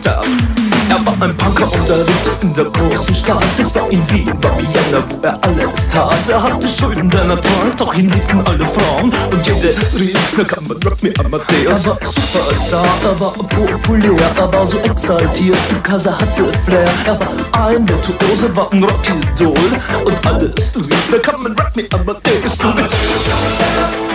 it. 0.08 0.58
Er 0.90 1.06
war 1.06 1.22
ein 1.22 1.36
Punker 1.36 1.72
und 1.72 1.90
er 1.90 1.98
lebte 1.98 2.32
in 2.42 2.54
der 2.54 2.66
großen 2.66 3.14
Stadt. 3.14 3.44
Es 3.60 3.76
war 3.76 3.90
in 3.92 4.02
Wien, 4.10 4.28
war 4.42 4.52
Vienna, 4.58 5.04
wo 5.10 5.18
er 5.22 5.38
alles 5.44 5.90
tat. 5.92 6.30
Er 6.30 6.42
hatte 6.42 6.68
Schulden, 6.68 7.10
der 7.10 7.26
Natur, 7.26 7.52
doch 7.78 7.94
ihn 7.94 8.10
liebten 8.10 8.42
alle 8.46 8.66
Frauen. 8.66 9.12
Und 9.32 9.46
jede 9.46 9.76
rief, 10.00 10.18
na 10.38 10.44
kann 10.46 10.66
man 10.66 10.78
Rock 10.84 11.04
me 11.04 11.12
Amadeus. 11.20 11.86
Er 11.86 11.90
war 11.90 11.98
Superstar, 12.02 12.86
er 13.04 13.20
war 13.20 13.34
populär, 13.34 14.16
er 14.38 14.54
war 14.54 14.66
so 14.66 14.78
exaltiert, 14.80 15.58
because 15.70 16.08
er 16.08 16.18
hatte 16.18 16.52
Flair. 16.66 16.90
Er 17.06 17.20
war 17.20 17.28
ein 17.68 17.88
Virtuose, 17.88 18.56
war 18.56 18.72
ein 18.72 18.84
Rockidol. 18.84 19.58
Und 20.06 20.26
alles 20.26 20.74
rief, 20.76 21.10
na 21.12 21.18
kann 21.18 21.44
man 21.44 21.52
Rock 21.52 21.76
me 21.76 21.84
Amadeus. 21.92 22.64
Rock 22.64 22.76
me 22.76 22.82
Amadeus. 22.82 24.08